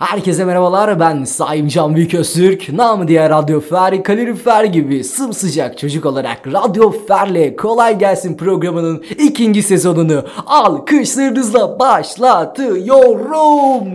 Herkese 0.00 0.44
merhabalar 0.44 1.00
ben 1.00 1.24
Saim 1.24 1.68
Can 1.68 1.94
Büyüköztürk. 1.96 2.72
Namı 2.72 3.08
diğer 3.08 3.30
Radyo 3.30 3.60
Fer, 3.60 4.02
kalorifer 4.02 4.64
gibi 4.64 5.04
sımsıcak 5.04 5.78
çocuk 5.78 6.06
olarak 6.06 6.46
Radyo 6.46 6.90
Fer'le 7.08 7.56
Kolay 7.56 7.98
Gelsin 7.98 8.36
programının 8.36 9.04
ikinci 9.18 9.62
sezonunu 9.62 10.24
alkışlarınızla 10.46 11.78
başlatıyorum. 11.78 13.88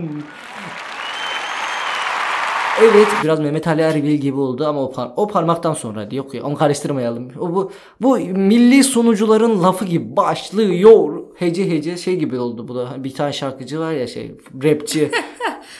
Evet 2.82 3.06
biraz 3.24 3.40
Mehmet 3.40 3.66
Ali 3.68 3.80
Erbil 3.80 4.14
gibi 4.14 4.40
oldu 4.40 4.66
ama 4.66 4.82
o, 4.82 4.92
par- 4.92 5.10
o 5.16 5.26
parmaktan 5.26 5.74
sonra 5.74 6.08
yok 6.12 6.34
ya 6.34 6.42
onu 6.42 6.54
karıştırmayalım. 6.54 7.28
O, 7.40 7.54
bu, 7.54 7.72
bu 8.00 8.16
milli 8.18 8.84
sunucuların 8.84 9.62
lafı 9.62 9.84
gibi 9.84 10.16
başlıyor. 10.16 11.20
Hece 11.34 11.70
hece 11.70 11.96
şey 11.96 12.16
gibi 12.16 12.38
oldu 12.38 12.68
bu 12.68 12.74
da 12.74 13.04
bir 13.04 13.14
tane 13.14 13.32
şarkıcı 13.32 13.80
var 13.80 13.92
ya 13.92 14.06
şey 14.06 14.34
rapçi. 14.64 15.10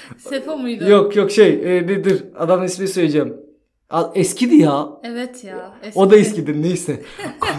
Sefo 0.18 0.56
muydu? 0.58 0.90
yok 0.90 1.16
yok 1.16 1.30
şey 1.30 1.78
e, 1.78 1.86
nedir 1.86 2.24
adamın 2.38 2.64
ismini 2.64 2.88
söyleyeceğim. 2.88 3.36
Eskidi 4.14 4.56
ya. 4.56 4.88
Evet 5.04 5.44
ya. 5.44 5.74
O 5.94 6.10
da 6.10 6.16
eskidir 6.16 6.62
neyse. 6.62 7.02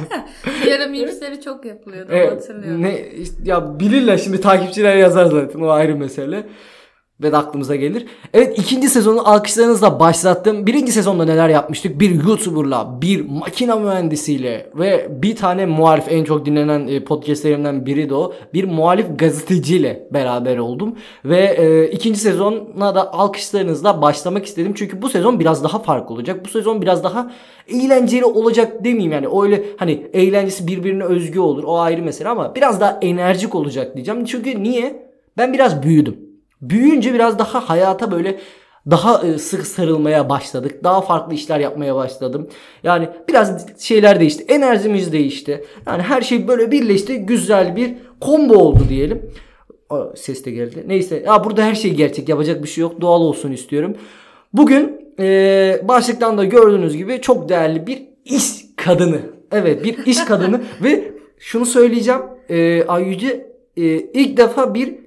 Ara 0.76 0.88
mimsleri 0.88 1.42
çok 1.42 1.66
yapılıyordu 1.66 2.12
E, 2.12 2.28
hatırlıyorum. 2.28 2.82
ne 2.84 3.06
ya 3.44 3.80
bilirler 3.80 4.18
şimdi 4.18 4.42
takipçiler 4.42 4.96
yazar 4.96 5.26
zaten 5.26 5.60
o 5.60 5.70
ayrı 5.70 5.96
mesele. 5.96 6.44
Ve 7.22 7.32
de 7.32 7.38
aklımıza 7.38 7.76
gelir. 7.76 8.06
Evet 8.34 8.60
ikinci 8.60 8.90
sezonu 8.90 9.30
alkışlarınızla 9.30 10.00
başlattım. 10.00 10.68
Birinci 10.68 10.92
sezonda 10.92 11.26
neler 11.26 11.50
yapmıştık? 11.50 12.00
Bir 12.00 12.24
YouTuber'la, 12.24 13.02
bir 13.02 13.30
makina 13.30 13.76
mühendisiyle 13.76 14.70
ve 14.76 15.08
bir 15.22 15.36
tane 15.36 15.66
muhalif 15.66 16.06
en 16.10 16.24
çok 16.24 16.46
dinlenen 16.46 16.88
e, 16.88 17.04
podcastlerimden 17.04 17.86
biri 17.86 18.10
de 18.10 18.16
o. 18.16 18.34
Bir 18.54 18.64
muhalif 18.64 19.06
gazeteciyle 19.20 20.08
beraber 20.14 20.58
oldum. 20.58 20.96
Ve 21.26 21.40
e, 21.40 21.92
ikinci 21.92 22.20
sezona 22.20 22.96
da 22.96 23.14
alkışlarınızla 23.14 24.02
başlamak 24.02 24.46
istedim. 24.46 24.74
Çünkü 24.76 25.02
bu 25.02 25.10
sezon 25.10 25.40
biraz 25.40 25.64
daha 25.64 25.80
farklı 25.80 26.16
olacak. 26.16 26.46
Bu 26.46 26.50
sezon 26.50 26.82
biraz 26.82 27.04
daha 27.04 27.32
eğlenceli 27.68 28.26
olacak 28.26 28.84
demeyeyim 28.84 29.12
yani. 29.12 29.28
Öyle 29.44 29.64
hani 29.78 30.08
eğlencesi 30.14 30.68
birbirine 30.68 31.04
özgü 31.04 31.40
olur. 31.40 31.64
O 31.64 31.80
ayrı 31.80 32.02
mesele 32.02 32.30
ama 32.30 32.56
biraz 32.56 32.82
daha 32.82 33.00
enerjik 33.02 33.56
olacak 33.56 33.96
diyeceğim. 33.96 34.26
Çünkü 34.26 34.64
niye? 34.64 35.08
Ben 35.38 35.54
biraz 35.54 35.84
büyüdüm. 35.84 36.27
Büyüyünce 36.62 37.14
biraz 37.14 37.40
daha 37.40 37.70
hayata 37.70 38.12
böyle 38.12 38.40
daha 38.92 39.28
e, 39.28 39.38
sık 39.38 39.68
sarılmaya 39.68 40.30
başladık. 40.30 40.84
Daha 40.84 41.02
farklı 41.02 41.34
işler 41.34 41.60
yapmaya 41.60 41.96
başladım. 41.96 42.48
Yani 42.84 43.10
biraz 43.30 43.66
şeyler 43.80 44.20
değişti. 44.20 44.46
Enerjimiz 44.48 45.12
değişti. 45.12 45.66
Yani 45.88 46.02
her 46.02 46.22
şey 46.22 46.48
böyle 46.48 46.72
birleşti. 46.72 47.18
Güzel 47.18 47.76
bir 47.76 47.94
combo 48.22 48.56
oldu 48.56 48.80
diyelim. 48.90 49.32
Ses 50.16 50.46
de 50.46 50.52
geldi. 50.52 50.84
Neyse. 50.88 51.24
Ya 51.26 51.44
burada 51.44 51.64
her 51.64 51.76
şey 51.76 51.94
gerçek. 51.94 52.30
Yapacak 52.30 52.64
bir 52.64 52.68
şey 52.68 52.82
yok. 52.82 53.02
Doğal 53.02 53.22
olsun 53.22 53.52
istiyorum. 53.52 53.96
Bugün 54.54 55.14
e, 55.20 55.82
başlıktan 55.84 56.38
da 56.38 56.46
gördüğünüz 56.46 56.98
gibi 56.98 57.22
çok 57.22 57.50
değerli 57.50 57.88
bir 57.88 58.04
iş 58.26 58.66
kadını. 58.76 59.20
Evet 59.52 59.84
bir 59.84 60.06
iş 60.06 60.26
kadını 60.26 60.62
ve 60.84 61.12
şunu 61.40 61.66
söyleyeceğim. 61.66 62.22
E, 62.50 62.84
Ayyüce 62.84 63.52
e, 63.78 63.84
ilk 64.00 64.38
defa 64.38 64.74
bir 64.74 65.07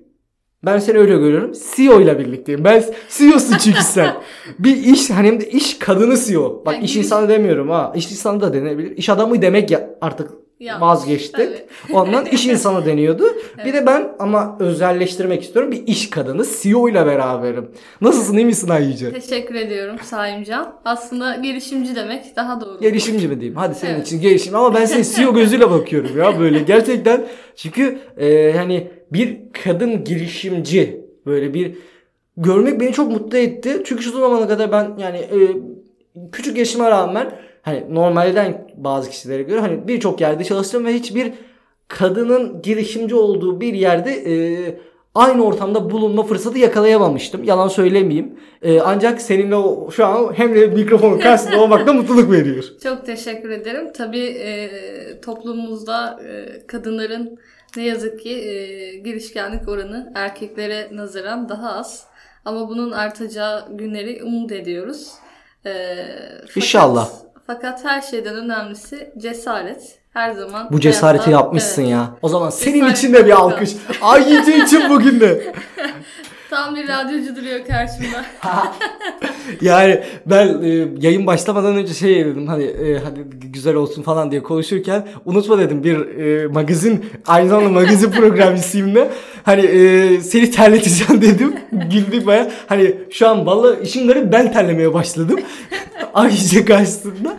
ben 0.64 0.78
seni 0.78 0.98
öyle 0.98 1.14
görüyorum. 1.16 1.52
CEO 1.76 2.00
ile 2.00 2.18
birlikteyim. 2.18 2.64
Ben 2.64 2.84
CEO'sun 3.08 3.56
çünkü 3.58 3.82
sen. 3.82 4.14
bir 4.58 4.76
iş 4.76 5.10
hani 5.10 5.26
hem 5.26 5.40
de 5.40 5.50
iş 5.50 5.78
kadını 5.78 6.16
CEO. 6.26 6.62
Bak 6.66 6.74
Yani 6.74 6.84
iş 6.84 6.92
giriş- 6.94 6.98
insanı 7.04 7.28
demiyorum 7.28 7.70
ha. 7.70 7.92
İş 7.96 8.10
insanı 8.10 8.40
da 8.40 8.52
denebilir. 8.52 8.96
İş 8.96 9.08
adamı 9.08 9.42
demek 9.42 9.70
ya 9.70 9.90
artık 10.00 10.30
Yanlış. 10.60 10.82
vazgeçtik. 10.82 11.40
Evet. 11.40 11.66
Ondan 11.92 12.26
iş 12.26 12.46
insanı 12.46 12.86
deniyordu. 12.86 13.24
Bir 13.64 13.72
de 13.72 13.86
ben 13.86 14.12
ama 14.18 14.56
özelleştirmek 14.60 15.42
istiyorum. 15.42 15.72
Bir 15.72 15.86
iş 15.86 16.10
kadını 16.10 16.44
CEO 16.62 16.88
ile 16.88 17.06
beraberim. 17.06 17.70
Nasılsın 18.00 18.36
iyi 18.36 18.46
misin 18.46 18.68
Ayyüce? 18.68 19.12
Teşekkür 19.12 19.54
ediyorum 19.54 19.96
Saimcan. 20.02 20.72
Aslında 20.84 21.36
gelişimci 21.36 21.96
demek 21.96 22.36
daha 22.36 22.60
doğru. 22.60 22.80
Gelişimci 22.80 23.28
mi 23.28 23.40
diyeyim? 23.40 23.56
Hadi 23.56 23.74
senin 23.74 23.94
Evet. 23.94 24.06
için 24.06 24.20
gelişim. 24.20 24.54
Ama 24.54 24.74
ben 24.74 24.84
seni 24.84 25.04
CEO 25.04 25.34
gözüyle 25.34 25.70
bakıyorum 25.70 26.18
ya 26.18 26.40
böyle. 26.40 26.58
Gerçekten 26.66 27.26
çünkü 27.56 27.98
e, 28.20 28.52
hani 28.56 28.90
bir 29.12 29.38
kadın 29.64 30.04
girişimci 30.04 31.04
böyle 31.26 31.54
bir 31.54 31.74
görmek 32.36 32.80
beni 32.80 32.92
çok 32.92 33.12
mutlu 33.12 33.38
etti. 33.38 33.82
Çünkü 33.84 34.02
şu 34.02 34.10
zamana 34.10 34.48
kadar 34.48 34.72
ben 34.72 34.96
yani 34.98 35.18
e, 35.18 35.38
küçük 36.32 36.58
yaşıma 36.58 36.90
rağmen 36.90 37.32
hani 37.62 37.94
normalden 37.94 38.68
bazı 38.76 39.10
kişilere 39.10 39.42
göre 39.42 39.60
hani 39.60 39.88
birçok 39.88 40.20
yerde 40.20 40.44
çalıştım 40.44 40.84
ve 40.84 40.94
hiçbir 40.94 41.32
kadının 41.88 42.62
girişimci 42.62 43.14
olduğu 43.14 43.60
bir 43.60 43.74
yerde 43.74 44.10
e, 44.10 44.34
aynı 45.14 45.44
ortamda 45.44 45.90
bulunma 45.90 46.22
fırsatı 46.22 46.58
yakalayamamıştım. 46.58 47.44
Yalan 47.44 47.68
söylemeyeyim. 47.68 48.38
E, 48.62 48.80
ancak 48.80 49.20
seninle 49.20 49.56
o, 49.56 49.90
şu 49.90 50.06
an 50.06 50.32
hem 50.34 50.54
de 50.54 50.66
mikrofonun 50.66 51.18
karşısında 51.18 51.60
olmak 51.62 51.86
da 51.86 51.92
mutluluk 51.92 52.32
veriyor. 52.32 52.64
Çok 52.82 53.06
teşekkür 53.06 53.50
ederim. 53.50 53.92
Tabii 53.96 54.26
e, 54.26 54.70
toplumumuzda 55.20 56.20
e, 56.28 56.66
kadınların 56.66 57.38
ne 57.76 57.82
yazık 57.82 58.20
ki 58.20 58.30
e, 58.32 58.96
girişkenlik 58.98 59.68
oranı 59.68 60.12
erkeklere 60.14 60.88
nazaran 60.92 61.48
daha 61.48 61.72
az. 61.72 62.04
Ama 62.44 62.68
bunun 62.68 62.90
artacağı 62.90 63.76
günleri 63.76 64.24
umut 64.24 64.52
ediyoruz. 64.52 65.10
E, 65.66 65.70
fakat- 66.40 66.56
İnşallah. 66.56 67.08
Fakat 67.46 67.84
her 67.84 68.00
şeyden 68.00 68.36
önemlisi 68.36 69.12
cesaret. 69.18 69.98
Her 70.12 70.32
zaman 70.32 70.68
Bu 70.72 70.80
cesareti 70.80 71.24
hayatta- 71.24 71.30
yapmışsın 71.44 71.82
Evet. 71.82 71.90
ya. 71.92 72.10
O 72.22 72.28
zaman 72.28 72.50
senin 72.50 72.74
Cesaret 72.74 72.98
için 72.98 73.12
de 73.14 73.26
bir 73.26 73.30
alkış. 73.30 73.70
Ay 74.02 74.38
için 74.64 74.88
bugün 74.90 75.20
de. 75.20 75.54
Tam 76.50 76.76
bir 76.76 76.88
radyocu 76.88 77.36
duruyor 77.36 77.66
karşımda. 77.66 78.24
Yani 79.60 80.02
ben 80.26 80.62
e, 80.62 80.88
yayın 81.00 81.26
başlamadan 81.26 81.76
önce 81.76 81.94
şey 81.94 82.24
dedim 82.24 82.46
hani 82.46 82.64
e, 82.64 82.98
hadi 82.98 83.20
güzel 83.52 83.74
olsun 83.74 84.02
falan 84.02 84.30
diye 84.30 84.42
konuşurken 84.42 85.08
unutma 85.24 85.58
dedim 85.58 85.84
bir 85.84 86.18
e, 86.18 86.46
magazin 86.46 87.04
aynı 87.26 87.48
zamanda 87.48 87.68
magazin 87.68 88.10
programcısıyım 88.20 88.94
da 88.94 89.08
hani 89.42 89.60
e, 89.60 90.20
seni 90.20 90.50
terleteceğim 90.50 91.22
dedim. 91.22 91.54
Güldük 91.72 92.26
baya. 92.26 92.50
Hani 92.66 92.96
şu 93.10 93.28
an 93.28 93.46
vallahi 93.46 93.82
işin 93.82 94.08
garip 94.08 94.32
ben 94.32 94.52
terlemeye 94.52 94.94
başladım. 94.94 95.40
Ay 96.14 96.30
Yüce 96.32 96.64
karşısında. 96.64 97.36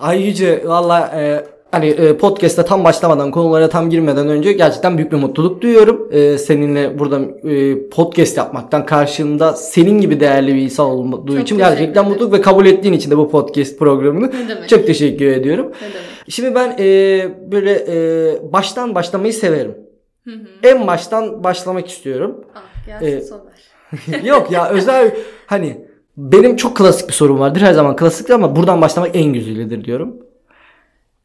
Ay 0.00 0.22
Yüce 0.22 0.62
valla 0.66 1.12
e, 1.14 1.44
Hani 1.70 1.86
e, 1.86 2.16
podcast'a 2.16 2.64
tam 2.64 2.84
başlamadan 2.84 3.30
konulara 3.30 3.68
tam 3.68 3.90
girmeden 3.90 4.28
önce 4.28 4.52
gerçekten 4.52 4.98
büyük 4.98 5.12
bir 5.12 5.16
mutluluk 5.16 5.62
duyuyorum. 5.62 6.08
E, 6.12 6.38
seninle 6.38 6.98
burada 6.98 7.20
e, 7.50 7.88
podcast 7.88 8.36
yapmaktan 8.36 8.86
karşında 8.86 9.52
senin 9.52 10.00
gibi 10.00 10.20
değerli 10.20 10.54
bir 10.54 10.60
insan 10.60 10.86
olduğu 10.86 11.32
Çok 11.32 11.42
için 11.42 11.58
gerçekten 11.58 12.08
mutluluk 12.08 12.32
ve 12.32 12.40
kabul 12.40 12.66
ettiğin 12.66 12.94
için 12.94 13.10
de 13.10 13.18
bu 13.18 13.30
podcast 13.30 13.78
programını 13.78 14.32
çok 14.68 14.86
teşekkür 14.86 15.26
ediyorum. 15.26 15.66
Ne 15.66 15.88
demek? 15.88 16.04
Şimdi 16.28 16.54
ben 16.54 16.76
e, 16.78 17.28
böyle 17.52 17.72
e, 17.88 18.52
baştan 18.52 18.94
başlamayı 18.94 19.32
severim. 19.32 19.74
Hı 20.24 20.30
hı. 20.30 20.46
En 20.62 20.86
baştan 20.86 21.44
başlamak 21.44 21.88
istiyorum. 21.88 22.44
Ah, 22.54 22.86
gelsin 22.86 23.34
Ee. 24.22 24.26
Yok 24.28 24.50
ya 24.50 24.68
özel 24.68 25.14
hani 25.46 25.86
benim 26.16 26.56
çok 26.56 26.76
klasik 26.76 27.08
bir 27.08 27.12
sorum 27.12 27.40
vardır 27.40 27.60
her 27.60 27.72
zaman 27.72 27.96
klasiktir 27.96 28.34
ama 28.34 28.56
buradan 28.56 28.80
başlamak 28.80 29.16
en 29.16 29.32
güzelidir 29.32 29.84
diyorum. 29.84 30.16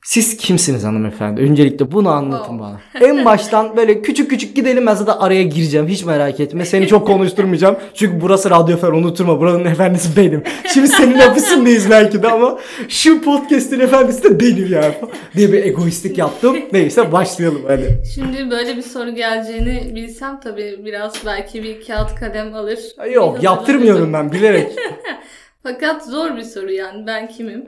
Siz 0.06 0.38
kimsiniz 0.38 0.84
hanımefendi? 0.84 1.42
Öncelikle 1.42 1.92
bunu 1.92 2.10
anlatın 2.10 2.60
bana. 2.60 2.82
En 3.02 3.26
baştan 3.26 3.78
böyle 3.78 4.02
küçük 4.02 4.30
küçük 4.30 4.56
gidelim 4.56 4.86
ben 4.86 4.94
zaten 4.94 5.14
araya 5.20 5.44
gireceğim. 5.44 5.88
Hiç 5.88 6.04
merak 6.06 6.40
etme. 6.40 6.66
Seni 6.66 6.88
çok 6.88 7.08
konuşturmayacağım. 7.08 7.78
Çünkü 7.94 8.22
burası 8.22 8.50
Radyo 8.50 8.78
Fer 8.78 8.88
unutturma. 8.88 9.40
Buranın 9.40 9.66
efendisi 9.66 10.18
benim. 10.18 10.44
Şimdi 10.74 10.88
senin 10.88 11.20
ofisindeyiz 11.20 11.90
belki 11.90 12.24
de 12.24 12.28
ama 12.28 12.60
şu 12.90 13.22
podcast'in 13.22 13.80
efendisi 13.80 14.24
de 14.24 14.40
benim 14.40 14.74
yani. 14.74 14.96
diye 15.36 15.52
bir 15.52 15.64
egoistlik 15.64 16.18
yaptım. 16.18 16.58
Neyse 16.72 17.12
başlayalım 17.12 17.62
hadi. 17.68 18.02
Şimdi 18.16 18.52
böyle 18.52 18.78
bir 18.78 18.82
soru 18.82 19.16
geleceğini 19.16 19.96
bilsem 19.96 20.40
tabii 20.40 20.82
biraz 20.86 21.14
belki 21.26 21.64
bir 21.64 21.86
kağıt 21.88 22.16
kalem 22.16 22.54
alır. 22.56 22.80
Yok 23.14 23.44
yaptırmıyorum 23.44 24.14
ben 24.14 24.32
bilerek. 24.32 24.72
Fakat 25.64 26.06
zor 26.06 26.38
bir 26.38 26.44
soru 26.44 26.72
yani 26.72 27.08
ben 27.08 27.28
kimim? 27.28 27.66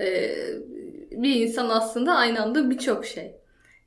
Ee, 0.00 0.30
bir 1.22 1.34
insan 1.34 1.68
aslında 1.68 2.14
aynı 2.14 2.42
anda 2.42 2.70
birçok 2.70 3.06
şey. 3.06 3.32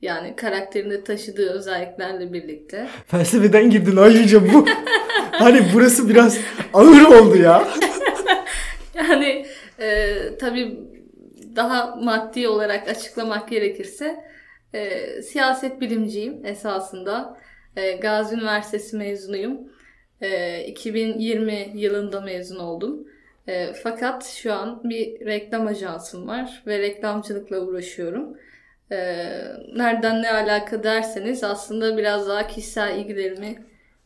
Yani 0.02 0.36
karakterinde 0.36 1.04
taşıdığı 1.04 1.50
özelliklerle 1.50 2.32
birlikte. 2.32 2.88
Felsefeden 3.06 3.70
girdin 3.70 3.96
Ayyuca 3.96 4.52
bu. 4.54 4.66
hani 5.30 5.62
burası 5.74 6.08
biraz 6.08 6.38
ağır 6.74 7.02
oldu 7.02 7.36
ya. 7.36 7.68
Yani 8.94 9.46
e, 9.80 10.16
tabii 10.40 10.78
daha 11.56 11.96
maddi 11.96 12.48
olarak 12.48 12.88
açıklamak 12.88 13.48
gerekirse 13.48 14.24
e, 14.74 15.06
siyaset 15.22 15.80
bilimciyim 15.80 16.46
esasında. 16.46 17.38
E, 17.76 17.92
Gazi 17.92 18.34
Üniversitesi 18.34 18.96
mezunuyum. 18.96 19.58
E, 20.20 20.60
2020 20.64 21.72
yılında 21.74 22.20
mezun 22.20 22.58
oldum. 22.58 23.06
E, 23.48 23.72
fakat 23.82 24.26
şu 24.26 24.52
an 24.52 24.80
bir 24.84 25.26
reklam 25.26 25.66
ajansım 25.66 26.28
var 26.28 26.62
ve 26.66 26.78
reklamcılıkla 26.78 27.60
uğraşıyorum. 27.60 28.36
E, 28.90 28.96
nereden 29.76 30.22
ne 30.22 30.32
alaka 30.32 30.82
derseniz 30.82 31.44
aslında 31.44 31.96
biraz 31.96 32.28
daha 32.28 32.46
kişisel 32.46 32.98
ilgilerimi 32.98 33.58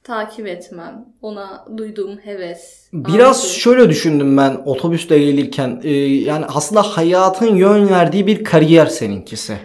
takip 0.07 0.47
etmem. 0.47 1.05
Ona 1.23 1.67
duyduğum 1.77 2.19
heves. 2.19 2.89
Biraz 2.93 3.45
arzu. 3.45 3.59
şöyle 3.59 3.89
düşündüm 3.89 4.37
ben 4.37 4.55
otobüste 4.65 5.19
gelirken. 5.19 5.81
Ee, 5.85 5.91
yani 6.01 6.45
aslında 6.47 6.83
hayatın 6.83 7.57
yön 7.57 7.89
verdiği 7.89 8.27
bir 8.27 8.45
kariyer 8.45 8.87
seninkisi. 8.87 9.57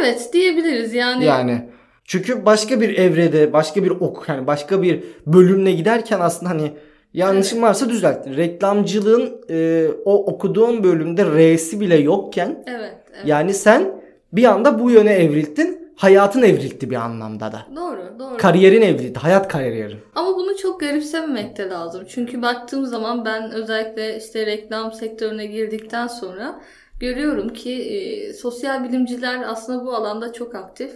Evet 0.00 0.30
diyebiliriz 0.32 0.94
yani. 0.94 1.24
Yani 1.24 1.68
çünkü 2.04 2.46
başka 2.46 2.80
bir 2.80 2.98
evrede, 2.98 3.52
başka 3.52 3.84
bir 3.84 3.90
ok 3.90 4.24
yani 4.28 4.46
başka 4.46 4.82
bir 4.82 5.04
bölümle 5.26 5.72
giderken 5.72 6.20
aslında 6.20 6.50
hani 6.50 6.72
yanlışım 7.14 7.62
varsa 7.62 7.88
düzelt. 7.88 8.26
Reklamcılığın 8.26 9.40
e, 9.50 9.88
o 10.04 10.24
okuduğun 10.24 10.84
bölümde 10.84 11.24
R'si 11.24 11.80
bile 11.80 11.96
yokken 11.96 12.64
Evet. 12.66 12.94
evet. 13.14 13.26
yani 13.26 13.54
sen 13.54 14.02
bir 14.32 14.44
anda 14.44 14.78
bu 14.80 14.90
yöne 14.90 15.12
evrildin. 15.12 15.84
Hayatın 15.96 16.42
evrildi 16.42 16.90
bir 16.90 16.96
anlamda 16.96 17.52
da. 17.52 17.66
Doğru, 17.76 18.18
doğru. 18.18 18.36
Kariyerin 18.36 18.82
evrildi. 18.82 19.18
Hayat 19.18 19.48
kariyerin. 19.48 19.98
Ama 20.14 20.36
bunu 20.36 20.56
çok 20.56 20.80
garipsememek 20.80 21.56
de 21.56 21.68
lazım. 21.68 22.04
Çünkü 22.08 22.42
baktığım 22.42 22.86
zaman 22.86 23.24
ben 23.24 23.50
özellikle 23.52 24.18
işte 24.18 24.46
reklam 24.46 24.92
sektörüne 24.92 25.46
girdikten 25.46 26.06
sonra 26.06 26.60
görüyorum 27.00 27.48
ki 27.48 27.72
e, 27.72 28.32
sosyal 28.32 28.84
bilimciler 28.84 29.42
aslında 29.46 29.84
bu 29.84 29.94
alanda 29.94 30.32
çok 30.32 30.54
aktif. 30.54 30.92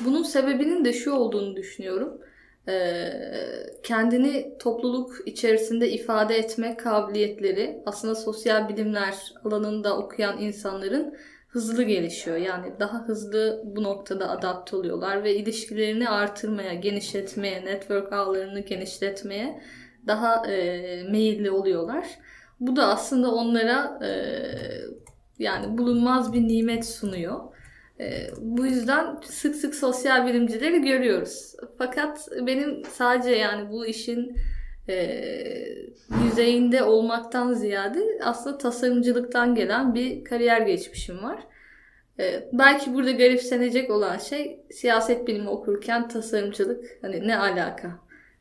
Bunun 0.00 0.22
sebebinin 0.22 0.84
de 0.84 0.92
şu 0.92 1.12
olduğunu 1.12 1.56
düşünüyorum. 1.56 2.20
E, 2.68 3.12
kendini 3.82 4.58
topluluk 4.58 5.12
içerisinde 5.26 5.90
ifade 5.90 6.36
etme 6.36 6.76
kabiliyetleri 6.76 7.82
aslında 7.86 8.14
sosyal 8.14 8.68
bilimler 8.68 9.14
alanında 9.44 9.98
okuyan 9.98 10.38
insanların 10.38 11.14
hızlı 11.48 11.82
gelişiyor. 11.82 12.36
Yani 12.36 12.72
daha 12.80 13.04
hızlı 13.04 13.62
bu 13.64 13.82
noktada 13.82 14.30
adapte 14.30 14.76
oluyorlar 14.76 15.24
ve 15.24 15.36
ilişkilerini 15.36 16.08
artırmaya, 16.08 16.74
genişletmeye, 16.74 17.64
network 17.64 18.12
ağlarını 18.12 18.60
genişletmeye 18.60 19.62
daha 20.06 20.46
e, 20.46 21.02
meyilli 21.10 21.50
oluyorlar. 21.50 22.06
Bu 22.60 22.76
da 22.76 22.86
aslında 22.88 23.34
onlara 23.34 24.06
e, 24.06 24.10
yani 25.38 25.78
bulunmaz 25.78 26.32
bir 26.32 26.48
nimet 26.48 26.86
sunuyor. 26.86 27.40
E, 28.00 28.30
bu 28.38 28.66
yüzden 28.66 29.16
sık 29.24 29.56
sık 29.56 29.74
sosyal 29.74 30.26
bilimcileri 30.26 30.82
görüyoruz. 30.82 31.56
Fakat 31.78 32.28
benim 32.46 32.84
sadece 32.84 33.30
yani 33.30 33.70
bu 33.70 33.86
işin 33.86 34.36
e, 34.88 35.24
yüzeyinde 36.24 36.82
olmaktan 36.82 37.52
ziyade 37.52 38.00
aslında 38.24 38.58
tasarımcılıktan 38.58 39.54
gelen 39.54 39.94
bir 39.94 40.24
kariyer 40.24 40.60
geçmişim 40.60 41.22
var. 41.22 41.46
E, 42.18 42.48
belki 42.52 42.94
burada 42.94 43.10
garipsenecek 43.10 43.90
olan 43.90 44.18
şey 44.18 44.60
siyaset 44.70 45.28
bilimi 45.28 45.48
okurken 45.48 46.08
tasarımcılık 46.08 46.84
hani 47.02 47.28
ne 47.28 47.38
alaka 47.38 47.98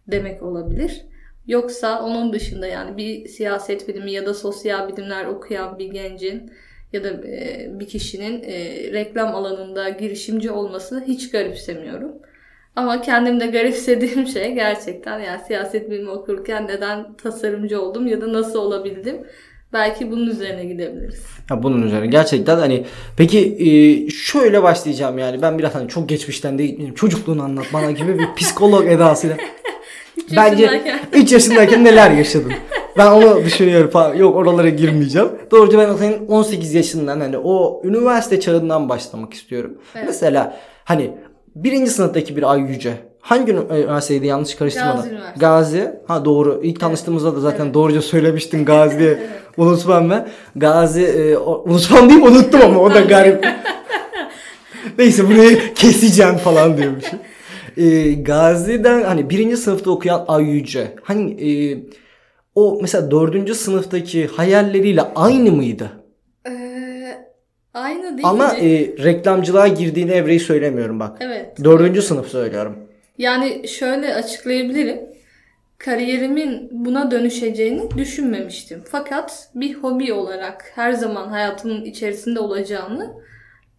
demek 0.07 0.43
olabilir. 0.43 1.05
Yoksa 1.47 2.03
onun 2.03 2.33
dışında 2.33 2.67
yani 2.67 2.97
bir 2.97 3.27
siyaset 3.27 3.87
bilimi 3.87 4.11
ya 4.11 4.25
da 4.25 4.33
sosyal 4.33 4.89
bilimler 4.89 5.25
okuyan 5.25 5.79
bir 5.79 5.91
gencin 5.91 6.51
ya 6.93 7.03
da 7.03 7.09
e, 7.27 7.67
bir 7.79 7.87
kişinin 7.87 8.43
e, 8.43 8.57
reklam 8.93 9.35
alanında 9.35 9.89
girişimci 9.89 10.51
olmasını 10.51 11.03
hiç 11.07 11.31
garipsemiyorum. 11.31 12.11
Ama 12.75 13.01
kendimde 13.01 13.47
garipsediğim 13.47 14.27
şey 14.27 14.53
gerçekten 14.53 15.19
yani 15.19 15.41
siyaset 15.47 15.89
bilimi 15.91 16.09
okurken 16.09 16.67
neden 16.67 17.13
tasarımcı 17.13 17.81
oldum 17.81 18.07
ya 18.07 18.21
da 18.21 18.33
nasıl 18.33 18.59
olabildim? 18.59 19.17
Belki 19.73 20.11
bunun 20.11 20.27
üzerine 20.27 20.65
gidebiliriz. 20.65 21.23
Ya 21.49 21.63
bunun 21.63 21.81
üzerine 21.81 22.07
gerçekten 22.07 22.57
hani 22.57 22.85
peki 23.17 23.39
e, 23.59 23.69
şöyle 24.09 24.63
başlayacağım 24.63 25.17
yani 25.17 25.41
ben 25.41 25.59
biraz 25.59 25.75
hani 25.75 25.87
çok 25.89 26.09
geçmişten 26.09 26.59
de 26.59 26.65
gitmeyeyim 26.65 26.95
çocukluğunu 26.95 27.43
anlat 27.43 27.65
bana 27.73 27.91
gibi 27.91 28.19
bir 28.19 28.27
psikolog 28.37 28.87
edasıyla. 28.87 29.37
Bence 30.35 30.65
yaşındayken- 30.65 30.99
3 31.13 31.31
yaşındayken 31.31 31.83
neler 31.83 32.11
yaşadın? 32.11 32.53
Ben 32.99 33.11
onu 33.11 33.45
düşünüyorum 33.45 33.89
falan. 33.89 34.15
Yok 34.15 34.35
oralara 34.35 34.69
girmeyeceğim. 34.69 35.29
Doğruca 35.51 35.79
ben 35.79 35.95
senin 35.95 36.27
18 36.27 36.73
yaşından 36.73 37.19
hani 37.19 37.37
o 37.37 37.81
üniversite 37.83 38.39
çağından 38.39 38.89
başlamak 38.89 39.33
istiyorum. 39.33 39.77
Evet. 39.95 40.05
Mesela 40.07 40.57
hani 40.85 41.11
birinci 41.55 41.91
sınıftaki 41.91 42.35
bir 42.35 42.51
Ay 42.51 42.61
Yüce. 42.61 42.93
Hangi 43.21 43.51
ünü- 43.51 43.77
üniversiteydi 43.83 44.27
yanlış 44.27 44.55
karıştırmadan? 44.55 44.95
Gazi 44.97 45.09
Üniversitesi. 45.09 45.39
Gazi. 45.39 45.91
Ha 46.07 46.25
doğru. 46.25 46.59
İlk 46.63 46.79
tanıştığımızda 46.79 47.35
da 47.35 47.39
zaten 47.39 47.73
doğruca 47.73 48.01
söylemiştin 48.01 48.65
Gazi 48.65 48.99
diye. 48.99 49.19
Unutmam 49.57 50.09
ben. 50.09 50.27
Gazi 50.55 51.03
e, 51.03 51.37
unutmam 51.37 52.09
deyip 52.09 52.23
unuttum 52.23 52.61
ama 52.63 52.79
o 52.79 52.93
da 52.93 52.99
garip. 52.99 53.47
Neyse 54.97 55.29
burayı 55.29 55.73
keseceğim 55.73 56.37
falan 56.37 56.77
diyormuşum. 56.77 57.19
Ee, 57.77 58.11
Gazi'den 58.23 59.03
hani 59.03 59.29
birinci 59.29 59.57
sınıfta 59.57 59.91
okuyan 59.91 60.25
Ay 60.27 60.43
Yüce. 60.43 60.95
Hani 61.03 61.31
e, 61.31 61.77
o 62.59 62.77
mesela 62.81 63.11
dördüncü 63.11 63.55
sınıftaki 63.55 64.27
hayalleriyle 64.27 65.01
aynı 65.01 65.51
mıydı? 65.51 65.91
Ee, 66.49 67.17
aynı 67.73 68.17
değil 68.17 68.27
Ama 68.27 68.53
mi? 68.53 68.59
e, 68.59 69.03
reklamcılığa 69.03 69.67
girdiğini 69.67 70.11
evreyi 70.11 70.39
söylemiyorum 70.39 70.99
bak. 70.99 71.17
evet. 71.19 71.63
Dördüncü 71.63 72.01
sınıf 72.01 72.27
söylüyorum. 72.27 72.77
Yani 73.17 73.67
şöyle 73.67 74.15
açıklayabilirim. 74.15 74.99
Kariyerimin 75.77 76.69
buna 76.71 77.11
dönüşeceğini 77.11 77.91
düşünmemiştim. 77.97 78.83
Fakat 78.91 79.49
bir 79.55 79.73
hobi 79.73 80.13
olarak 80.13 80.71
her 80.75 80.91
zaman 80.91 81.27
hayatımın 81.27 81.85
içerisinde 81.85 82.39
olacağını 82.39 83.13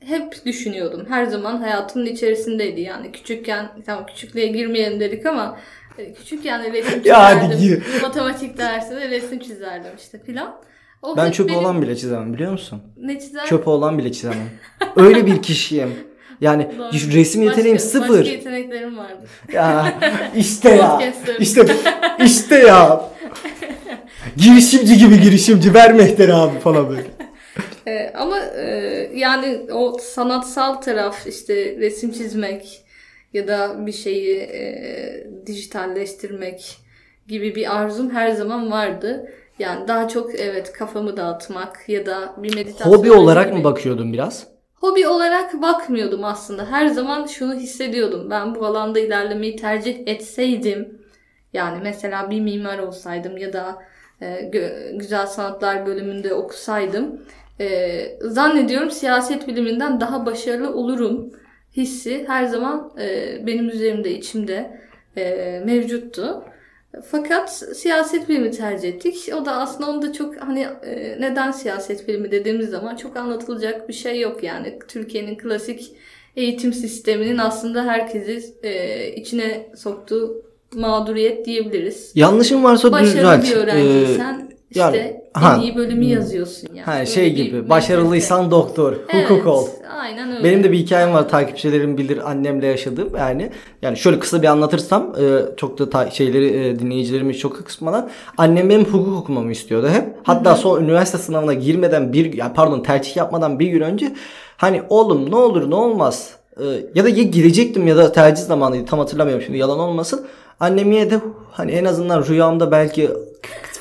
hep 0.01 0.45
düşünüyordum. 0.47 1.07
Her 1.09 1.25
zaman 1.25 1.57
hayatımın 1.57 2.07
içerisindeydi. 2.07 2.81
Yani 2.81 3.13
küçükken, 3.13 3.69
tamam 3.87 4.07
küçüklüğe 4.07 4.47
girmeyelim 4.47 5.01
dedik 5.01 5.27
ama 5.27 5.59
küçükken 6.19 6.63
de 6.65 6.73
resim 6.73 7.03
Ya 7.05 7.25
hadi 7.25 7.53
çizerdim. 7.53 7.59
gir. 7.69 8.03
Matematik 8.03 8.59
dersinde 8.59 9.09
resim 9.11 9.39
çizerdim 9.39 9.91
işte 9.99 10.23
filan. 10.27 10.57
O 11.03 11.17
Ben 11.17 11.27
hep 11.27 11.35
çöp 11.35 11.49
benim- 11.49 11.59
olan 11.61 11.83
bile 11.83 11.97
çizemem 11.97 12.35
biliyor 12.35 12.53
musun? 12.53 12.83
Ne 12.97 13.21
çizer? 13.21 13.47
Çöp 13.47 13.69
olan 13.69 13.99
bile 13.99 14.13
çizemem. 14.13 14.51
Öyle 14.97 15.27
bir 15.27 15.43
kişiyim. 15.43 15.95
Yani 16.41 16.69
Doğru. 16.79 17.13
resim 17.15 17.43
yeteneğim 17.43 17.77
Başka- 17.77 17.89
sıfır. 17.89 18.19
Başka 18.19 18.31
yeteneklerim 18.33 18.99
vardı. 18.99 19.21
Ya 19.53 19.95
işte 20.37 20.71
ya. 20.71 21.01
İşte 21.39 21.67
işte 22.25 22.59
ya. 22.59 23.05
girişimci 24.37 24.99
gibi 24.99 25.21
girişimci. 25.21 25.75
Ver 25.75 25.93
Mehter 25.93 26.29
abi 26.29 26.59
falan 26.59 26.89
böyle. 26.89 27.05
Ee, 27.87 28.13
ama 28.19 28.39
e, 28.39 28.67
yani 29.15 29.61
o 29.73 29.99
sanatsal 29.99 30.75
taraf 30.75 31.27
işte 31.27 31.77
resim 31.79 32.13
çizmek 32.13 32.85
ya 33.33 33.49
da 33.49 33.87
bir 33.87 33.93
şeyi 33.93 34.37
e, 34.37 35.27
dijitalleştirmek 35.47 36.77
gibi 37.29 37.55
bir 37.55 37.77
arzum 37.77 38.11
her 38.11 38.31
zaman 38.31 38.71
vardı. 38.71 39.33
Yani 39.59 39.89
daha 39.89 40.09
çok 40.09 40.41
evet 40.41 40.73
kafamı 40.73 41.17
dağıtmak 41.17 41.89
ya 41.89 42.07
da 42.07 42.35
bir 42.39 42.55
meditasyon. 42.55 42.93
Hobi 42.93 43.13
olarak 43.13 43.47
gibi. 43.47 43.59
mı 43.59 43.65
bakıyordun 43.65 44.13
biraz? 44.13 44.47
Hobi 44.75 45.09
olarak 45.09 45.63
bakmıyordum 45.63 46.25
aslında. 46.25 46.71
Her 46.71 46.87
zaman 46.87 47.27
şunu 47.27 47.55
hissediyordum. 47.55 48.31
Ben 48.31 48.55
bu 48.55 48.67
alanda 48.67 49.01
ilerlemeyi 49.01 49.57
tercih 49.57 49.99
etseydim 50.07 51.01
yani 51.53 51.81
mesela 51.83 52.31
bir 52.31 52.41
mimar 52.41 52.79
olsaydım 52.79 53.37
ya 53.37 53.53
da 53.53 53.79
e, 54.23 54.51
güzel 54.95 55.27
sanatlar 55.27 55.87
bölümünde 55.87 56.35
okusaydım 56.35 57.21
e, 57.61 58.19
zannediyorum 58.21 58.91
siyaset 58.91 59.49
biliminden 59.49 60.01
daha 60.01 60.27
başarılı 60.27 60.75
olurum 60.75 61.31
hissi 61.77 62.25
her 62.27 62.45
zaman 62.45 62.93
e, 63.01 63.39
benim 63.47 63.69
üzerimde 63.69 64.11
içimde 64.11 64.81
e, 65.17 65.63
mevcuttu. 65.67 66.45
Fakat 67.11 67.53
siyaset 67.77 68.29
bilimi 68.29 68.51
tercih 68.51 68.89
ettik. 68.89 69.31
O 69.41 69.45
da 69.45 69.53
aslında 69.53 69.91
onda 69.91 70.13
çok 70.13 70.37
hani 70.37 70.61
e, 70.61 71.17
neden 71.21 71.51
siyaset 71.51 72.09
bilimi 72.09 72.31
dediğimiz 72.31 72.71
zaman 72.71 72.97
çok 72.97 73.17
anlatılacak 73.17 73.89
bir 73.89 73.93
şey 73.95 74.21
yok 74.21 74.43
yani. 74.43 74.79
Türkiye'nin 74.89 75.37
klasik 75.39 75.93
eğitim 76.37 76.73
sisteminin 76.73 77.39
aslında 77.39 77.85
herkesi 77.85 78.55
e, 78.63 79.13
içine 79.13 79.67
soktuğu 79.77 80.43
mağduriyet 80.75 81.47
diyebiliriz. 81.47 82.13
Yanlışım 82.15 82.65
varsa 82.65 82.93
Başarılı 82.93 83.15
düzelt. 83.17 83.45
bir 83.45 83.57
öğrenciysen 83.57 84.49
Ee, 84.50 84.50
yani, 84.75 84.97
işte 84.97 85.23
ha. 85.33 85.57
en 85.57 85.61
iyi 85.61 85.77
bölümü 85.77 86.05
yazıyorsun 86.05 86.69
yani. 86.75 86.87
ha, 86.87 87.07
şey 87.07 87.35
gibi. 87.35 87.69
Başarılıysan 87.69 88.51
doktor, 88.51 88.93
hukuk 88.93 89.31
Evet, 89.31 89.47
ol. 89.47 89.67
Aynen 90.01 90.33
öyle. 90.33 90.45
Benim 90.45 90.65
de 90.65 90.73
bir 90.73 90.79
hikayem 90.79 91.13
var 91.13 91.29
takipçilerim 91.29 91.99
bilir 91.99 92.31
annemle 92.31 92.67
yaşadığım 92.67 93.17
yani. 93.17 93.51
Yani 93.83 93.97
şöyle 93.97 94.19
kısa 94.19 94.43
bir 94.43 94.47
anlatırsam 94.47 95.15
e, 95.21 95.57
çok 95.57 95.79
da 95.79 95.91
ta- 95.91 96.11
şeyleri 96.11 96.47
e, 96.47 96.79
dinleyicilerimi 96.79 97.37
çok 97.37 97.67
kısmadan 97.67 98.11
annem 98.39 98.71
benim 98.71 98.85
hukuk 98.85 99.17
okumamı 99.17 99.53
istiyordu 99.53 99.89
hep. 99.89 100.05
Hatta 100.23 100.55
son 100.57 100.83
üniversite 100.85 101.19
sınavına 101.19 101.55
girmeden 101.55 102.13
bir 102.13 102.41
pardon 102.55 102.83
tercih 102.83 103.17
yapmadan 103.17 103.59
bir 103.59 103.67
gün 103.67 103.81
önce 103.81 104.13
hani 104.57 104.83
oğlum 104.89 105.31
ne 105.31 105.37
olur 105.37 105.71
ne 105.71 105.75
olmaz 105.75 106.35
e, 106.61 106.65
ya 106.95 107.05
da 107.05 107.09
ya 107.09 107.23
girecektim 107.23 107.87
ya 107.87 107.97
da 107.97 108.13
tercih 108.13 108.43
zamanıydı 108.43 108.87
tam 108.87 108.99
hatırlamıyorum 108.99 109.45
şimdi 109.45 109.59
yalan 109.59 109.79
olmasın. 109.79 110.27
Annem 110.61 110.93
yine 110.93 111.11
de 111.11 111.21
hani 111.51 111.73
en 111.73 111.85
azından 111.85 112.25
rüyamda 112.27 112.71
belki 112.71 113.11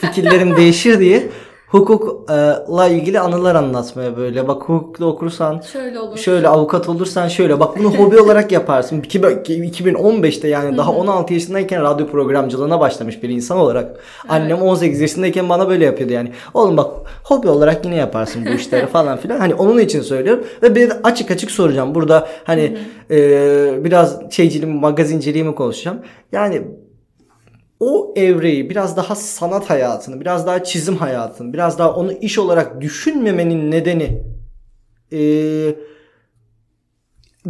fikirlerim 0.01 0.57
değişir 0.57 0.99
diye 0.99 1.29
hukukla 1.67 2.87
ilgili 2.87 3.19
anılar 3.19 3.55
anlatmaya 3.55 4.17
böyle. 4.17 4.47
Bak 4.47 4.61
hukukla 4.61 5.05
okursan 5.05 5.61
Şöyle 5.73 5.99
olur. 5.99 6.17
şöyle 6.17 6.47
avukat 6.47 6.89
olursan 6.89 7.27
şöyle. 7.27 7.59
Bak 7.59 7.79
bunu 7.79 7.95
hobi 7.95 8.19
olarak 8.19 8.51
yaparsın. 8.51 9.01
İki- 9.01 9.19
2015'te 9.21 10.47
yani 10.47 10.77
daha 10.77 10.91
16 10.91 11.33
yaşındayken 11.33 11.83
radyo 11.83 12.07
programcılığına 12.07 12.79
başlamış 12.79 13.23
bir 13.23 13.29
insan 13.29 13.57
olarak. 13.57 13.99
Annem 14.29 14.61
18 14.61 14.99
yaşındayken 15.01 15.49
bana 15.49 15.69
böyle 15.69 15.85
yapıyordu 15.85 16.13
yani. 16.13 16.31
Oğlum 16.53 16.77
bak 16.77 16.91
hobi 17.23 17.47
olarak 17.49 17.85
yine 17.85 17.95
yaparsın 17.95 18.45
bu 18.45 18.49
işleri 18.49 18.87
falan 18.91 19.17
filan. 19.17 19.37
Hani 19.39 19.55
onun 19.55 19.79
için 19.79 20.01
söylüyorum. 20.01 20.43
Ve 20.63 20.75
bir 20.75 20.91
açık 21.03 21.31
açık 21.31 21.51
soracağım. 21.51 21.95
Burada 21.95 22.27
hani 22.43 22.77
e, 23.11 23.17
biraz 23.83 24.19
şeyciliğimi, 24.31 24.79
magazinciliğimi 24.79 25.55
konuşacağım. 25.55 25.97
Yani 26.31 26.61
o 27.79 28.13
evreyi 28.15 28.69
biraz 28.69 28.97
daha 28.97 29.15
sanat 29.15 29.69
hayatını, 29.69 30.21
biraz 30.21 30.47
daha 30.47 30.63
çizim 30.63 30.95
hayatını, 30.97 31.53
biraz 31.53 31.79
daha 31.79 31.95
onu 31.95 32.11
iş 32.13 32.39
olarak 32.39 32.81
düşünmemenin 32.81 33.71
nedeni 33.71 34.23
eee, 35.11 35.75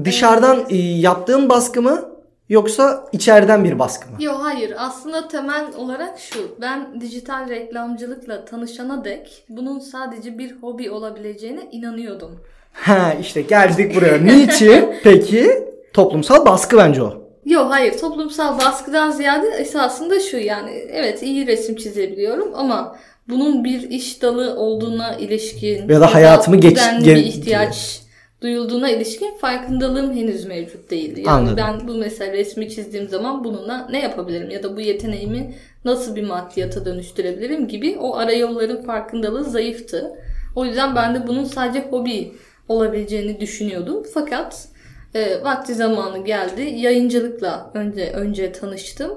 dışarıdan 0.05 0.65
eee, 0.69 0.99
yaptığın 0.99 1.49
baskı 1.49 1.81
mı 1.81 2.09
yoksa 2.49 3.05
içeriden 3.11 3.63
bir 3.63 3.79
baskı 3.79 4.09
mı? 4.09 4.23
Yok 4.23 4.39
hayır 4.43 4.73
aslında 4.77 5.27
temel 5.27 5.65
olarak 5.77 6.19
şu 6.19 6.39
ben 6.61 7.01
dijital 7.01 7.49
reklamcılıkla 7.49 8.45
tanışana 8.45 9.03
dek 9.03 9.43
bunun 9.49 9.79
sadece 9.79 10.37
bir 10.37 10.51
hobi 10.61 10.91
olabileceğine 10.91 11.69
inanıyordum. 11.71 12.31
Ha 12.73 13.13
işte 13.21 13.41
geldik 13.41 13.95
buraya. 13.95 14.17
Niçin? 14.17 14.93
Peki 15.03 15.63
toplumsal 15.93 16.45
baskı 16.45 16.77
bence 16.77 17.03
o. 17.03 17.18
Yok 17.45 17.71
hayır 17.71 17.97
toplumsal 17.97 18.59
baskıdan 18.59 19.11
ziyade 19.11 19.47
esasında 19.47 20.19
şu 20.19 20.37
yani 20.37 20.71
evet 20.71 21.23
iyi 21.23 21.47
resim 21.47 21.75
çizebiliyorum 21.75 22.51
ama 22.55 22.95
bunun 23.29 23.63
bir 23.63 23.89
iş 23.89 24.21
dalı 24.21 24.55
olduğuna 24.55 25.15
ilişkin 25.15 25.89
Ya 25.89 26.01
da 26.01 26.13
hayatımı 26.13 26.57
geç- 26.57 26.79
bir 27.05 27.15
ihtiyaç 27.15 28.01
duyulduğuna 28.41 28.89
ilişkin 28.89 29.37
farkındalığım 29.37 30.13
henüz 30.15 30.45
mevcut 30.45 30.91
değildi. 30.91 31.19
Yani 31.19 31.29
Anladım. 31.29 31.57
ben 31.57 31.87
bu 31.87 31.93
mesela 31.93 32.33
resmi 32.33 32.69
çizdiğim 32.69 33.09
zaman 33.09 33.43
bununla 33.43 33.87
ne 33.91 34.01
yapabilirim 34.01 34.49
ya 34.49 34.63
da 34.63 34.77
bu 34.77 34.81
yeteneğimi 34.81 35.55
nasıl 35.85 36.15
bir 36.15 36.23
maddiyata 36.23 36.85
dönüştürebilirim 36.85 37.67
gibi 37.67 37.97
o 37.99 38.15
arayolların 38.15 38.83
farkındalığı 38.83 39.43
zayıftı. 39.43 40.11
O 40.55 40.65
yüzden 40.65 40.95
ben 40.95 41.15
de 41.15 41.27
bunun 41.27 41.43
sadece 41.43 41.87
hobi 41.89 42.31
olabileceğini 42.67 43.39
düşünüyordum. 43.39 44.03
Fakat 44.13 44.67
e, 45.15 45.43
vakti 45.43 45.75
zamanı 45.75 46.25
geldi. 46.25 46.61
Yayıncılıkla 46.61 47.71
önce 47.73 48.11
önce 48.11 48.51
tanıştım. 48.51 49.11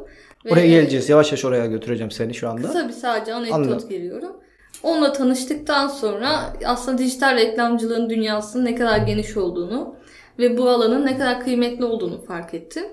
Ve 0.44 0.52
Oraya 0.52 0.66
geleceğiz. 0.66 1.08
Yavaş 1.08 1.32
yavaş 1.32 1.44
oraya 1.44 1.66
götüreceğim 1.66 2.10
seni 2.10 2.34
şu 2.34 2.48
anda. 2.48 2.66
Kısa 2.66 2.88
bir 2.88 2.92
sadece 2.92 3.34
anekdot 3.34 3.88
giriyorum. 3.88 4.36
Onunla 4.82 5.12
tanıştıktan 5.12 5.88
sonra 5.88 6.52
aslında 6.64 6.98
dijital 6.98 7.36
reklamcılığın 7.36 8.10
dünyasının 8.10 8.64
ne 8.64 8.74
kadar 8.74 8.98
geniş 8.98 9.36
olduğunu 9.36 9.96
ve 10.38 10.58
bu 10.58 10.68
alanın 10.68 11.06
ne 11.06 11.18
kadar 11.18 11.40
kıymetli 11.40 11.84
olduğunu 11.84 12.22
fark 12.24 12.54
ettim. 12.54 12.84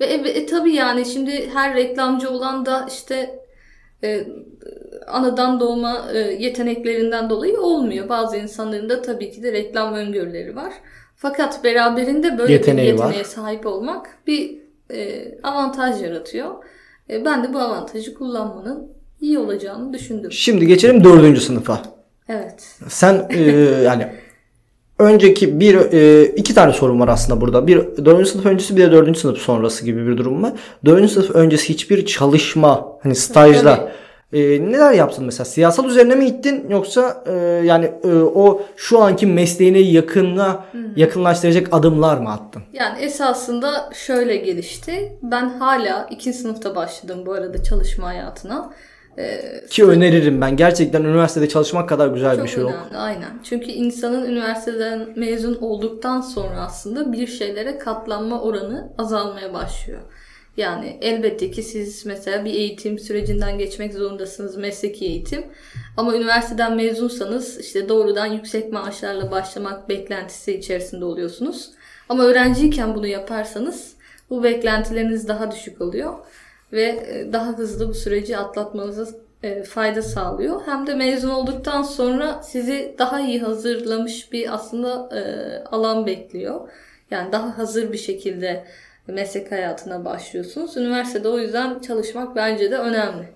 Ve 0.00 0.04
e, 0.04 0.14
e, 0.14 0.46
tabii 0.46 0.74
yani 0.74 1.06
şimdi 1.06 1.50
her 1.50 1.74
reklamcı 1.74 2.30
olan 2.30 2.66
da 2.66 2.86
işte 2.88 3.40
e, 4.04 4.26
anadan 5.06 5.60
doğma 5.60 6.08
e, 6.12 6.18
yeteneklerinden 6.18 7.30
dolayı 7.30 7.60
olmuyor. 7.60 8.08
Bazı 8.08 8.36
insanların 8.36 8.88
da 8.88 9.02
tabii 9.02 9.30
ki 9.30 9.42
de 9.42 9.52
reklam 9.52 9.94
öngörüleri 9.94 10.56
var. 10.56 10.72
Fakat 11.20 11.64
beraberinde 11.64 12.38
böyle 12.38 12.52
Yeteneği 12.52 12.92
bir 12.92 12.98
var. 12.98 13.04
yeteneğe 13.04 13.24
sahip 13.24 13.66
olmak 13.66 14.18
bir 14.26 14.54
e, 14.90 15.24
avantaj 15.42 16.02
yaratıyor. 16.02 16.54
E, 17.10 17.24
ben 17.24 17.44
de 17.44 17.54
bu 17.54 17.58
avantajı 17.58 18.14
kullanmanın 18.14 18.88
iyi 19.20 19.38
olacağını 19.38 19.92
düşündüm. 19.92 20.32
Şimdi 20.32 20.66
geçelim 20.66 21.04
dördüncü 21.04 21.40
sınıfa. 21.40 21.82
Evet. 22.28 22.76
Sen 22.88 23.26
e, 23.30 23.40
yani 23.84 24.12
önceki 24.98 25.60
bir 25.60 25.74
e, 25.92 26.24
iki 26.24 26.54
tane 26.54 26.72
sorun 26.72 27.00
var 27.00 27.08
aslında 27.08 27.40
burada. 27.40 27.66
Bir 27.66 27.78
dördüncü 28.04 28.30
sınıf 28.30 28.46
öncesi 28.46 28.76
bir 28.76 28.82
de 28.82 28.92
dördüncü 28.92 29.20
sınıf 29.20 29.38
sonrası 29.38 29.84
gibi 29.84 30.06
bir 30.06 30.16
durum 30.16 30.42
var. 30.42 30.52
Dördüncü 30.84 31.12
sınıf 31.12 31.30
öncesi 31.30 31.68
hiçbir 31.68 32.06
çalışma 32.06 32.86
hani 33.02 33.14
stajla 33.14 33.92
e, 34.32 34.38
neler 34.40 34.92
yaptın 34.92 35.24
mesela? 35.24 35.44
Siyasal 35.44 35.84
üzerine 35.86 36.14
mi 36.14 36.26
gittin 36.26 36.66
yoksa 36.70 37.24
e, 37.26 37.32
yani 37.64 37.92
e, 38.04 38.08
o 38.14 38.62
şu 38.76 39.02
anki 39.02 39.26
mesleğine 39.26 39.78
yakınla 39.78 40.64
yakınlaştıracak 40.96 41.68
adımlar 41.72 42.18
mı 42.18 42.32
attın? 42.32 42.62
Yani 42.72 43.00
esasında 43.00 43.90
şöyle 43.94 44.36
gelişti. 44.36 45.12
Ben 45.22 45.48
hala 45.48 46.06
ikinci 46.10 46.38
sınıfta 46.38 46.76
başladım 46.76 47.18
bu 47.26 47.32
arada 47.32 47.62
çalışma 47.62 48.06
hayatına. 48.06 48.72
E, 49.18 49.40
Ki 49.70 49.84
öneririm 49.84 50.40
ben. 50.40 50.56
Gerçekten 50.56 51.04
üniversitede 51.04 51.48
çalışmak 51.48 51.88
kadar 51.88 52.08
güzel 52.08 52.36
Çok 52.36 52.44
bir 52.44 52.50
şey 52.50 52.62
yok. 52.62 52.70
önemli 52.70 52.96
aynen. 52.96 53.30
Çünkü 53.44 53.66
insanın 53.66 54.26
üniversiteden 54.30 55.08
mezun 55.16 55.58
olduktan 55.60 56.20
sonra 56.20 56.60
aslında 56.60 57.12
bir 57.12 57.26
şeylere 57.26 57.78
katlanma 57.78 58.42
oranı 58.42 58.92
azalmaya 58.98 59.54
başlıyor. 59.54 60.00
Yani 60.58 60.98
elbette 61.00 61.50
ki 61.50 61.62
siz 61.62 62.06
mesela 62.06 62.44
bir 62.44 62.54
eğitim 62.54 62.98
sürecinden 62.98 63.58
geçmek 63.58 63.94
zorundasınız 63.94 64.56
mesleki 64.56 65.04
eğitim. 65.04 65.44
Ama 65.96 66.16
üniversiteden 66.16 66.76
mezunsanız 66.76 67.60
işte 67.60 67.88
doğrudan 67.88 68.26
yüksek 68.26 68.72
maaşlarla 68.72 69.30
başlamak 69.30 69.88
beklentisi 69.88 70.54
içerisinde 70.54 71.04
oluyorsunuz. 71.04 71.70
Ama 72.08 72.24
öğrenciyken 72.24 72.94
bunu 72.94 73.06
yaparsanız 73.06 73.96
bu 74.30 74.42
beklentileriniz 74.42 75.28
daha 75.28 75.50
düşük 75.50 75.80
oluyor 75.80 76.14
ve 76.72 76.84
e, 76.84 77.32
daha 77.32 77.58
hızlı 77.58 77.88
bu 77.88 77.94
süreci 77.94 78.38
atlatmanıza 78.38 79.06
e, 79.42 79.62
fayda 79.62 80.02
sağlıyor. 80.02 80.60
Hem 80.66 80.86
de 80.86 80.94
mezun 80.94 81.30
olduktan 81.30 81.82
sonra 81.82 82.42
sizi 82.42 82.94
daha 82.98 83.20
iyi 83.20 83.40
hazırlamış 83.40 84.32
bir 84.32 84.54
aslında 84.54 85.16
e, 85.16 85.20
alan 85.64 86.06
bekliyor. 86.06 86.68
Yani 87.10 87.32
daha 87.32 87.58
hazır 87.58 87.92
bir 87.92 87.98
şekilde 87.98 88.64
meslek 89.12 89.52
hayatına 89.52 90.04
başlıyorsunuz. 90.04 90.76
Üniversitede 90.76 91.28
o 91.28 91.38
yüzden 91.38 91.78
çalışmak 91.78 92.36
bence 92.36 92.70
de 92.70 92.78
önemli. 92.78 93.28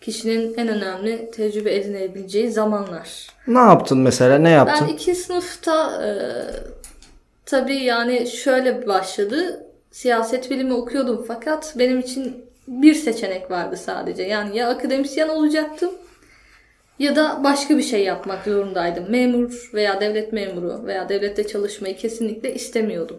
Kişinin 0.00 0.54
en 0.56 0.68
önemli 0.68 1.30
tecrübe 1.30 1.74
edinebileceği 1.74 2.50
zamanlar. 2.50 3.26
Ne 3.46 3.58
yaptın 3.58 3.98
mesela? 3.98 4.38
Ne 4.38 4.50
yaptın? 4.50 4.86
Ben 4.88 4.94
iki 4.94 5.14
sınıfta 5.14 6.06
e, 6.06 6.10
tabii 7.46 7.76
yani 7.76 8.26
şöyle 8.26 8.86
başladı. 8.86 9.66
Siyaset 9.90 10.50
bilimi 10.50 10.72
okuyordum 10.72 11.24
fakat 11.28 11.74
benim 11.78 12.00
için 12.00 12.44
bir 12.68 12.94
seçenek 12.94 13.50
vardı 13.50 13.76
sadece. 13.76 14.22
Yani 14.22 14.58
ya 14.58 14.68
akademisyen 14.68 15.28
olacaktım 15.28 15.90
ya 16.98 17.16
da 17.16 17.44
başka 17.44 17.78
bir 17.78 17.82
şey 17.82 18.04
yapmak 18.04 18.44
zorundaydım. 18.44 19.10
Memur 19.10 19.70
veya 19.74 20.00
devlet 20.00 20.32
memuru 20.32 20.86
veya 20.86 21.08
devlette 21.08 21.46
çalışmayı 21.46 21.96
kesinlikle 21.96 22.54
istemiyordum. 22.54 23.16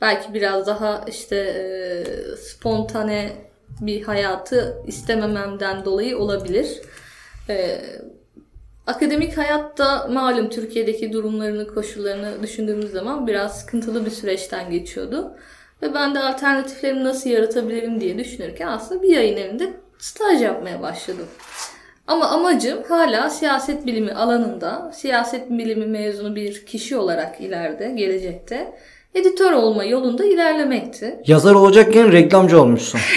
Belki 0.00 0.34
biraz 0.34 0.66
daha 0.66 1.04
işte 1.08 1.36
e, 1.36 2.36
spontane 2.36 3.32
bir 3.80 4.02
hayatı 4.02 4.82
istemememden 4.86 5.84
dolayı 5.84 6.18
olabilir. 6.18 6.80
E, 7.48 7.80
Akademik 8.86 9.38
hayatta 9.38 10.06
malum 10.06 10.48
Türkiye'deki 10.48 11.12
durumlarını, 11.12 11.74
koşullarını 11.74 12.42
düşündüğümüz 12.42 12.90
zaman 12.90 13.26
biraz 13.26 13.60
sıkıntılı 13.60 14.06
bir 14.06 14.10
süreçten 14.10 14.70
geçiyordu. 14.70 15.36
Ve 15.82 15.94
ben 15.94 16.14
de 16.14 16.18
alternatiflerimi 16.18 17.04
nasıl 17.04 17.30
yaratabilirim 17.30 18.00
diye 18.00 18.18
düşünürken 18.18 18.66
aslında 18.66 19.02
bir 19.02 19.08
yayın 19.08 19.36
evinde 19.36 19.72
staj 19.98 20.42
yapmaya 20.42 20.82
başladım. 20.82 21.26
Ama 22.06 22.28
amacım 22.28 22.82
hala 22.88 23.30
siyaset 23.30 23.86
bilimi 23.86 24.12
alanında, 24.12 24.92
siyaset 24.94 25.50
bilimi 25.50 25.86
mezunu 25.86 26.36
bir 26.36 26.66
kişi 26.66 26.96
olarak 26.96 27.40
ileride, 27.40 27.90
gelecekte 27.90 28.74
editör 29.14 29.52
olma 29.52 29.84
yolunda 29.84 30.24
ilerlemekti. 30.24 31.20
Yazar 31.26 31.54
olacakken 31.54 32.12
reklamcı 32.12 32.62
olmuşsun. 32.62 33.00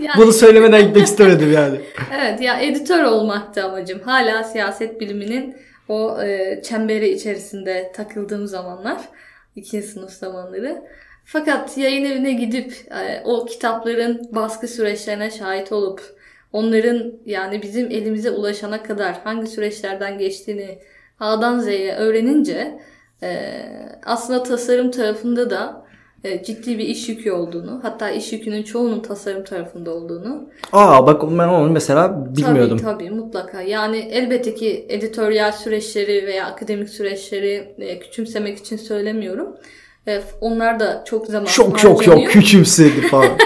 Yani 0.00 0.22
Bunu 0.22 0.32
söylemeden 0.32 0.86
gitmek 0.86 1.04
istemedim 1.04 1.52
yani. 1.52 1.80
Evet 2.20 2.40
ya 2.40 2.60
editör 2.60 3.04
olmaktı 3.04 3.64
amacım. 3.64 4.00
Hala 4.00 4.44
siyaset 4.44 5.00
biliminin 5.00 5.56
o 5.88 6.22
e, 6.22 6.60
çemberi 6.62 7.08
içerisinde 7.08 7.92
takıldığım 7.94 8.46
zamanlar. 8.46 8.98
ikinci 9.56 9.86
sınıf 9.86 10.10
zamanları. 10.10 10.82
Fakat 11.24 11.78
yayın 11.78 12.04
evine 12.04 12.32
gidip 12.32 12.72
e, 12.90 13.22
o 13.24 13.46
kitapların 13.46 14.28
baskı 14.32 14.68
süreçlerine 14.68 15.30
şahit 15.30 15.72
olup 15.72 16.02
onların 16.52 17.12
yani 17.26 17.62
bizim 17.62 17.90
elimize 17.90 18.30
ulaşana 18.30 18.82
kadar 18.82 19.20
hangi 19.24 19.46
süreçlerden 19.46 20.18
geçtiğini 20.18 20.78
A'dan 21.20 21.58
Z'ye 21.58 21.94
öğrenince 21.94 22.78
aslında 24.04 24.42
tasarım 24.42 24.90
tarafında 24.90 25.50
da 25.50 25.88
e, 26.24 26.42
ciddi 26.42 26.78
bir 26.78 26.84
iş 26.84 27.08
yükü 27.08 27.32
olduğunu 27.32 27.80
hatta 27.82 28.10
iş 28.10 28.32
yükünün 28.32 28.62
çoğunun 28.62 29.00
tasarım 29.00 29.44
tarafında 29.44 29.90
olduğunu 29.90 30.48
Aa 30.72 31.06
bak 31.06 31.22
ben 31.22 31.48
onu 31.48 31.70
mesela 31.70 32.26
bilmiyordum. 32.36 32.78
Tabii 32.78 32.98
tabii 32.98 33.10
mutlaka. 33.10 33.62
Yani 33.62 33.96
elbette 33.98 34.54
ki 34.54 34.86
editoryal 34.88 35.52
süreçleri 35.52 36.26
veya 36.26 36.46
akademik 36.46 36.88
süreçleri 36.88 37.74
e, 37.78 37.98
küçümsemek 37.98 38.58
için 38.58 38.76
söylemiyorum. 38.76 39.56
E, 40.08 40.22
onlar 40.40 40.80
da 40.80 41.04
çok 41.06 41.26
zaman 41.26 41.46
Çok 41.46 41.78
çok 41.78 42.04
çok 42.04 42.26
küçümsedi 42.26 43.00
falan. 43.10 43.38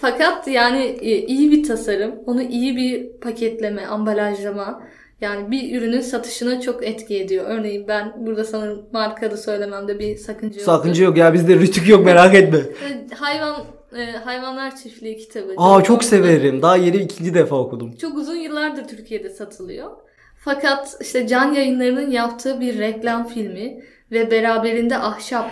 Fakat 0.00 0.48
yani 0.48 0.96
iyi 1.02 1.50
bir 1.50 1.68
tasarım, 1.68 2.14
onu 2.26 2.42
iyi 2.42 2.76
bir 2.76 3.20
paketleme, 3.20 3.86
ambalajlama 3.86 4.82
yani 5.20 5.50
bir 5.50 5.78
ürünün 5.78 6.00
satışına 6.00 6.60
çok 6.60 6.86
etki 6.86 7.20
ediyor. 7.20 7.44
Örneğin 7.48 7.88
ben 7.88 8.12
burada 8.26 8.44
sanırım 8.44 8.86
marka 8.92 9.30
da 9.30 9.36
söylememde 9.36 9.98
bir 9.98 10.16
sakınca 10.16 10.56
yok. 10.56 10.64
Sakınca 10.64 11.04
yok 11.04 11.16
ya 11.16 11.34
bizde 11.34 11.54
rütük 11.54 11.88
yok 11.88 12.04
merak 12.04 12.34
etme. 12.34 12.58
Hayvan 13.14 13.64
e, 13.96 14.04
Hayvanlar 14.04 14.76
Çiftliği 14.76 15.16
kitabı. 15.16 15.54
Aa 15.56 15.82
çok 15.82 16.04
severim. 16.04 16.62
Daha 16.62 16.76
yeni 16.76 16.96
ikinci 16.96 17.34
defa 17.34 17.56
okudum. 17.56 17.96
Çok 17.96 18.18
uzun 18.18 18.36
yıllardır 18.36 18.88
Türkiye'de 18.88 19.30
satılıyor. 19.30 19.90
Fakat 20.36 20.96
işte 21.00 21.26
Can 21.26 21.52
Yayınları'nın 21.52 22.10
yaptığı 22.10 22.60
bir 22.60 22.78
reklam 22.78 23.28
filmi 23.28 23.84
ve 24.12 24.30
beraberinde 24.30 24.98
ahşap 24.98 25.50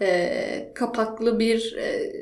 e, 0.00 0.72
kapaklı 0.74 1.38
bir 1.38 1.76
e, 1.76 2.12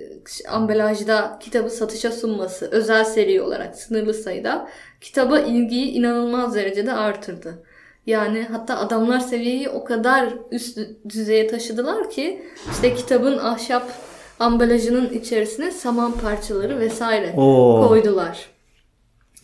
ambalajda 0.49 1.39
kitabı 1.41 1.71
satışa 1.71 2.13
sunması 2.13 2.69
özel 2.71 3.05
seri 3.05 3.43
olarak 3.43 3.77
sınırlı 3.77 4.15
sayıda 4.15 4.69
kitaba 5.01 5.39
ilgiyi 5.41 5.91
inanılmaz 5.91 6.55
derecede 6.55 6.93
artırdı. 6.93 7.63
Yani 8.07 8.47
hatta 8.51 8.79
adamlar 8.79 9.21
seviyeyi 9.21 9.69
o 9.69 9.85
kadar 9.85 10.35
üst 10.51 10.79
düzeye 11.09 11.47
taşıdılar 11.47 12.11
ki 12.11 12.43
işte 12.73 12.95
kitabın 12.95 13.39
ahşap 13.39 13.89
ambalajının 14.41 15.11
içerisine 15.11 15.71
saman 15.71 16.13
parçaları 16.13 16.81
vesaire 16.81 17.35
Oo. 17.37 17.89
koydular. 17.89 18.49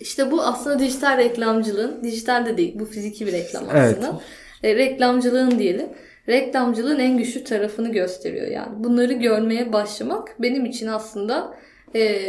İşte 0.01 0.31
bu 0.31 0.43
aslında 0.43 0.79
dijital 0.79 1.19
reklamcılığın, 1.19 2.05
dijital 2.05 2.47
de 2.47 2.57
değil 2.57 2.79
bu 2.79 2.85
fiziki 2.85 3.27
bir 3.27 3.33
reklam 3.33 3.65
Evet. 3.73 3.99
aslında. 3.99 4.21
E, 4.63 4.77
reklamcılığın 4.77 5.59
diyelim. 5.59 5.87
Reklamcılığın 6.29 6.99
en 6.99 7.19
güçlü 7.19 7.45
tarafını 7.45 7.93
gösteriyor 7.93 8.47
yani. 8.47 8.85
Bunları 8.85 9.13
görmeye 9.13 9.73
başlamak 9.73 10.37
benim 10.43 10.67
için 10.67 10.87
aslında 10.87 11.55
e, 11.95 12.23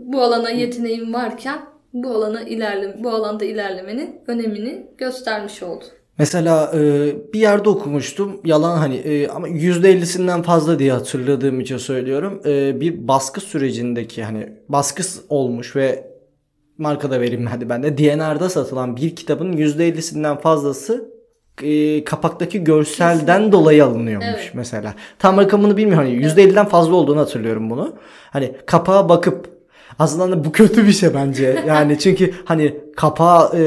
bu 0.00 0.22
alana 0.22 0.50
yeteneğim 0.50 1.14
varken 1.14 1.58
bu 1.92 2.10
alana 2.10 2.42
ilerle 2.42 2.96
bu 3.04 3.10
alanda 3.10 3.44
ilerlemenin 3.44 4.20
önemini 4.26 4.86
göstermiş 4.98 5.62
oldu. 5.62 5.84
Mesela 6.18 6.72
e, 6.74 7.12
bir 7.32 7.40
yerde 7.40 7.68
okumuştum. 7.68 8.40
Yalan 8.44 8.78
hani 8.78 8.96
e, 8.96 9.28
ama 9.28 9.48
%50'sinden 9.48 10.42
fazla 10.42 10.78
diye 10.78 10.92
hatırladığım 10.92 11.60
için 11.60 11.76
söylüyorum. 11.76 12.42
E, 12.46 12.80
bir 12.80 13.08
baskı 13.08 13.40
sürecindeki 13.40 14.24
hani 14.24 14.48
baskı 14.68 15.02
olmuş 15.28 15.76
ve 15.76 16.04
markada 16.78 17.20
vereyim 17.20 17.46
hadi 17.46 17.68
ben 17.68 17.82
de. 17.82 17.98
DNR'da 17.98 18.48
satılan 18.48 18.96
bir 18.96 19.16
kitabın 19.16 19.52
%50'sinden 19.52 20.40
fazlası 20.40 21.15
e, 21.62 22.04
kapaktaki 22.04 22.64
görselden 22.64 23.52
dolayı 23.52 23.84
alınıyormuş 23.84 24.28
Evet. 24.28 24.50
mesela. 24.54 24.94
Tam 25.18 25.36
rakamını 25.36 25.76
bilmiyorum. 25.76 26.08
Hani 26.08 26.24
%50'den 26.24 26.66
fazla 26.66 26.94
olduğunu 26.94 27.20
hatırlıyorum 27.20 27.70
bunu. 27.70 27.92
Hani 28.30 28.52
kapağa 28.66 29.08
bakıp 29.08 29.48
aslında 29.98 30.44
bu 30.44 30.52
kötü 30.52 30.86
bir 30.86 30.92
şey 30.92 31.14
bence. 31.14 31.62
Yani 31.66 31.98
çünkü 31.98 32.34
hani 32.44 32.76
kapağı 32.96 33.56
e, 33.56 33.64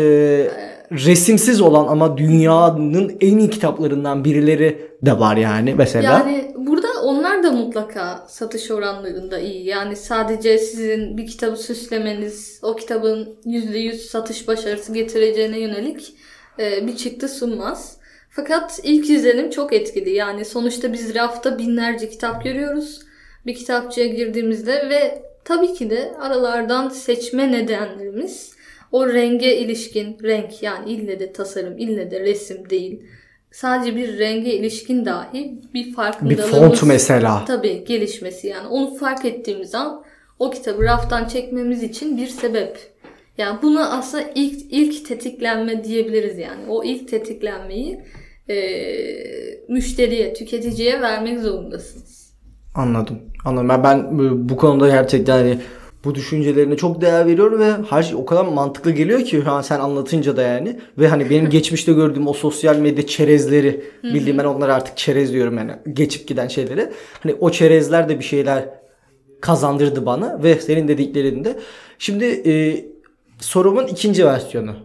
resimsiz 0.91 1.61
olan 1.61 1.87
ama 1.87 2.17
dünyanın 2.17 3.17
en 3.21 3.37
iyi 3.37 3.49
kitaplarından 3.49 4.23
birileri 4.25 4.89
de 5.01 5.19
var 5.19 5.37
yani 5.37 5.75
mesela. 5.77 6.11
Yani 6.11 6.55
burada 6.57 6.87
onlar 7.03 7.43
da 7.43 7.51
mutlaka 7.51 8.25
satış 8.27 8.71
oranlarında 8.71 9.39
iyi. 9.39 9.65
Yani 9.65 9.95
sadece 9.95 10.57
sizin 10.57 11.17
bir 11.17 11.27
kitabı 11.27 11.55
süslemeniz 11.57 12.59
o 12.63 12.75
kitabın 12.75 13.35
%100 13.45 13.93
satış 13.93 14.47
başarısı 14.47 14.93
getireceğine 14.93 15.59
yönelik 15.59 16.13
e, 16.59 16.87
bir 16.87 16.95
çıktı 16.95 17.29
sunmaz. 17.29 17.97
Fakat 18.29 18.79
ilk 18.83 19.09
izlenim 19.09 19.49
çok 19.49 19.73
etkili. 19.73 20.09
Yani 20.09 20.45
sonuçta 20.45 20.93
biz 20.93 21.15
rafta 21.15 21.57
binlerce 21.57 22.09
kitap 22.09 22.43
görüyoruz. 22.43 22.99
Bir 23.45 23.55
kitapçıya 23.55 24.07
girdiğimizde 24.07 24.89
ve 24.89 25.21
tabii 25.45 25.73
ki 25.73 25.89
de 25.89 26.11
aralardan 26.21 26.89
seçme 26.89 27.51
nedenlerimiz 27.51 28.53
o 28.91 29.07
renge 29.07 29.57
ilişkin 29.57 30.17
renk 30.23 30.63
yani 30.63 30.91
ille 30.91 31.19
de 31.19 31.33
tasarım 31.33 31.77
ille 31.77 32.11
de 32.11 32.19
resim 32.19 32.69
değil. 32.69 33.01
Sadece 33.51 33.95
bir 33.95 34.19
renge 34.19 34.53
ilişkin 34.53 35.05
dahi 35.05 35.61
bir 35.73 35.85
bir 35.85 35.93
farkındalığımız 35.93 36.49
font 36.51 36.83
mesela. 36.83 37.45
tabii 37.45 37.83
gelişmesi 37.85 38.47
yani 38.47 38.67
onu 38.67 38.95
fark 38.95 39.25
ettiğimiz 39.25 39.75
an 39.75 40.03
o 40.39 40.49
kitabı 40.49 40.83
raftan 40.83 41.27
çekmemiz 41.27 41.83
için 41.83 42.17
bir 42.17 42.27
sebep. 42.27 42.77
Yani 43.39 43.59
bunu 43.61 43.93
aslında 43.93 44.23
ilk 44.35 44.61
ilk 44.69 45.05
tetiklenme 45.05 45.83
diyebiliriz 45.83 46.37
yani. 46.37 46.61
O 46.69 46.83
ilk 46.83 47.07
tetiklenmeyi 47.07 47.99
eee, 48.49 49.59
müşteriye, 49.69 50.33
tüketiciye 50.33 51.01
vermek 51.01 51.39
zorundasınız. 51.39 52.33
Anladım. 52.75 53.19
Anladım. 53.45 53.69
Ben, 53.69 53.83
ben 53.83 54.19
bu 54.49 54.57
konuda 54.57 54.89
gerçekten 54.89 55.37
hani 55.37 55.57
bu 56.05 56.15
düşüncelerine 56.15 56.77
çok 56.77 57.01
değer 57.01 57.25
veriyorum 57.25 57.59
ve 57.59 57.71
her 57.89 58.03
şey 58.03 58.15
o 58.15 58.25
kadar 58.25 58.45
mantıklı 58.45 58.91
geliyor 58.91 59.21
ki 59.21 59.41
ha, 59.41 59.63
sen 59.63 59.79
anlatınca 59.79 60.37
da 60.37 60.41
yani 60.41 60.79
ve 60.97 61.07
hani 61.07 61.29
benim 61.29 61.49
geçmişte 61.49 61.93
gördüğüm 61.93 62.27
o 62.27 62.33
sosyal 62.33 62.75
medya 62.75 63.07
çerezleri 63.07 63.83
bildiğim 64.03 64.37
ben 64.37 64.45
onlara 64.45 64.75
artık 64.75 64.97
çerez 64.97 65.33
diyorum 65.33 65.57
yani 65.57 65.71
geçip 65.93 66.27
giden 66.27 66.47
şeyleri 66.47 66.89
hani 67.23 67.35
o 67.39 67.51
çerezler 67.51 68.09
de 68.09 68.19
bir 68.19 68.23
şeyler 68.23 68.69
kazandırdı 69.41 70.05
bana 70.05 70.43
ve 70.43 70.55
senin 70.55 70.87
dediklerinde 70.87 71.59
şimdi 71.99 72.25
e, 72.25 72.85
sorumun 73.39 73.87
ikinci 73.87 74.25
versiyonu 74.25 74.75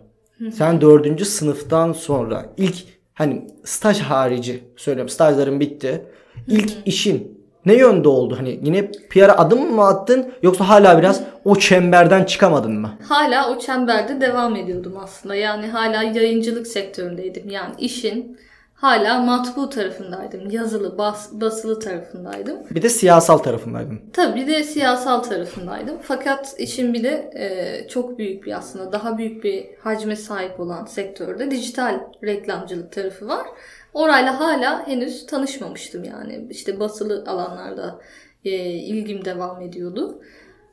sen 0.53 0.81
dördüncü 0.81 1.25
sınıftan 1.25 1.93
sonra 1.93 2.47
ilk 2.57 2.77
hani 3.15 3.47
staj 3.65 4.01
harici 4.01 4.65
söylüyorum 4.77 5.09
stajların 5.09 5.61
bitti 5.61 6.07
ilk 6.49 6.73
işin 6.87 7.35
ne 7.67 7.75
yönde 7.75 8.09
oldu? 8.09 8.37
Hani 8.39 8.61
yine 8.63 8.91
PR'a 8.91 9.39
adım 9.39 9.75
mı 9.75 9.85
attın 9.85 10.33
yoksa 10.43 10.69
hala 10.69 10.99
biraz 10.99 11.23
o 11.45 11.57
çemberden 11.57 12.25
çıkamadın 12.25 12.73
mı? 12.73 12.99
Hala 13.09 13.51
o 13.51 13.59
çemberde 13.59 14.21
devam 14.21 14.57
ediyordum 14.57 14.95
aslında. 15.03 15.35
Yani 15.35 15.67
hala 15.67 16.03
yayıncılık 16.03 16.67
sektöründeydim. 16.67 17.51
Yani 17.51 17.75
işin 17.79 18.39
hala 18.85 19.21
matbu 19.21 19.69
tarafındaydım. 19.69 20.51
Yazılı, 20.51 20.99
bas, 20.99 21.33
basılı 21.33 21.81
tarafındaydım. 21.81 22.57
Bir 22.71 22.83
de 22.83 22.89
siyasal 22.89 23.39
tarafındaydın. 23.39 24.01
Tabii 24.13 24.41
bir 24.41 24.47
de 24.47 24.65
siyasal 24.65 25.23
tarafındaydım. 25.23 25.99
Fakat 26.03 26.55
işin 26.59 26.95
bir 26.95 27.03
de 27.03 27.31
e, 27.35 27.89
çok 27.89 28.19
büyük 28.19 28.47
bir 28.47 28.53
aslında 28.53 28.93
daha 28.93 29.19
büyük 29.19 29.45
bir 29.45 29.67
hacme 29.81 30.17
sahip 30.17 30.61
olan 30.61 30.85
sektörde 30.85 31.51
dijital 31.51 32.01
reklamcılık 32.25 32.93
tarafı 32.93 33.29
var. 33.29 33.47
Orayla 33.95 34.41
hala 34.41 34.87
henüz 34.87 35.27
tanışmamıştım 35.27 36.05
yani. 36.05 36.47
İşte 36.51 36.81
basılı 36.81 37.25
alanlarda 37.27 38.01
e, 38.45 38.51
ilgim 38.71 39.25
devam 39.25 39.63
ediyordu. 39.63 40.23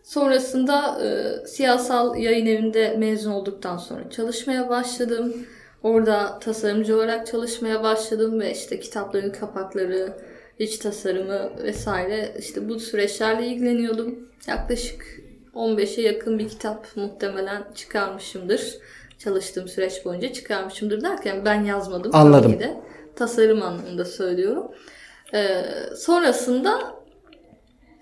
Sonrasında 0.03 1.05
e, 1.05 1.07
siyasal 1.47 2.17
yayın 2.17 2.45
evinde 2.45 2.95
mezun 2.97 3.31
olduktan 3.31 3.77
sonra 3.77 4.09
çalışmaya 4.09 4.69
başladım. 4.69 5.33
Orada 5.83 6.39
tasarımcı 6.39 6.95
olarak 6.95 7.27
çalışmaya 7.27 7.83
başladım 7.83 8.39
ve 8.39 8.51
işte 8.51 8.79
kitapların 8.79 9.31
kapakları, 9.31 10.17
iç 10.59 10.77
tasarımı 10.77 11.63
vesaire 11.63 12.35
işte 12.39 12.69
bu 12.69 12.79
süreçlerle 12.79 13.47
ilgileniyordum. 13.47 14.29
Yaklaşık 14.47 15.21
15'e 15.55 16.01
yakın 16.01 16.39
bir 16.39 16.49
kitap 16.49 16.87
muhtemelen 16.95 17.63
çıkarmışımdır. 17.75 18.77
Çalıştığım 19.17 19.67
süreç 19.67 20.05
boyunca 20.05 20.33
çıkarmışımdır 20.33 21.01
derken 21.01 21.45
ben 21.45 21.63
yazmadım 21.63 22.11
Anladım. 22.13 22.43
tabii 22.43 22.53
ki 22.53 22.59
de. 22.59 22.77
Tasarım 23.15 23.61
anlamında 23.61 24.05
söylüyorum. 24.05 24.71
Ee, 25.33 25.63
sonrasında 25.97 26.95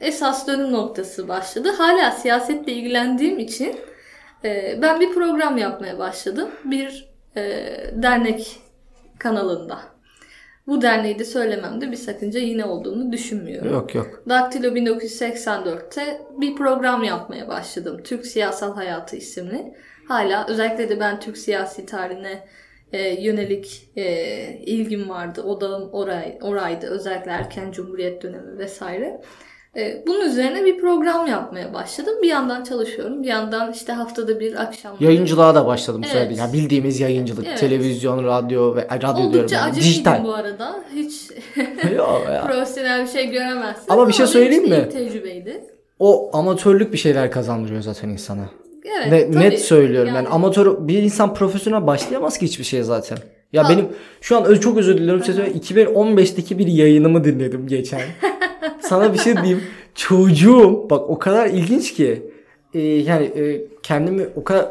esas 0.01 0.47
dönüm 0.47 0.71
noktası 0.71 1.27
başladı. 1.27 1.69
Hala 1.77 2.11
siyasetle 2.11 2.71
ilgilendiğim 2.71 3.39
için 3.39 3.75
e, 4.43 4.79
ben 4.81 4.99
bir 4.99 5.13
program 5.13 5.57
yapmaya 5.57 5.99
başladım. 5.99 6.49
Bir 6.65 7.08
e, 7.37 7.41
dernek 7.93 8.59
kanalında. 9.19 9.79
Bu 10.67 10.81
derneği 10.81 11.19
de 11.19 11.25
söylememde 11.25 11.91
bir 11.91 11.95
sakınca 11.95 12.39
yine 12.39 12.65
olduğunu 12.65 13.11
düşünmüyorum. 13.11 13.73
Yok 13.73 13.95
yok. 13.95 14.23
Daktilo 14.29 14.67
1984'te 14.67 16.21
bir 16.37 16.55
program 16.55 17.03
yapmaya 17.03 17.47
başladım. 17.47 18.01
Türk 18.03 18.25
Siyasal 18.25 18.75
Hayatı 18.75 19.15
isimli. 19.15 19.73
Hala 20.07 20.47
özellikle 20.47 20.89
de 20.89 20.99
ben 20.99 21.19
Türk 21.19 21.37
siyasi 21.37 21.85
tarihine 21.85 22.47
e, 22.91 23.23
yönelik 23.23 23.89
e, 23.95 24.03
ilgim 24.65 25.09
vardı. 25.09 25.43
Odağım 25.43 25.89
oray, 25.93 26.37
oraydı. 26.41 26.87
Özellikle 26.87 27.31
erken 27.31 27.71
cumhuriyet 27.71 28.23
dönemi 28.23 28.57
vesaire. 28.57 29.21
E, 29.77 30.03
bunun 30.07 30.25
üzerine 30.29 30.65
bir 30.65 30.79
program 30.81 31.27
yapmaya 31.27 31.73
başladım. 31.73 32.13
Bir 32.23 32.27
yandan 32.27 32.63
çalışıyorum. 32.63 33.23
Bir 33.23 33.27
yandan 33.27 33.71
işte 33.73 33.93
haftada 33.93 34.39
bir 34.39 34.61
akşam. 34.61 34.95
Yayıncılığa 34.99 35.55
da 35.55 35.65
başladım 35.65 36.01
Evet. 36.03 36.13
söyledin. 36.13 36.35
Yani 36.35 36.53
bildiğimiz 36.53 36.99
yayıncılık. 36.99 37.47
Evet. 37.47 37.59
Televizyon, 37.59 38.23
radyo 38.23 38.75
ve 38.75 38.81
radyo 38.91 38.99
diyorum. 39.15 39.25
Oldukça 39.25 39.55
yani. 39.55 39.63
acemiydim 39.71 39.89
Dijital. 39.91 40.23
bu 40.23 40.33
arada. 40.33 40.75
Hiç 40.95 41.21
profesyonel 42.47 43.01
bir 43.05 43.09
şey 43.11 43.29
göremezsin. 43.29 43.85
Ama 43.91 44.07
bir 44.07 44.13
şey 44.13 44.23
benim 44.23 44.33
söyleyeyim 44.33 44.65
için 44.65 44.77
mi? 44.77 44.89
tecrübeydi. 44.89 45.63
O 45.99 46.29
amatörlük 46.37 46.93
bir 46.93 46.97
şeyler 46.97 47.31
kazandırıyor 47.31 47.81
zaten 47.81 48.09
insana. 48.09 48.49
Evet, 48.85 49.11
Ne- 49.11 49.31
tabii. 49.31 49.39
net 49.43 49.59
söylüyorum 49.61 50.07
yani. 50.07 50.15
Yani- 50.15 50.27
amatör 50.27 50.87
bir 50.87 51.03
insan 51.03 51.33
profesyonel 51.33 51.87
başlayamaz 51.87 52.37
ki 52.37 52.45
hiçbir 52.45 52.63
şeye 52.63 52.83
zaten. 52.83 53.17
Ya 53.53 53.63
Ha. 53.65 53.69
benim 53.69 53.87
şu 54.21 54.37
an 54.37 54.55
çok 54.55 54.77
özür 54.77 54.97
diliyorum. 54.97 55.23
Size 55.23 55.33
söyleyeyim. 55.37 55.57
2015'teki 55.59 56.57
bir 56.59 56.67
yayınımı 56.67 57.23
dinledim 57.23 57.67
geçen. 57.67 58.01
Sana 58.89 59.13
bir 59.13 59.17
şey 59.17 59.35
diyeyim. 59.37 59.63
çocuğum 59.95 60.87
bak 60.89 61.09
o 61.09 61.19
kadar 61.19 61.47
ilginç 61.47 61.93
ki 61.93 62.31
e, 62.73 62.79
yani 62.81 63.25
e, 63.25 63.61
kendimi 63.83 64.27
o 64.35 64.43
kadar 64.43 64.65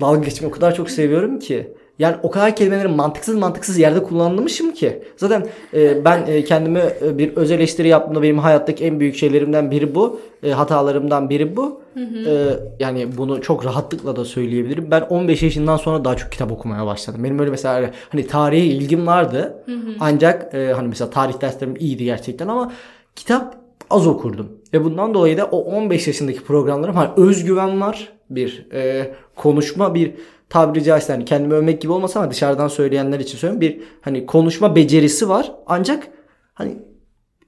dalga 0.00 0.24
geçmeyi 0.24 0.52
o 0.52 0.54
kadar 0.54 0.74
çok 0.74 0.90
seviyorum 0.90 1.38
ki 1.38 1.72
yani 1.98 2.16
o 2.22 2.30
kadar 2.30 2.56
kelimeleri 2.56 2.88
mantıksız 2.88 3.34
mantıksız 3.34 3.78
yerde 3.78 4.02
kullanmışım 4.02 4.72
ki. 4.72 5.02
Zaten 5.16 5.46
e, 5.74 6.04
ben 6.04 6.24
e, 6.26 6.44
kendime 6.44 6.92
e, 7.02 7.18
bir 7.18 7.36
öz 7.36 7.50
eleştiri 7.50 7.88
yaptığımda 7.88 8.22
benim 8.22 8.38
hayattaki 8.38 8.84
en 8.84 9.00
büyük 9.00 9.16
şeylerimden 9.16 9.70
biri 9.70 9.94
bu. 9.94 10.20
E, 10.42 10.50
hatalarımdan 10.50 11.30
biri 11.30 11.56
bu. 11.56 11.80
E, 12.26 12.32
yani 12.80 13.16
bunu 13.16 13.42
çok 13.42 13.64
rahatlıkla 13.64 14.16
da 14.16 14.24
söyleyebilirim. 14.24 14.90
Ben 14.90 15.00
15 15.00 15.42
yaşından 15.42 15.76
sonra 15.76 16.04
daha 16.04 16.16
çok 16.16 16.32
kitap 16.32 16.52
okumaya 16.52 16.86
başladım. 16.86 17.24
Benim 17.24 17.38
öyle 17.38 17.50
mesela 17.50 17.90
hani 18.08 18.26
tarihe 18.26 18.64
ilgim 18.64 19.06
vardı. 19.06 19.64
Ancak 20.00 20.54
e, 20.54 20.72
hani 20.72 20.88
mesela 20.88 21.10
tarih 21.10 21.40
derslerim 21.40 21.76
iyiydi 21.78 22.04
gerçekten 22.04 22.48
ama 22.48 22.72
kitap 23.18 23.56
az 23.90 24.06
okurdum. 24.06 24.48
Ve 24.72 24.84
bundan 24.84 25.14
dolayı 25.14 25.38
da 25.38 25.44
o 25.44 25.58
15 25.58 26.06
yaşındaki 26.06 26.44
programlarım 26.44 26.94
hani 26.94 27.10
özgüven 27.16 27.80
var. 27.80 28.12
Bir 28.30 28.66
e, 28.72 29.14
konuşma 29.36 29.94
bir 29.94 30.14
tabiri 30.48 30.84
caizse 30.84 31.12
hani 31.12 31.24
kendimi 31.24 31.54
övmek 31.54 31.82
gibi 31.82 31.92
olmasa 31.92 32.20
ama 32.20 32.30
dışarıdan 32.30 32.68
söyleyenler 32.68 33.20
için 33.20 33.38
söylüyorum. 33.38 33.60
Bir 33.60 33.80
hani 34.00 34.26
konuşma 34.26 34.76
becerisi 34.76 35.28
var. 35.28 35.52
Ancak 35.66 36.08
hani 36.54 36.76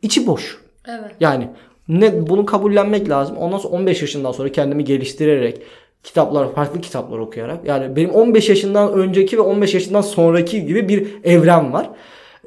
içi 0.03 0.27
boş. 0.27 0.59
Evet. 0.89 1.11
Yani 1.21 1.49
ne 1.89 2.27
bunu 2.29 2.47
kabullenmek 2.47 3.09
lazım. 3.09 3.37
Ondan 3.37 3.59
sonra 3.59 3.75
15 3.75 4.03
yaşından 4.03 4.33
sonra 4.33 4.53
kendimi 4.53 4.85
geliştirerek 4.85 5.63
kitaplar, 6.03 6.55
farklı 6.55 6.81
kitaplar 6.81 7.19
okuyarak. 7.19 7.67
Yani 7.67 7.97
benim 7.97 8.11
15 8.11 8.49
yaşından 8.49 8.93
önceki 8.93 9.37
ve 9.37 9.41
15 9.41 9.75
yaşından 9.75 10.01
sonraki 10.01 10.67
gibi 10.67 10.89
bir 10.89 11.25
evren 11.25 11.73
var. 11.73 11.91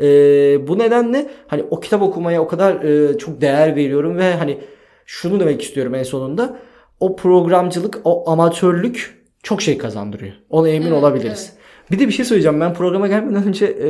Ee, 0.01 0.67
bu 0.67 0.79
nedenle 0.79 1.29
hani 1.47 1.63
o 1.69 1.79
kitap 1.79 2.01
okumaya 2.01 2.41
o 2.41 2.47
kadar 2.47 2.83
e, 2.83 3.17
çok 3.17 3.41
değer 3.41 3.75
veriyorum 3.75 4.17
ve 4.17 4.33
hani 4.33 4.57
şunu 5.05 5.39
demek 5.39 5.61
istiyorum 5.61 5.95
en 5.95 6.03
sonunda. 6.03 6.57
O 6.99 7.15
programcılık, 7.15 7.99
o 8.03 8.31
amatörlük 8.31 9.23
çok 9.43 9.61
şey 9.61 9.77
kazandırıyor. 9.77 10.33
Ona 10.49 10.69
emin 10.69 10.87
Evet, 10.87 10.97
olabiliriz. 10.97 11.53
Bir 11.91 11.99
de 11.99 12.07
bir 12.07 12.13
şey 12.13 12.25
söyleyeceğim. 12.25 12.61
Ben 12.61 12.73
programa 12.73 13.07
gelmeden 13.07 13.47
önce 13.47 13.65
e, 13.65 13.89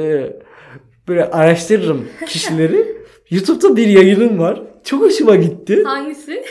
böyle 1.08 1.26
araştırırım 1.26 2.08
kişileri. 2.28 2.98
YouTube'da 3.30 3.76
bir 3.76 3.88
yayının 3.88 4.40
var. 4.40 4.62
Çok 4.84 5.02
hoşuma 5.02 5.36
gitti. 5.36 5.84
Hangisi? 5.84 6.44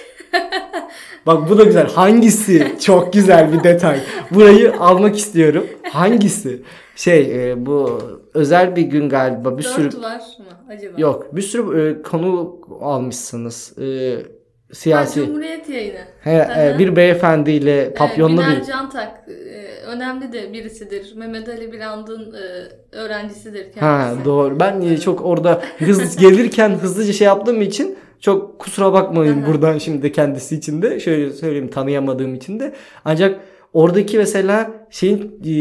Bak 1.26 1.50
bu 1.50 1.58
da 1.58 1.64
güzel. 1.64 1.86
Hangisi? 1.88 2.76
Çok 2.80 3.12
güzel 3.12 3.52
bir 3.52 3.64
detay. 3.64 4.00
Burayı 4.30 4.74
almak 4.80 5.18
istiyorum. 5.18 5.66
Hangisi? 5.90 6.62
Şey 6.96 7.50
e, 7.50 7.66
bu 7.66 8.00
özel 8.34 8.76
bir 8.76 8.82
gün 8.82 9.08
galiba 9.08 9.58
bir 9.58 9.62
sürü 9.62 9.92
Dört 9.92 10.02
var 10.02 10.16
mı 10.16 10.74
acaba? 10.74 11.00
yok 11.00 11.36
bir 11.36 11.42
sürü 11.42 11.90
e, 11.90 12.02
konu 12.02 12.60
almışsınız. 12.80 13.78
E, 13.78 14.16
Ha, 14.72 14.76
siyasi. 14.76 15.26
Cumhuriyet 15.26 15.68
yayını. 15.68 15.98
He, 16.20 16.30
e, 16.30 16.78
bir 16.78 16.96
beyefendiyle 16.96 17.94
papyonlu 17.94 18.42
ee, 18.42 18.46
bir 18.46 18.64
Cantak 18.64 19.28
e, 19.28 19.32
önemli 19.86 20.32
de 20.32 20.52
birisidir. 20.52 21.14
Mehmet 21.16 21.48
Ali 21.48 21.72
Biland'ın 21.72 22.34
e, 22.34 22.42
öğrencisidir 22.96 23.62
kendisi. 23.62 23.80
Ha 23.80 24.14
doğru. 24.24 24.60
Ben 24.60 24.80
e, 24.80 24.98
çok 24.98 25.24
orada 25.24 25.62
hız 25.78 26.16
gelirken 26.16 26.70
hızlıca 26.70 27.12
şey 27.12 27.26
yaptığım 27.26 27.62
için 27.62 27.98
çok 28.22 28.58
kusura 28.58 28.92
bakmayın 28.92 29.46
buradan 29.46 29.78
şimdi 29.78 30.02
de 30.02 30.12
kendisi 30.12 30.56
için 30.56 30.82
de 30.82 31.00
şöyle 31.00 31.30
söyleyeyim 31.32 31.68
tanıyamadığım 31.70 32.34
için 32.34 32.60
de. 32.60 32.72
Ancak 33.04 33.40
oradaki 33.72 34.18
mesela 34.18 34.70
şeyin 34.90 35.40
e, 35.46 35.52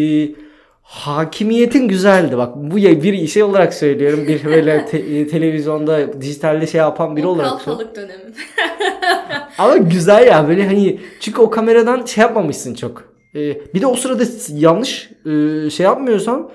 hakimiyetin 0.82 1.88
güzeldi. 1.88 2.38
Bak 2.38 2.52
bu 2.56 2.80
ya- 2.80 3.04
bir 3.04 3.28
şey 3.28 3.44
olarak 3.44 3.74
söylüyorum. 3.74 4.28
Bir 4.28 4.46
böyle 4.46 4.86
te- 4.86 4.98
e, 4.98 5.28
televizyonda 5.28 6.22
dijitalde 6.22 6.68
şey 6.68 6.80
yapan 6.80 7.16
biri 7.16 7.28
o 7.28 7.30
olarak. 7.30 7.50
kalfalık 7.50 7.96
dönemi. 7.96 8.22
Ama 9.58 9.78
güzel 9.78 10.28
ya 10.28 10.48
böyle 10.48 10.66
hani 10.68 11.00
çünkü 11.20 11.42
o 11.42 11.50
kameradan 11.50 12.06
şey 12.06 12.22
yapmamışsın 12.22 12.74
çok. 12.74 13.04
Ee, 13.36 13.74
bir 13.74 13.82
de 13.82 13.88
o 13.88 13.96
sırada 13.96 14.24
yanlış 14.50 15.10
e, 15.26 15.70
şey 15.70 15.84
yapmıyorsam 15.84 16.52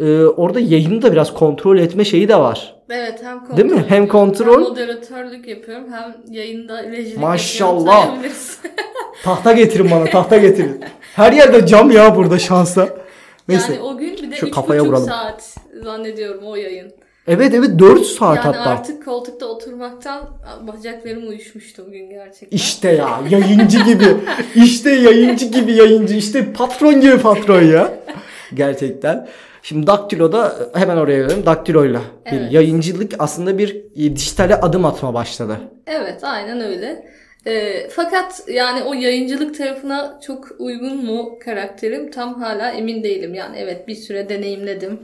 e, 0.00 0.24
orada 0.24 0.60
yayını 0.60 1.02
da 1.02 1.12
biraz 1.12 1.34
kontrol 1.34 1.78
etme 1.78 2.04
şeyi 2.04 2.28
de 2.28 2.36
var. 2.36 2.74
evet 2.90 3.20
hem 3.22 3.38
kontrol 3.40 3.56
Değil 3.56 3.70
mi? 3.72 3.84
Hem 3.88 4.06
kontrol- 4.06 4.54
Hem 4.54 4.60
moderatörlük 4.60 5.48
yapıyorum 5.48 5.84
hem 5.92 6.34
yayında 6.34 6.82
rejilik 6.84 7.18
Maşallah. 7.18 8.08
Tahta 9.22 9.52
getirin 9.52 9.90
bana 9.90 10.04
tahta 10.04 10.36
getirin. 10.38 10.80
Her 11.16 11.32
yerde 11.32 11.66
cam 11.66 11.90
ya 11.90 12.16
burada 12.16 12.38
şansa. 12.38 12.88
Neyse. 13.48 13.72
Yani 13.72 13.82
o 13.82 13.96
gün 13.98 14.16
bir 14.16 14.30
de 14.30 14.36
Şu 14.36 14.46
üç 14.46 14.54
kafaya 14.54 14.80
buçuk 14.80 14.92
vuralım. 14.92 15.08
saat 15.08 15.56
zannediyorum 15.84 16.42
o 16.46 16.56
yayın. 16.56 16.92
Evet 17.28 17.54
evet 17.54 17.78
4 17.78 18.06
saat 18.06 18.36
Yani 18.36 18.56
hatta. 18.56 18.70
artık 18.70 19.04
koltukta 19.04 19.46
oturmaktan 19.46 20.20
bacaklarım 20.66 21.28
uyuşmuştu 21.28 21.84
o 21.88 21.90
gün 21.90 22.10
gerçekten. 22.10 22.56
İşte 22.56 22.88
ya 22.92 23.20
yayıncı 23.30 23.78
gibi. 23.84 24.04
İşte 24.54 24.90
yayıncı 24.90 25.46
gibi 25.46 25.72
yayıncı. 25.72 26.14
İşte 26.14 26.52
patron 26.52 27.00
gibi 27.00 27.18
patron 27.18 27.62
ya. 27.62 27.92
Gerçekten. 28.54 29.28
Şimdi 29.62 29.86
Daktilo'da 29.86 30.56
hemen 30.74 30.96
oraya 30.96 31.18
gelelim. 31.18 31.46
Daktilo'yla 31.46 32.00
bir 32.32 32.40
Evet. 32.40 32.52
yayıncılık 32.52 33.12
aslında 33.18 33.58
bir 33.58 33.76
e, 33.76 34.16
dijitale 34.16 34.56
adım 34.56 34.84
atma 34.84 35.14
başladı. 35.14 35.56
Evet 35.86 36.24
aynen 36.24 36.60
öyle. 36.60 37.10
Ee, 37.46 37.88
fakat 37.90 38.42
yani 38.48 38.82
o 38.82 38.94
yayıncılık 38.94 39.58
tarafına 39.58 40.20
çok 40.26 40.48
uygun 40.58 41.04
mu 41.04 41.38
karakterim 41.44 42.10
tam 42.10 42.42
hala 42.42 42.70
emin 42.70 43.02
değilim. 43.02 43.34
Yani 43.34 43.56
evet 43.58 43.88
bir 43.88 43.94
süre 43.94 44.28
deneyimledim. 44.28 45.00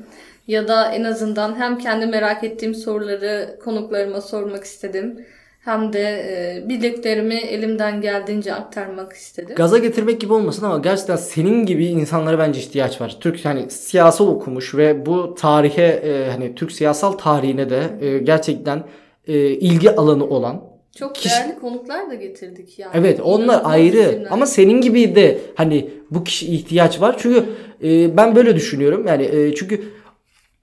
Ya 0.47 0.69
da 0.69 0.92
en 0.92 1.05
azından 1.05 1.61
hem 1.61 1.79
kendi 1.79 2.07
merak 2.07 2.45
ettiğim 2.45 2.75
soruları 2.75 3.59
konuklarıma 3.64 4.21
sormak 4.21 4.64
istedim. 4.64 5.27
Hem 5.67 5.93
de 5.93 6.01
e, 6.01 6.69
bildiklerimi 6.69 7.35
elimden 7.35 8.01
geldiğince 8.01 8.55
aktarmak 8.55 9.13
istedim. 9.13 9.55
Gaza 9.57 9.79
getirmek 9.79 10.21
gibi 10.21 10.33
olmasın 10.33 10.67
ama 10.67 10.79
gerçekten 10.79 11.17
senin 11.17 11.67
gibi 11.67 11.87
insanlara 11.87 12.39
bence 12.39 12.61
ihtiyaç 12.61 13.01
var. 13.01 13.17
Türk 13.21 13.45
hani 13.45 13.71
siyasal 13.71 14.29
okumuş 14.29 14.75
ve 14.75 15.07
bu 15.07 15.35
tarihe 15.35 15.83
e, 15.87 16.31
hani 16.31 16.55
Türk 16.55 16.73
siyasal 16.73 17.13
tarihine 17.13 17.71
de 17.71 17.83
e, 18.01 18.19
gerçekten 18.19 18.85
e, 19.27 19.35
ilgi 19.51 19.91
alanı 19.91 20.25
olan 20.27 20.65
Çok 20.99 21.15
kişi- 21.15 21.29
değerli 21.31 21.59
konuklar 21.59 22.11
da 22.11 22.15
getirdik 22.15 22.79
yani. 22.79 22.91
Evet 22.95 23.21
onlar 23.21 23.45
İnanılmaz 23.45 23.73
ayrı 23.73 23.97
isimler. 23.97 24.29
ama 24.31 24.47
senin 24.47 24.81
gibi 24.81 25.15
de 25.15 25.39
hani 25.55 25.91
bu 26.11 26.25
kişi 26.25 26.47
ihtiyaç 26.55 27.01
var. 27.01 27.17
Çünkü 27.19 27.45
e, 27.85 28.17
ben 28.17 28.37
böyle 28.37 28.55
düşünüyorum. 28.57 29.07
Yani 29.07 29.23
e, 29.25 29.55
çünkü 29.55 29.81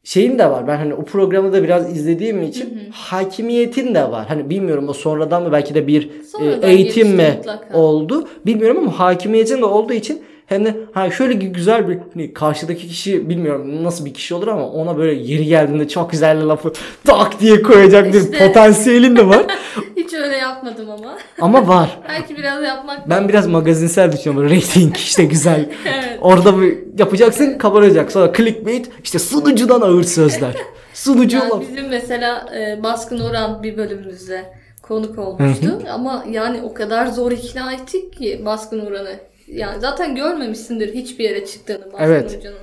şeyin 0.04 0.40
de 0.40 0.50
var. 0.50 0.68
Ben 0.68 0.78
hani 0.78 0.94
o 0.94 1.06
programı 1.06 1.54
da 1.54 1.64
biraz 1.64 1.98
izlediğim 1.98 2.42
için 2.42 2.80
hakimiyetin 2.92 3.96
de 3.96 4.12
var. 4.12 4.26
Hani 4.28 4.50
bilmiyorum 4.50 4.90
o 4.90 4.94
sonradan 4.94 5.44
mı 5.44 5.52
belki 5.52 5.76
de 5.76 5.88
bir 5.88 6.10
e, 6.42 6.70
eğitim 6.72 7.08
mi 7.10 7.34
mutlaka. 7.38 7.78
oldu. 7.78 8.28
Bilmiyorum 8.46 8.78
ama 8.78 9.00
hakimiyetin 9.00 9.62
de 9.62 9.66
olduğu 9.66 9.94
için 9.94 10.22
hani 10.50 10.78
ha 10.94 11.12
şöyle 11.12 11.42
bir 11.42 11.46
güzel 11.48 11.90
bir 11.90 11.98
hani 12.14 12.34
karşıdaki 12.34 12.88
kişi 12.88 13.30
bilmiyorum 13.30 13.84
nasıl 13.84 14.06
bir 14.06 14.14
kişi 14.14 14.36
olur 14.36 14.48
ama 14.48 14.70
ona 14.70 14.98
böyle 14.98 15.14
yeri 15.14 15.46
geldiğinde 15.46 15.88
çok 15.88 16.12
güzel 16.12 16.38
bir 16.38 16.44
lafı 16.44 16.74
tak 17.06 17.40
diye 17.40 17.62
koyacak 17.62 18.14
bir 18.14 18.20
İşte. 18.20 18.48
potansiyelin 18.48 19.16
de 19.16 19.28
var. 19.28 19.46
Hiç 19.98 20.14
öyle 20.14 20.36
yapmadım 20.36 20.90
ama. 20.90 21.18
ama 21.42 21.68
var. 21.68 22.00
Belki 22.10 22.38
biraz 22.38 22.64
yapmak 22.64 23.10
Ben 23.10 23.30
biraz 23.30 23.48
magazinsel 23.48 24.12
düşünüyorum. 24.12 24.50
Rating 24.50 24.98
işte 24.98 25.26
güzel. 25.26 25.70
Evet. 25.86 26.18
Orada 26.22 26.62
bir 26.62 26.78
yapacaksın 27.00 27.58
kabaracak. 27.58 28.12
Sonra 28.12 28.34
clickbait 28.38 28.90
işte 29.04 29.20
sunucudan 29.20 29.82
ağır 29.82 30.04
sözler. 30.04 30.54
Sunucu 30.94 31.38
Yani 31.38 31.68
bizim 31.70 31.90
mesela 31.90 32.46
e, 32.58 32.84
Baskın 32.84 33.20
Orhan 33.20 33.64
bir 33.64 33.78
bölümümüzde 33.78 34.46
konuk 34.82 35.20
olmuştu. 35.20 35.82
Ama 35.94 36.24
yani 36.30 36.62
o 36.62 36.74
kadar 36.74 37.06
zor 37.08 37.32
ikna 37.32 37.74
ettik 37.74 38.18
ki 38.18 38.42
Baskın 38.46 38.80
Orhan'ı. 38.86 39.20
Yani 39.48 39.82
zaten 39.82 40.16
görmemişsindir 40.16 40.94
hiçbir 40.94 41.24
yere 41.24 41.46
çıktığını 41.46 41.86
Baskın 41.86 42.06
Evet. 42.06 42.38
Hoca'nın. 42.38 42.58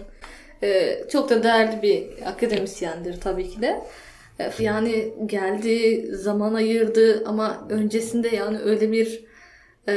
E, 0.62 0.98
çok 1.12 1.30
da 1.30 1.42
değerli 1.42 1.82
bir 1.82 2.04
akademisyendir 2.26 3.20
tabii 3.20 3.48
ki 3.48 3.62
de. 3.62 3.80
E, 4.40 4.50
yani 4.58 5.14
geldi, 5.26 6.06
zaman 6.16 6.54
ayırdı 6.54 7.22
ama 7.26 7.66
öncesinde 7.70 8.28
yani 8.36 8.58
öyle 8.64 8.92
bir 8.92 9.24
e, 9.88 9.94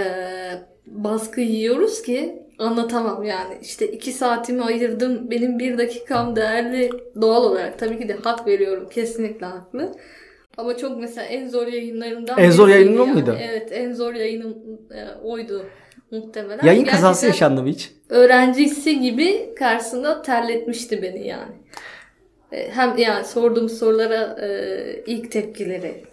baskı 0.86 1.42
yiyoruz 1.42 2.02
ki 2.02 2.44
anlatamam 2.60 3.24
yani. 3.24 3.58
İşte 3.62 3.88
iki 3.88 4.12
saatimi 4.12 4.62
ayırdım. 4.64 5.32
Benim 5.32 5.60
bir 5.60 5.78
dakikam 5.78 6.36
değerli 6.36 6.90
doğal 7.22 7.44
olarak. 7.44 7.80
Tabii 7.80 8.00
ki 8.00 8.08
de 8.10 8.14
hak 8.24 8.48
veriyorum. 8.48 8.90
Kesinlikle 8.90 9.46
haklı. 9.46 9.92
Ama 10.58 10.78
çok 10.78 11.00
mesela 11.00 11.28
en 11.28 11.48
zor 11.50 11.68
yayınlarımdan 11.68 12.38
En 12.40 12.52
zor 12.52 12.68
yayının 12.68 12.98
yani. 12.98 13.12
muydu? 13.14 13.38
Evet 13.42 13.72
en 13.72 13.94
zor 13.94 14.14
yayınım 14.14 14.58
e, 14.92 15.22
oydu 15.24 15.66
muhtemelen. 16.12 16.66
Yayın 16.66 16.86
kazası 16.86 17.26
yaşandı 17.26 17.64
mı 17.64 17.70
hiç? 17.70 17.92
öğrencisi 18.10 19.00
gibi 19.00 19.56
karşısında 19.56 20.22
terletmişti 20.22 21.02
beni 21.02 21.28
yani. 21.28 21.54
E, 22.52 22.70
Hem 22.72 22.98
yani 22.98 23.26
sorduğum 23.26 23.70
sorulara 23.70 24.38
e, 24.42 25.04
ilk 25.06 25.32
tepkileri. 25.32 26.04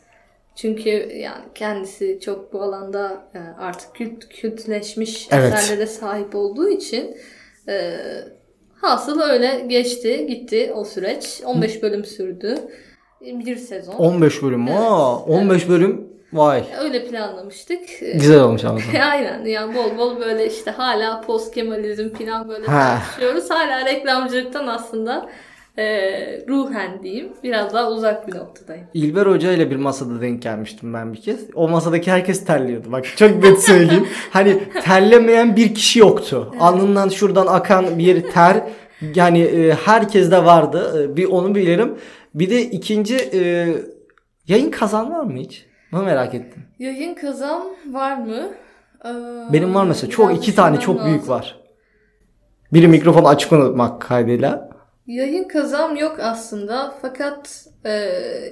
Çünkü 0.57 0.91
yani 1.17 1.45
kendisi 1.55 2.19
çok 2.21 2.53
bu 2.53 2.63
alanda 2.63 3.25
e, 3.35 3.39
artık 3.61 3.95
kült, 3.95 4.29
kültleşmiş 4.29 5.29
Evet. 5.31 5.55
eserlere 5.55 5.87
sahip 5.87 6.35
olduğu 6.35 6.69
için 6.69 7.17
hasıl 8.75 9.21
öyle 9.21 9.65
geçti 9.67 10.27
gitti 10.27 10.73
o 10.75 10.85
süreç. 10.85 11.41
15 11.45 11.83
bölüm 11.83 12.05
sürdü. 12.05 12.55
Bir 13.21 13.57
sezon. 13.57 13.93
15 13.95 14.43
bölüm. 14.43 14.69
Evet, 14.69 14.79
Aa, 14.81 15.17
15 15.19 15.69
bölüm. 15.69 16.09
Vay. 16.33 16.65
Öyle 16.81 17.05
planlamıştık. 17.05 17.81
Güzel 18.15 18.41
olmuş 18.41 18.65
ama. 18.65 18.79
Aynen 19.11 19.45
yani 19.45 19.75
bol 19.75 19.99
bol 19.99 20.21
böyle 20.21 20.47
işte 20.47 20.71
hala 20.71 21.21
post 21.21 21.55
Kemalizm 21.55 22.09
falan 22.09 22.49
böyle 22.49 22.67
Ha. 22.67 22.99
tartışıyoruz. 22.99 23.51
Hala 23.51 23.85
reklamcılıktan 23.87 24.67
aslında 24.67 25.29
e, 25.79 25.85
ruhen 26.49 27.03
diyeyim 27.03 27.29
biraz 27.43 27.75
daha 27.75 27.91
uzak 27.91 28.29
bir 28.29 28.35
noktadayım. 28.37 28.85
İlber 28.95 29.27
Hoca 29.27 29.53
ile 29.53 29.71
bir 29.71 29.77
masada 29.77 30.21
denk 30.21 30.43
gelmiştim 30.43 30.95
ben 30.95 31.13
bir 31.13 31.21
kez. 31.21 31.41
O 31.55 31.69
masadaki 31.69 32.11
herkes 32.11 32.45
terliyordu. 32.45 32.93
Bak 32.93 33.05
çok 33.17 33.43
net 33.43 33.61
söyleyeyim. 33.65 34.09
hani 34.31 34.59
terlemeyen 34.85 35.57
bir 35.57 35.75
kişi 35.75 35.99
yoktu. 35.99 36.55
Alnından 36.61 37.09
şuradan 37.09 37.47
akan 37.47 37.99
bir 37.99 38.23
ter 38.23 38.57
yani 39.15 39.41
e, 39.43 39.75
herkeste 39.75 40.45
vardı. 40.45 41.07
E, 41.13 41.17
bir 41.17 41.25
onu 41.25 41.55
bilirim. 41.55 41.95
Bir 42.35 42.51
de 42.51 42.63
ikinci 42.63 43.17
e, 43.17 43.69
yayın 44.49 44.71
kazan 44.71 45.13
var 45.13 45.25
mı 45.25 45.39
hiç? 45.39 45.67
Bunu 45.93 46.03
merak 46.03 46.35
ettim. 46.35 46.63
Yayın 46.79 47.15
kazan 47.15 47.63
var 47.91 48.17
mı? 48.17 48.51
Ee, 49.05 49.09
Benim 49.53 49.75
var 49.75 49.85
mesela 49.85 50.11
çok 50.11 50.37
iki 50.37 50.55
tane 50.55 50.81
çok 50.81 51.05
büyük 51.05 51.21
lazım. 51.21 51.35
var. 51.35 51.61
Biri 52.73 52.89
mikrofonu 52.89 53.29
açık 53.29 53.53
unutmak 53.53 54.03
kaydıyla. 54.03 54.71
Yayın 55.07 55.49
kazam 55.49 55.97
yok 55.97 56.17
aslında 56.23 56.95
fakat 57.03 57.67
e, 57.85 58.09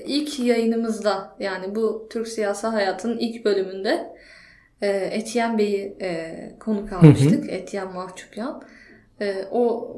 ilk 0.07 0.41
yayınımızda 0.41 1.37
yani 1.41 1.75
bu 1.75 2.09
Türk 2.11 2.29
siyasi 2.29 2.67
hayatının 2.67 3.19
ilk 3.19 3.45
bölümünde 3.45 4.13
e, 4.83 4.89
Etiyen 4.89 5.59
Bey'i 5.59 5.97
e, 6.03 6.35
konuk 6.61 6.93
almıştık. 6.93 7.53
Etiyen 7.53 7.93
Mahçupyan. 7.93 8.63
E, 9.21 9.35
o 9.51 9.97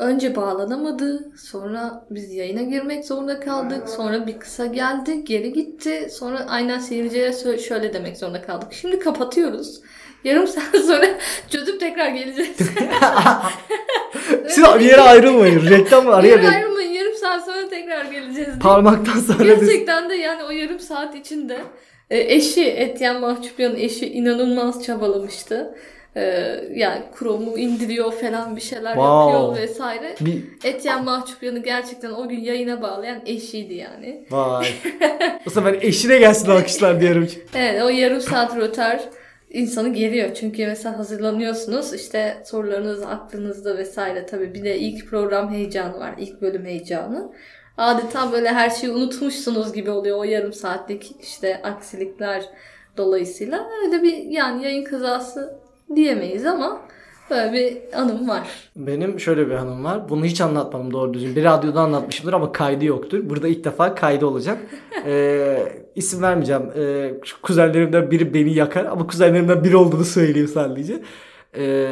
önce 0.00 0.36
bağlanamadı. 0.36 1.32
Sonra 1.36 2.06
biz 2.10 2.32
yayına 2.32 2.62
girmek 2.62 3.04
zorunda 3.04 3.40
kaldık. 3.40 3.88
Sonra 3.88 4.26
bir 4.26 4.38
kısa 4.38 4.66
geldi. 4.66 5.24
Geri 5.24 5.52
gitti. 5.52 6.08
Sonra 6.12 6.46
aynen 6.48 6.78
seyircilere 6.78 7.58
şöyle 7.58 7.94
demek 7.94 8.16
zorunda 8.16 8.42
kaldık. 8.42 8.72
Şimdi 8.72 8.98
kapatıyoruz. 8.98 9.80
Yarım 10.24 10.46
saat 10.46 10.76
sonra 10.86 11.06
çözüp 11.50 11.80
tekrar 11.80 12.08
geleceğiz. 12.08 12.56
Siz 14.48 14.64
bir 14.64 14.80
yere 14.80 15.00
ayrılmayın. 15.00 15.70
Reklam 15.70 16.08
araya 16.08 16.42
bir 16.42 16.48
ayrılmayın. 16.48 16.90
Yarım 16.90 17.14
saat 17.14 17.44
sonra 17.44 17.68
tekrar 17.68 18.04
geleceğiz 18.04 18.36
diye. 18.36 18.58
parmaktan 18.62 19.20
sonra 19.20 19.38
biz... 19.38 19.60
Gerçekten 19.60 20.10
de 20.10 20.14
yani 20.14 20.44
o 20.44 20.50
yarım 20.50 20.80
saat 20.80 21.14
içinde 21.14 21.58
e, 22.10 22.34
eşi 22.34 22.64
Etyen 22.64 23.20
Mahçupyan'ın 23.20 23.76
eşi 23.76 24.12
inanılmaz 24.12 24.84
çabalamıştı. 24.84 25.74
E, 26.16 26.20
yani 26.74 27.02
Chrome'u 27.18 27.58
indiriyor 27.58 28.12
falan 28.12 28.56
bir 28.56 28.60
şeyler 28.60 28.94
Wow. 28.94 29.32
yapıyor 29.32 29.56
vesaire. 29.56 30.14
Bir... 30.20 30.42
Etyen 30.64 31.04
Mahçupyan'ı 31.04 31.58
gerçekten 31.58 32.10
o 32.10 32.28
gün 32.28 32.40
yayına 32.40 32.82
bağlayan 32.82 33.22
eşiydi 33.26 33.74
yani. 33.74 34.24
Vay. 34.30 34.66
Bu 35.46 35.50
sefer 35.50 35.78
eşine 35.80 36.18
gelsin 36.18 36.50
alkışlar 36.50 37.00
diyorum. 37.00 37.28
Evet 37.54 37.82
o 37.82 37.88
yarım 37.88 38.20
saat 38.20 38.56
rötar 38.56 39.00
insanı 39.50 39.88
geriyor. 39.94 40.34
Çünkü 40.34 40.66
mesela 40.66 40.98
hazırlanıyorsunuz 40.98 41.94
işte 41.94 42.42
sorularınız 42.46 43.02
aklınızda 43.02 43.78
vesaire 43.78 44.26
tabii 44.26 44.54
bir 44.54 44.64
de 44.64 44.78
ilk 44.78 45.06
program 45.10 45.50
heyecanı 45.54 45.98
var. 45.98 46.14
ilk 46.18 46.42
bölüm 46.42 46.64
heyecanı. 46.64 47.32
Adeta 47.76 48.32
böyle 48.32 48.48
her 48.48 48.70
şeyi 48.70 48.92
unutmuşsunuz 48.92 49.72
gibi 49.72 49.90
oluyor 49.90 50.18
o 50.18 50.24
yarım 50.24 50.52
saatlik 50.52 51.12
işte 51.22 51.60
aksilikler 51.62 52.44
dolayısıyla. 52.96 53.66
Öyle 53.84 54.02
bir 54.02 54.16
yani 54.16 54.64
yayın 54.64 54.84
kazası 54.84 55.60
diyemeyiz 55.96 56.46
ama 56.46 56.80
böyle 57.30 57.52
bir 57.52 57.98
anım 57.98 58.28
var. 58.28 58.48
Benim 58.76 59.20
şöyle 59.20 59.46
bir 59.50 59.54
hanım 59.54 59.84
var. 59.84 60.08
Bunu 60.08 60.24
hiç 60.24 60.40
anlatmadım 60.40 60.92
doğru 60.92 61.14
düzgün. 61.14 61.36
Bir 61.36 61.44
radyoda 61.44 61.80
anlatmışımdır 61.80 62.32
ama 62.32 62.52
kaydı 62.52 62.84
yoktur. 62.84 63.30
Burada 63.30 63.48
ilk 63.48 63.64
defa 63.64 63.94
kaydı 63.94 64.26
olacak. 64.26 64.58
Ee, 65.06 65.58
isim 65.94 66.22
vermeyeceğim. 66.22 66.62
Ee, 66.76 67.14
kuzenlerimden 67.42 68.10
biri 68.10 68.34
beni 68.34 68.54
yakar 68.54 68.84
ama 68.84 69.06
kuzenlerimden 69.06 69.64
biri 69.64 69.76
olduğunu 69.76 70.04
söyleyeyim 70.04 70.48
sadece. 70.48 71.02
Ee, 71.56 71.90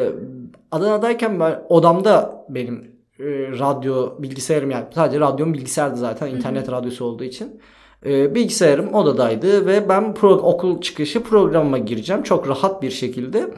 Adana'dayken 0.71 1.41
ben 1.41 1.63
odamda 1.69 2.45
benim 2.49 2.77
e, 3.21 3.25
radyo 3.59 4.23
bilgisayarım 4.23 4.71
yani 4.71 4.85
sadece 4.95 5.21
radyom 5.21 5.55
bilgisayardı 5.55 5.97
zaten 5.97 6.27
internet 6.27 6.71
radyosu 6.71 7.05
olduğu 7.05 7.25
için. 7.25 7.61
Ee, 8.07 8.35
bilgisayarım 8.35 8.95
odadaydı 8.95 9.67
ve 9.67 9.89
ben 9.89 10.03
pro- 10.05 10.41
okul 10.41 10.81
çıkışı 10.81 11.23
programıma 11.23 11.79
gireceğim 11.79 12.23
çok 12.23 12.49
rahat 12.49 12.83
bir 12.83 12.91
şekilde. 12.91 13.51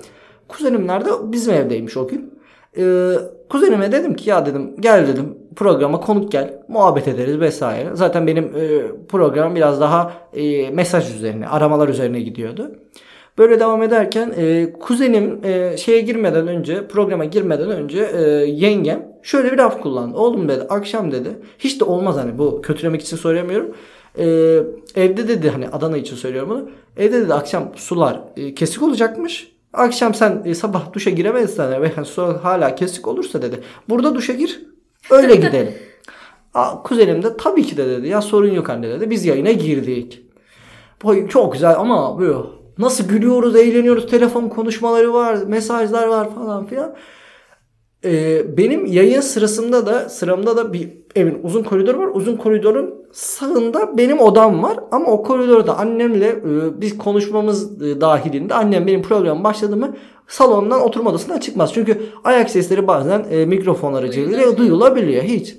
Kuzenimler 0.51 1.05
de 1.05 1.11
bizim 1.23 1.55
evdeymiş 1.55 1.97
o 1.97 2.09
gün. 2.09 2.35
Ee, 2.77 3.13
kuzenime 3.49 3.93
dedim 3.93 4.15
ki 4.15 4.31
ya 4.31 4.47
dedim 4.47 4.75
gel 4.81 5.07
dedim 5.09 5.39
programa 5.57 6.01
konuk 6.01 6.33
gel 6.33 6.63
muhabbet 6.69 7.09
ederiz 7.09 7.41
vesaire. 7.41 7.91
Zaten 7.95 8.27
benim 8.27 8.45
e, 8.45 8.83
programım 9.09 9.55
biraz 9.55 9.81
daha 9.81 10.13
e, 10.35 10.71
mesaj 10.71 11.15
üzerine 11.15 11.49
aramalar 11.49 11.89
üzerine 11.89 12.21
gidiyordu. 12.21 12.71
Böyle 13.39 13.61
devam 13.61 13.83
ederken 13.83 14.33
e, 14.37 14.73
kuzenim 14.73 15.41
e, 15.45 15.77
şeye 15.77 16.01
girmeden 16.01 16.49
önce 16.49 16.87
programa 16.87 17.25
girmeden 17.25 17.71
önce 17.71 18.11
e, 18.15 18.21
yengem 18.47 19.07
şöyle 19.23 19.53
bir 19.53 19.59
laf 19.59 19.83
kullandı. 19.83 20.17
Oğlum 20.17 20.49
dedi 20.49 20.63
akşam 20.69 21.13
dedi 21.13 21.29
hiç 21.59 21.81
de 21.81 21.85
olmaz 21.85 22.17
hani 22.17 22.39
bu 22.39 22.63
kötülemek 22.63 23.03
için 23.03 23.17
söylemiyorum. 23.17 23.75
E, 24.19 24.25
evde 24.95 25.29
dedi 25.29 25.51
hani 25.51 25.69
Adana 25.69 25.97
için 25.97 26.17
söylüyorum 26.17 26.51
bunu. 26.51 26.71
Evde 26.97 27.21
dedi 27.21 27.35
akşam 27.35 27.73
sular 27.77 28.21
e, 28.37 28.55
kesik 28.55 28.83
olacakmış. 28.83 29.60
Akşam 29.73 30.15
sen 30.15 30.43
e, 30.45 30.55
sabah 30.55 30.93
duşa 30.93 31.11
giremezsen 31.11 31.83
ve 31.83 32.05
su 32.05 32.39
hala 32.43 32.75
kesik 32.75 33.09
olursa 33.09 33.43
dedi. 33.43 33.61
Burada 33.89 34.15
duşa 34.15 34.33
gir 34.33 34.63
öyle 35.11 35.37
gidelim. 35.47 35.75
Aa, 36.55 36.83
kuzenim 36.83 37.23
de 37.23 37.37
tabii 37.37 37.63
ki 37.63 37.77
de 37.77 37.89
dedi 37.89 38.09
ya 38.09 38.23
sorun 38.23 38.51
yok 38.51 38.71
anne 38.71 38.89
dedi. 38.89 39.11
Biz 39.11 39.25
yayına 39.25 39.53
girdik. 39.53 40.23
Boy 41.03 41.29
çok 41.29 41.53
güzel 41.53 41.77
ama 41.79 42.21
böyle 42.21 42.39
nasıl 42.79 43.09
gülüyoruz, 43.09 43.57
eğleniyoruz, 43.57 44.07
telefon 44.11 44.49
konuşmaları 44.49 45.13
var, 45.13 45.35
mesajlar 45.47 46.07
var 46.07 46.35
falan 46.35 46.67
filan. 46.67 46.97
Ee, 48.05 48.57
benim 48.57 48.87
yayın 48.87 49.21
sırasında 49.21 49.87
da 49.87 50.09
sıramda 50.09 50.57
da 50.57 50.73
bir 50.73 51.00
evin 51.17 51.39
uzun 51.43 51.63
koridoru 51.63 51.99
var. 51.99 52.09
Uzun 52.15 52.37
koridorun 52.37 52.95
sağında 53.13 53.99
benim 53.99 54.21
odam 54.21 54.63
var. 54.63 54.77
Ama 54.91 55.07
o 55.07 55.23
koridorda 55.23 55.79
annemle 55.79 56.27
e, 56.29 56.81
biz 56.81 56.99
konuşmamız 56.99 57.83
e, 57.83 58.01
dahilinde 58.01 58.55
annem 58.55 58.87
benim 58.87 59.03
programım 59.03 59.45
başladı 59.45 59.77
mı 59.77 59.97
salondan 60.29 60.81
oturma 60.81 61.11
odasından 61.11 61.39
çıkmaz. 61.39 61.75
Çünkü 61.75 62.03
ayak 62.25 62.51
sesleri 62.51 62.87
bazen 62.87 63.25
e, 63.31 63.47
mikrofon 63.47 63.95
aracılığıyla 63.95 64.39
Duyulabiliyor. 64.39 64.57
duyulabiliyor. 64.57 65.23
Hiç. 65.23 65.57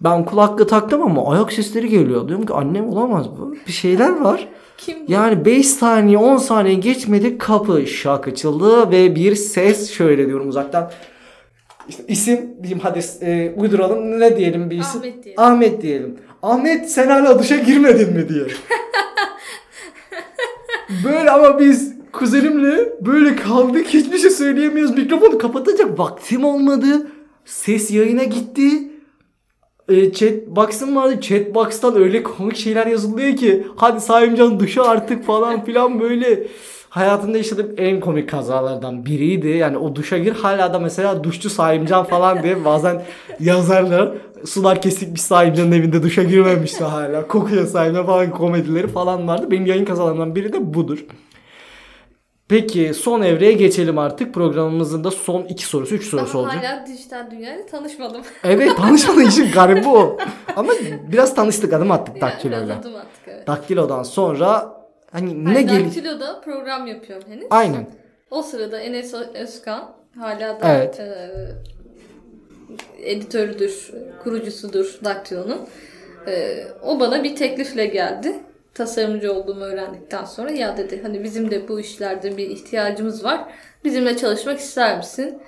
Ben 0.00 0.24
kulaklığı 0.24 0.66
taktım 0.66 1.02
ama 1.02 1.32
ayak 1.32 1.52
sesleri 1.52 1.88
geliyor. 1.88 2.28
Diyorum 2.28 2.46
ki 2.46 2.52
annem 2.52 2.88
olamaz 2.88 3.26
bu. 3.40 3.54
Bir 3.66 3.72
şeyler 3.72 4.20
var. 4.20 4.48
Kim 4.78 4.96
bu? 5.08 5.12
Yani 5.12 5.44
5 5.44 5.66
saniye 5.66 6.18
10 6.18 6.36
saniye 6.36 6.74
geçmedi 6.74 7.38
kapı 7.38 7.86
şak 7.86 8.28
açıldı 8.28 8.90
ve 8.90 9.14
bir 9.14 9.34
ses 9.34 9.90
şöyle 9.90 10.26
diyorum 10.26 10.48
uzaktan. 10.48 10.90
İşte 11.88 12.04
isim 12.08 12.50
diyeyim 12.62 12.80
hadi 12.82 13.00
e, 13.22 13.52
uyduralım 13.56 14.20
ne 14.20 14.36
diyelim 14.36 14.70
bir 14.70 14.78
isim? 14.78 15.00
Ahmet 15.00 15.24
diyelim. 15.24 15.42
Ahmet 15.42 15.82
diyelim. 15.82 16.18
Ahmet 16.42 16.90
sen 16.90 17.08
hala 17.08 17.38
duşa 17.38 17.56
girmedin 17.56 18.12
mi 18.12 18.28
diye. 18.28 18.44
böyle 21.04 21.30
ama 21.30 21.60
biz 21.60 21.92
kuzenimle 22.12 22.92
böyle 23.00 23.36
kaldık 23.36 23.86
hiçbir 23.86 24.18
şey 24.18 24.30
söyleyemiyoruz. 24.30 24.96
Mikrofonu 24.96 25.38
kapatacak 25.38 25.98
vaktim 25.98 26.44
olmadı. 26.44 27.06
Ses 27.44 27.90
yayına 27.90 28.24
gitti. 28.24 28.68
E, 29.88 30.12
chat 30.12 30.46
box'ım 30.46 30.96
vardı. 30.96 31.20
Chat 31.20 31.54
box'tan 31.54 31.96
öyle 31.96 32.22
komik 32.22 32.56
şeyler 32.56 32.86
yazılıyor 32.86 33.36
ki 33.36 33.66
hadi 33.76 34.00
Saimcan 34.00 34.60
duşa 34.60 34.84
artık 34.84 35.24
falan 35.24 35.64
filan 35.64 36.00
böyle 36.00 36.46
hayatımda 36.92 37.36
yaşadığım 37.38 37.74
en 37.76 38.00
komik 38.00 38.28
kazalardan 38.30 39.06
biriydi. 39.06 39.48
Yani 39.48 39.78
o 39.78 39.96
duşa 39.96 40.18
gir 40.18 40.32
hala 40.32 40.74
da 40.74 40.78
mesela 40.78 41.24
duşçu 41.24 41.50
Saimcan 41.50 42.04
falan 42.04 42.42
diye 42.42 42.64
bazen 42.64 43.02
yazarlar. 43.40 44.12
Sular 44.46 44.82
kesikmiş 44.82 45.22
Saimcan'ın 45.22 45.72
evinde 45.72 46.02
duşa 46.02 46.22
girmemişti 46.22 46.84
hala. 46.84 47.26
Kokuyor 47.28 47.66
Saimcan 47.66 48.06
falan 48.06 48.30
komedileri 48.30 48.88
falan 48.88 49.28
vardı. 49.28 49.50
Benim 49.50 49.66
yayın 49.66 49.84
kazalarımdan 49.84 50.34
biri 50.34 50.52
de 50.52 50.74
budur. 50.74 51.04
Peki 52.48 52.94
son 52.94 53.22
evreye 53.22 53.52
geçelim 53.52 53.98
artık. 53.98 54.34
Programımızın 54.34 55.04
da 55.04 55.10
son 55.10 55.42
iki 55.42 55.64
sorusu, 55.66 55.94
üç 55.94 56.04
sorusu 56.04 56.32
Daha 56.38 56.42
olacak. 56.42 56.64
hala 56.64 56.86
dijital 56.86 57.30
dünyayla 57.30 57.66
tanışmadım. 57.66 58.22
Evet 58.44 58.76
tanışmanın 58.76 59.26
işin 59.26 59.52
garibi 59.52 59.88
o. 59.88 60.16
Ama 60.56 60.72
biraz 61.12 61.34
tanıştık 61.34 61.72
adım 61.72 61.90
attık 61.90 62.16
Yani 62.16 62.32
Daktilo'yla. 62.32 62.78
adım 62.78 62.96
attık 62.96 63.22
evet. 63.26 63.46
Daktilo'dan 63.46 64.02
sonra 64.02 64.81
hani 65.12 65.46
Ben 65.46 65.54
ne 65.54 65.62
gel 65.62 65.84
Daktilo'da 65.84 66.40
program 66.40 66.86
yapıyorum 66.86 67.24
henüz. 67.28 67.46
Aynen. 67.50 67.86
O 68.30 68.42
sırada 68.42 68.80
Enes 68.80 69.14
Özkan 69.34 69.94
hala 70.18 70.60
da 70.60 70.74
Evet. 70.74 71.00
e, 71.00 71.30
editörüdür, 73.02 73.90
kurucusudur 74.22 74.98
Daktilo'nun. 75.04 75.60
E, 76.26 76.64
o 76.82 77.00
bana 77.00 77.24
bir 77.24 77.36
teklifle 77.36 77.86
geldi. 77.86 78.36
Tasarımcı 78.74 79.32
olduğumu 79.32 79.64
öğrendikten 79.64 80.24
sonra 80.24 80.50
ya 80.50 80.76
dedi 80.76 81.00
hani 81.02 81.24
bizim 81.24 81.50
de 81.50 81.68
bu 81.68 81.80
işlerde 81.80 82.36
bir 82.36 82.50
ihtiyacımız 82.50 83.24
var. 83.24 83.44
Bizimle 83.84 84.16
çalışmak 84.16 84.58
ister 84.58 84.96
misin? 84.96 85.38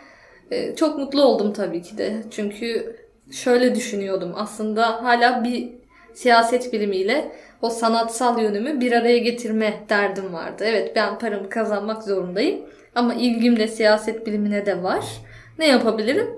E, 0.51 0.77
çok 0.77 0.99
mutlu 0.99 1.23
oldum 1.23 1.53
tabii 1.53 1.83
ki 1.83 1.99
de. 1.99 2.23
Çünkü 2.31 2.97
şöyle 3.31 3.75
düşünüyordum. 3.75 4.33
Aslında 4.37 5.05
hala 5.05 5.45
bir 5.45 5.69
siyaset 6.15 6.73
bilimiyle 6.73 7.33
o 7.65 7.71
sanatsal 7.71 8.43
yönümü 8.43 8.81
bir 8.81 8.93
araya 8.93 9.19
getirme 9.19 9.85
derdim 9.89 10.33
vardı. 10.33 10.65
Evet 10.67 10.97
ben 10.97 11.19
paramı 11.19 11.49
kazanmak 11.49 12.03
zorundayım 12.03 12.61
ama 12.95 13.15
ilgim 13.15 13.59
de 13.59 13.69
siyaset 13.69 14.27
bilimine 14.27 14.67
de 14.67 14.83
var. 14.83 15.05
Ne 15.59 15.69
yapabilirim? 15.69 16.31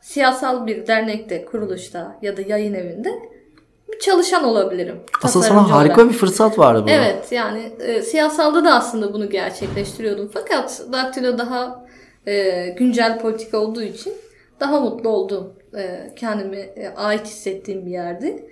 Siyasal 0.00 0.66
bir 0.66 0.86
dernekte, 0.86 1.44
kuruluşta 1.44 2.18
ya 2.22 2.36
da 2.36 2.42
yayın 2.42 2.74
evinde 2.74 3.08
bir 3.92 3.98
çalışan 3.98 4.44
olabilirim. 4.44 5.00
Asıl 5.22 5.42
sana 5.42 5.70
harika 5.70 5.94
olarak. 5.94 6.12
bir 6.12 6.18
fırsat 6.18 6.58
vardı 6.58 6.80
burada. 6.82 6.92
Evet 6.92 7.32
yani 7.32 7.72
e, 7.80 8.02
siyasalda 8.02 8.64
da 8.64 8.74
aslında 8.74 9.12
bunu 9.12 9.30
gerçekleştiriyordum. 9.30 10.30
Fakat 10.34 10.82
Daktilo 10.92 11.38
daha 11.38 11.86
e, 12.26 12.66
güncel 12.78 13.18
politika 13.18 13.58
olduğu 13.58 13.82
için 13.82 14.12
daha 14.60 14.80
mutlu 14.80 15.08
oldum. 15.08 15.52
E, 15.76 16.12
kendimi 16.16 16.56
e, 16.56 16.88
ait 16.96 17.26
hissettiğim 17.26 17.86
bir 17.86 17.90
yerdi. 17.90 18.46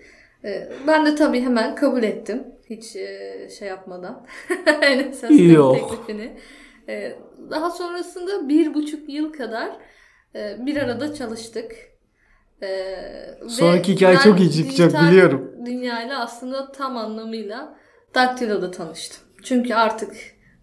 E, 0.44 0.68
ben 0.86 1.06
de 1.06 1.14
tabii 1.14 1.40
hemen 1.40 1.74
kabul 1.74 2.02
ettim. 2.02 2.46
Hiç 2.70 2.96
e, 2.96 3.48
şey 3.58 3.68
yapmadan. 3.68 4.26
Yok. 5.30 5.76
teklifini. 5.90 6.36
E, 6.88 7.16
daha 7.50 7.70
sonrasında 7.70 8.48
bir 8.48 8.74
buçuk 8.74 9.08
yıl 9.08 9.32
kadar 9.32 9.70
e, 10.34 10.56
bir 10.66 10.76
arada 10.76 11.14
çalıştık. 11.14 11.72
E, 12.62 12.68
ve 12.68 13.48
Sonraki 13.48 13.92
hikaye 13.92 14.16
ben 14.16 14.22
çok 14.22 14.40
iyi 14.40 14.52
çıkacak, 14.52 15.02
biliyorum. 15.02 15.52
Dünyayla 15.66 16.20
aslında 16.20 16.72
tam 16.72 16.96
anlamıyla 16.96 17.78
Daktilo'da 18.14 18.70
tanıştım. 18.70 19.20
Çünkü 19.42 19.74
artık 19.74 20.14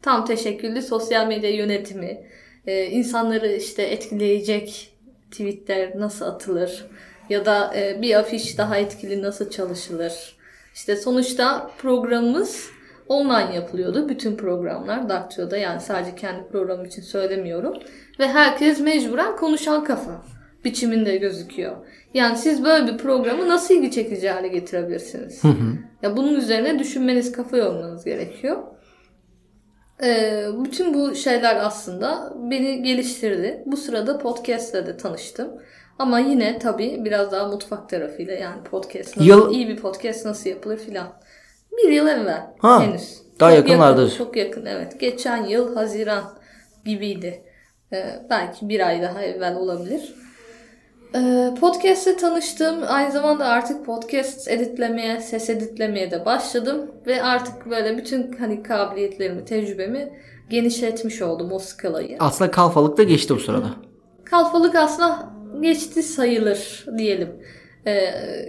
tam 0.01 0.25
teşekküllü 0.25 0.81
sosyal 0.81 1.27
medya 1.27 1.49
yönetimi, 1.49 2.27
e, 2.67 2.85
insanları 2.85 3.51
işte 3.51 3.83
etkileyecek 3.83 4.93
tweetler 5.31 5.99
nasıl 5.99 6.25
atılır 6.25 6.85
ya 7.29 7.45
da 7.45 7.73
e, 7.75 8.01
bir 8.01 8.15
afiş 8.15 8.57
daha 8.57 8.77
etkili 8.77 9.21
nasıl 9.21 9.49
çalışılır. 9.49 10.37
İşte 10.73 10.95
sonuçta 10.95 11.71
programımız 11.77 12.69
online 13.07 13.55
yapılıyordu. 13.55 14.09
Bütün 14.09 14.35
programlar 14.35 15.09
Daktilo'da 15.09 15.57
yani 15.57 15.81
sadece 15.81 16.15
kendi 16.15 16.47
programım 16.47 16.85
için 16.85 17.01
söylemiyorum. 17.01 17.73
Ve 18.19 18.27
herkes 18.27 18.79
mecburen 18.79 19.35
konuşan 19.35 19.83
kafa 19.83 20.21
biçiminde 20.63 21.17
gözüküyor. 21.17 21.75
Yani 22.13 22.37
siz 22.37 22.63
böyle 22.63 22.93
bir 22.93 22.97
programı 22.97 23.49
nasıl 23.49 23.73
ilgi 23.73 23.91
çekici 23.91 24.29
hale 24.29 24.47
getirebilirsiniz? 24.47 25.41
Ya 26.01 26.17
bunun 26.17 26.35
üzerine 26.35 26.79
düşünmeniz, 26.79 27.31
kafa 27.31 27.57
yormanız 27.57 28.05
gerekiyor. 28.05 28.63
Ee, 30.03 30.45
bütün 30.65 30.93
bu 30.93 31.15
şeyler 31.15 31.55
aslında 31.55 32.33
beni 32.51 32.83
geliştirdi. 32.83 33.63
Bu 33.65 33.77
sırada 33.77 34.17
podcast'le 34.17 34.73
de 34.73 34.97
tanıştım. 34.97 35.49
Ama 35.99 36.19
yine 36.19 36.59
tabii 36.59 37.05
biraz 37.05 37.31
daha 37.31 37.47
mutfak 37.47 37.89
tarafıyla 37.89 38.33
yani 38.33 38.63
podcast 38.63 39.17
nasıl, 39.17 39.29
Yıl- 39.29 39.51
iyi 39.51 39.67
bir 39.67 39.77
podcast 39.77 40.25
nasıl 40.25 40.49
yapılır 40.49 40.77
filan. 40.77 41.07
Bir 41.77 41.89
yıl 41.89 42.07
evvel 42.07 42.43
Ha, 42.59 42.83
henüz. 42.83 43.17
daha 43.39 43.49
Çok 43.55 43.57
yakınlardır. 43.69 44.03
yakın, 44.03 44.17
çok 44.17 44.35
yakın 44.37 44.65
evet. 44.65 44.99
Geçen 44.99 45.45
yıl 45.45 45.75
Haziran 45.75 46.23
gibiydi. 46.85 47.43
Ee, 47.93 48.05
belki 48.29 48.69
bir 48.69 48.87
ay 48.87 49.01
daha 49.01 49.21
evvel 49.23 49.55
olabilir. 49.55 50.15
Ee, 51.15 51.49
podcast'le 51.59 52.17
tanıştım. 52.19 52.75
Aynı 52.87 53.11
zamanda 53.11 53.45
artık 53.45 53.85
podcast 53.85 54.47
editlemeye, 54.47 55.21
ses 55.21 55.49
editlemeye 55.49 56.11
de 56.11 56.25
başladım. 56.25 56.91
Ve 57.07 57.23
artık 57.23 57.69
böyle 57.69 57.97
bütün 57.97 58.31
hani 58.33 58.63
kabiliyetlerimi, 58.63 59.45
tecrübemi 59.45 60.13
genişletmiş 60.49 61.21
oldum 61.21 61.51
o 61.51 61.59
skalayı. 61.59 62.17
Aslında 62.19 62.51
kalfalık 62.51 62.97
da 62.97 63.03
geçti 63.03 63.35
bu 63.35 63.39
sırada. 63.39 63.67
Kalfalık 64.25 64.75
aslında 64.75 65.29
geçti 65.61 66.03
sayılır 66.03 66.85
diyelim. 66.97 67.29
Ee, 67.85 67.91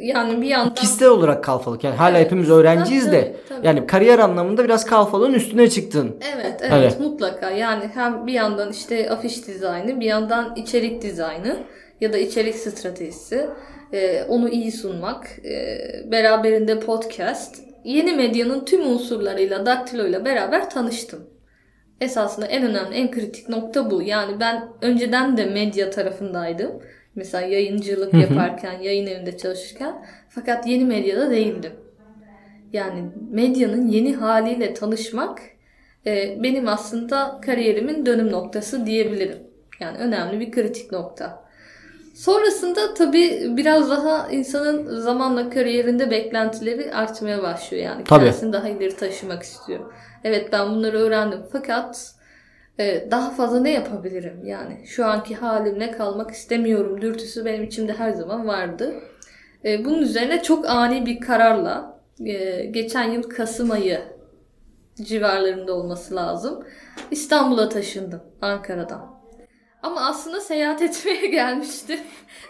yani 0.02 0.42
bir 0.42 0.46
yandan... 0.46 0.74
Kişisel 0.74 1.08
olarak 1.08 1.44
kalfalık. 1.44 1.84
Yani 1.84 1.96
hala 1.96 2.16
Evet. 2.16 2.26
hepimiz 2.26 2.50
öğrenciyiz 2.50 3.04
Tabii, 3.04 3.16
de. 3.16 3.36
tabii. 3.48 3.66
Yani 3.66 3.86
kariyer 3.86 4.18
anlamında 4.18 4.64
biraz 4.64 4.84
kalfalığın 4.86 5.32
üstüne 5.34 5.70
çıktın. 5.70 6.16
Evet, 6.34 6.56
evet, 6.60 6.72
Evet. 6.72 7.00
mutlaka. 7.00 7.50
Yani 7.50 7.84
hem 7.94 8.26
bir 8.26 8.32
yandan 8.32 8.70
işte 8.70 9.10
afiş 9.10 9.46
dizaynı, 9.46 10.00
bir 10.00 10.06
yandan 10.06 10.56
içerik 10.56 11.02
dizaynı 11.02 11.56
ya 12.00 12.12
da 12.12 12.18
içerik 12.18 12.54
stratejisi, 12.54 13.46
e, 13.92 14.22
onu 14.28 14.48
iyi 14.48 14.72
sunmak, 14.72 15.26
e, 15.44 15.78
beraberinde 16.10 16.80
podcast, 16.80 17.56
yeni 17.84 18.12
medyanın 18.12 18.64
tüm 18.64 18.86
unsurlarıyla, 18.86 19.66
daktiloyla 19.66 20.24
beraber 20.24 20.70
tanıştım. 20.70 21.20
Esasında 22.00 22.46
en 22.46 22.62
önemli, 22.66 22.94
en 22.96 23.10
kritik 23.10 23.48
nokta 23.48 23.90
bu. 23.90 24.02
Yani 24.02 24.40
ben 24.40 24.68
önceden 24.82 25.36
de 25.36 25.46
medya 25.46 25.90
tarafındaydım. 25.90 26.70
Mesela 27.18 27.46
yayıncılık 27.46 28.14
yaparken, 28.14 28.80
yayın 28.80 29.06
evinde 29.06 29.36
çalışırken. 29.36 30.04
Fakat 30.28 30.66
yeni 30.66 30.84
medyada 30.84 31.30
değildim. 31.30 31.72
Yani 32.72 33.04
medyanın 33.30 33.88
yeni 33.88 34.14
haliyle 34.14 34.74
tanışmak 34.74 35.40
e, 36.06 36.42
benim 36.42 36.68
aslında 36.68 37.40
kariyerimin 37.46 38.06
dönüm 38.06 38.32
noktası 38.32 38.86
diyebilirim. 38.86 39.38
Yani 39.80 39.98
önemli 39.98 40.40
bir 40.40 40.50
kritik 40.52 40.92
nokta. 40.92 41.48
Sonrasında 42.14 42.94
tabii 42.94 43.56
biraz 43.56 43.90
daha 43.90 44.28
insanın 44.28 45.00
zamanla 45.00 45.50
kariyerinde 45.50 46.10
beklentileri 46.10 46.94
artmaya 46.94 47.42
başlıyor. 47.42 47.84
Yani 47.84 48.04
Tabii. 48.04 48.24
kendisini 48.24 48.52
daha 48.52 48.68
ileri 48.68 48.96
taşımak 48.96 49.42
istiyor. 49.42 49.80
Evet 50.24 50.48
ben 50.52 50.70
bunları 50.70 50.98
öğrendim 50.98 51.40
fakat 51.52 52.17
daha 53.10 53.30
fazla 53.30 53.60
ne 53.60 53.70
yapabilirim? 53.70 54.40
Yani 54.44 54.86
şu 54.86 55.06
anki 55.06 55.34
halimle 55.34 55.90
kalmak 55.90 56.30
istemiyorum 56.30 57.02
dürtüsü 57.02 57.44
benim 57.44 57.64
içimde 57.64 57.92
her 57.92 58.10
zaman 58.10 58.46
vardı. 58.46 58.94
E, 59.64 59.84
bunun 59.84 59.98
üzerine 59.98 60.42
çok 60.42 60.68
ani 60.68 61.06
bir 61.06 61.20
kararla 61.20 62.00
e, 62.26 62.64
geçen 62.64 63.10
yıl 63.10 63.22
Kasım 63.22 63.70
ayı 63.70 64.00
civarlarında 65.02 65.74
olması 65.74 66.16
lazım. 66.16 66.64
İstanbul'a 67.10 67.68
taşındım 67.68 68.22
Ankara'dan. 68.40 69.18
Ama 69.82 70.00
aslında 70.00 70.40
seyahat 70.40 70.82
etmeye 70.82 71.26
gelmiştim. 71.26 72.00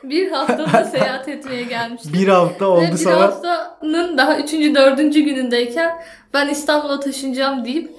bir 0.02 0.30
haftada 0.30 0.84
seyahat 0.84 1.28
etmeye 1.28 1.62
gelmiştim. 1.62 2.12
Bir 2.12 2.28
hafta 2.28 2.64
Ve 2.66 2.68
oldu 2.68 2.92
bir 2.92 2.96
sana. 2.96 3.20
haftanın 3.20 4.18
daha 4.18 4.38
üçüncü, 4.38 4.74
dördüncü 4.74 5.20
günündeyken 5.20 6.02
ben 6.34 6.48
İstanbul'a 6.48 7.00
taşınacağım 7.00 7.64
deyip 7.64 7.90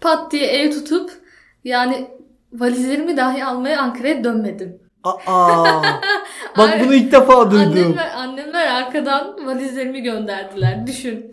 pat 0.00 0.32
diye 0.32 0.46
ev 0.46 0.70
tutup 0.70 1.25
yani 1.66 2.10
valizlerimi 2.52 3.16
dahi 3.16 3.44
almaya 3.44 3.80
Ankara'ya 3.80 4.24
dönmedim. 4.24 4.80
Aa, 5.04 5.82
bak 6.58 6.80
bunu 6.84 6.94
ilk 6.94 7.12
defa 7.12 7.50
duydum. 7.50 7.72
Annemler, 7.72 8.10
annemler 8.16 8.66
arkadan 8.66 9.46
valizlerimi 9.46 10.02
gönderdiler. 10.02 10.86
Düşün. 10.86 11.30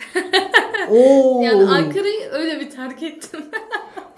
Oo, 0.90 1.42
Yani 1.46 1.64
Ankara'yı 1.64 2.30
öyle 2.32 2.60
bir 2.60 2.70
terk 2.70 3.04
ettim. 3.04 3.40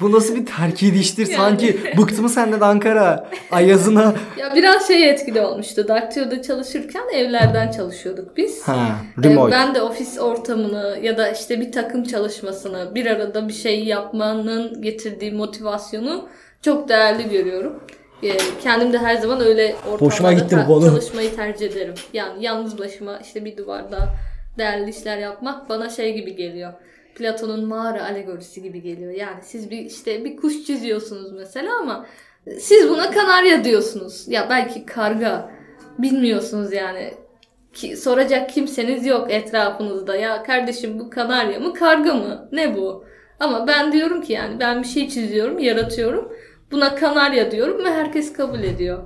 bu 0.02 0.12
nasıl 0.12 0.36
bir 0.36 0.46
terk 0.46 0.84
ediştir 0.84 1.28
Yani. 1.28 1.36
sanki. 1.36 1.80
Bıktım 1.98 2.30
senden 2.30 2.60
Ankara. 2.60 3.30
Ayazına. 3.52 4.14
ya 4.38 4.56
biraz 4.56 4.88
şey 4.88 5.10
etkili 5.10 5.42
olmuştu. 5.42 5.88
Daktio'da 5.88 6.42
çalışırken 6.42 7.04
evlerden 7.14 7.72
çalışıyorduk 7.72 8.38
biz. 8.38 8.68
Ha, 8.68 8.76
Ee, 9.20 9.24
remote. 9.30 9.52
Ben 9.52 9.76
de 9.76 9.82
ofis 9.82 10.20
ortamını 10.20 11.00
ya 11.02 11.18
da 11.18 11.30
işte 11.32 11.60
bir 11.62 11.72
takım 11.72 12.04
çalışmasını 12.04 12.96
bir 12.96 13.06
arada 13.06 13.48
bir 13.48 13.54
şey 13.54 13.84
yapmanın 13.84 14.82
getirdiği 14.82 15.32
motivasyonu 15.32 16.28
çok 16.62 16.90
değerli 16.90 17.30
görüyorum. 17.30 17.84
Ee, 18.24 18.38
Kendim 18.64 18.94
de 18.94 18.98
her 18.98 19.16
zaman 19.16 19.42
öyle 19.42 19.76
ortamlarda 19.92 20.50
çalışmayı 20.90 21.36
tercih 21.36 21.68
ederim. 21.72 21.94
Yani 22.14 22.44
yalnız 22.44 22.80
başıma 22.80 23.20
işte 23.20 23.46
bir 23.46 23.58
duvarda 23.58 23.98
değerli 24.58 24.90
işler 24.90 25.18
yapmak 25.18 25.70
bana 25.70 25.90
şey 25.90 26.14
gibi 26.14 26.36
geliyor. 26.36 26.74
Platon'un 27.16 27.66
mağara 27.66 28.04
alegorisi 28.04 28.62
gibi 28.62 28.82
geliyor. 28.82 29.12
Yani 29.12 29.38
siz 29.42 29.72
bir 29.72 29.78
işte 29.78 30.26
bir 30.26 30.38
kuş 30.38 30.66
çiziyorsunuz 30.66 31.32
mesela 31.32 31.80
ama 31.80 32.06
siz 32.60 32.90
buna 32.90 33.12
kanarya 33.12 33.64
diyorsunuz. 33.64 34.26
Ya 34.28 34.48
belki 34.50 34.86
karga 34.86 35.52
bilmiyorsunuz 36.00 36.74
yani. 36.74 37.14
Ki, 37.74 37.98
soracak 37.98 38.50
kimseniz 38.50 39.06
yok 39.06 39.32
etrafınızda. 39.32 40.16
Ya 40.16 40.44
kardeşim 40.44 41.00
bu 41.00 41.10
kanarya 41.10 41.60
mı 41.60 41.74
karga 41.74 42.14
mı? 42.14 42.50
Ne 42.52 42.76
bu? 42.76 43.06
Ama 43.40 43.68
ben 43.68 43.92
diyorum 43.92 44.22
ki 44.22 44.34
yani 44.34 44.60
ben 44.60 44.84
bir 44.84 44.88
şey 44.88 45.10
çiziyorum, 45.10 45.60
yaratıyorum. 45.60 46.34
Buna 46.72 46.96
kanarya 46.96 47.52
diyorum 47.52 47.86
ve 47.86 47.92
herkes 47.92 48.34
kabul 48.34 48.60
ediyor. 48.60 49.04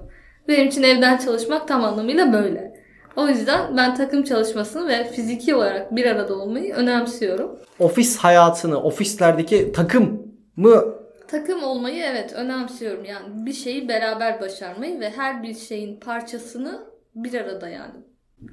Benim 0.48 0.68
için 0.68 0.84
evden 0.84 1.18
çalışmak 1.18 1.68
tam 1.68 1.84
anlamıyla 1.84 2.34
böyle. 2.34 2.79
O 3.16 3.28
yüzden 3.28 3.78
ben 3.78 3.96
takım 3.96 4.24
çalışmasını 4.24 4.88
ve 4.88 5.04
fiziki 5.04 5.56
olarak 5.56 5.96
bir 5.96 6.06
arada 6.06 6.36
olmayı 6.36 6.74
önemsiyorum. 6.74 7.60
Ofis 7.80 8.18
hayatını, 8.18 8.84
ofislerdeki 8.84 9.72
takım 9.72 10.22
mı 10.56 11.00
Takım 11.32 11.64
olmayı 11.64 12.04
evet 12.04 12.34
önemsiyorum. 12.34 13.06
Yani 13.06 13.46
bir 13.46 13.54
şeyi 13.54 13.88
beraber 13.88 14.42
başarmayı 14.42 15.00
ve 15.00 15.10
her 15.10 15.44
bir 15.44 15.54
şeyin 15.54 16.00
parçasını 16.00 16.80
bir 17.16 17.34
arada 17.34 17.70
yani 17.70 17.94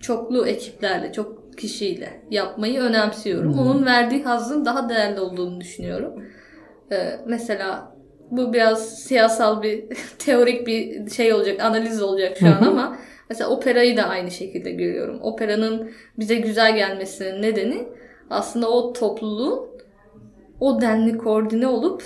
çoklu 0.01 0.47
ekiplerle, 0.47 1.13
çok 1.13 1.59
kişiyle 1.59 2.23
yapmayı 2.31 2.81
önemsiyorum. 2.81 3.59
Onun 3.59 3.87
verdiği 3.87 4.25
hazzın 4.25 4.65
daha 4.65 4.89
değerli 4.89 5.21
olduğunu 5.21 5.61
düşünüyorum. 5.61 6.25
Ee, 6.93 7.21
mesela 7.27 7.97
bu 8.31 8.53
biraz 8.53 8.99
siyasal 8.99 9.63
bir 9.63 9.85
teorik 10.19 10.67
bir 10.67 11.11
şey 11.11 11.33
olacak, 11.33 11.61
analiz 11.61 12.03
olacak 12.03 12.37
şu 12.41 12.47
an 12.47 12.63
ama 12.63 12.99
mesela 13.31 13.51
operayı 13.51 13.97
da 13.97 14.03
aynı 14.03 14.31
şekilde 14.31 14.71
görüyorum. 14.71 15.19
Operanın 15.23 15.91
bize 16.19 16.35
güzel 16.35 16.77
gelmesinin 16.77 17.43
nedeni 17.43 17.89
aslında 18.31 18.71
o 18.71 18.93
topluluğun 18.93 19.69
o 20.61 20.81
denli 20.81 21.19
koordine 21.19 21.67
olup 21.67 22.03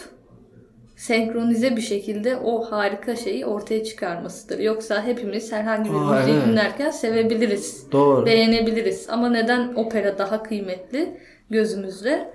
senkronize 0.97 1.77
bir 1.77 1.81
şekilde 1.81 2.37
o 2.37 2.63
harika 2.63 3.17
şeyi 3.17 3.47
ortaya 3.47 3.85
çıkarmasıdır. 3.85 4.59
Yoksa 4.59 5.05
hepimiz 5.05 5.53
herhangi 5.53 5.91
bir 5.91 5.97
Aa, 5.97 6.15
müziği 6.15 6.37
evet. 6.37 6.47
dinlerken 6.47 6.91
sevebiliriz. 6.91 7.93
Doğru. 7.93 8.27
Beğenebiliriz. 8.27 9.07
Ama 9.11 9.29
neden 9.31 9.75
opera 9.75 10.19
daha 10.19 10.43
kıymetli 10.43 11.17
gözümüzde? 11.51 12.31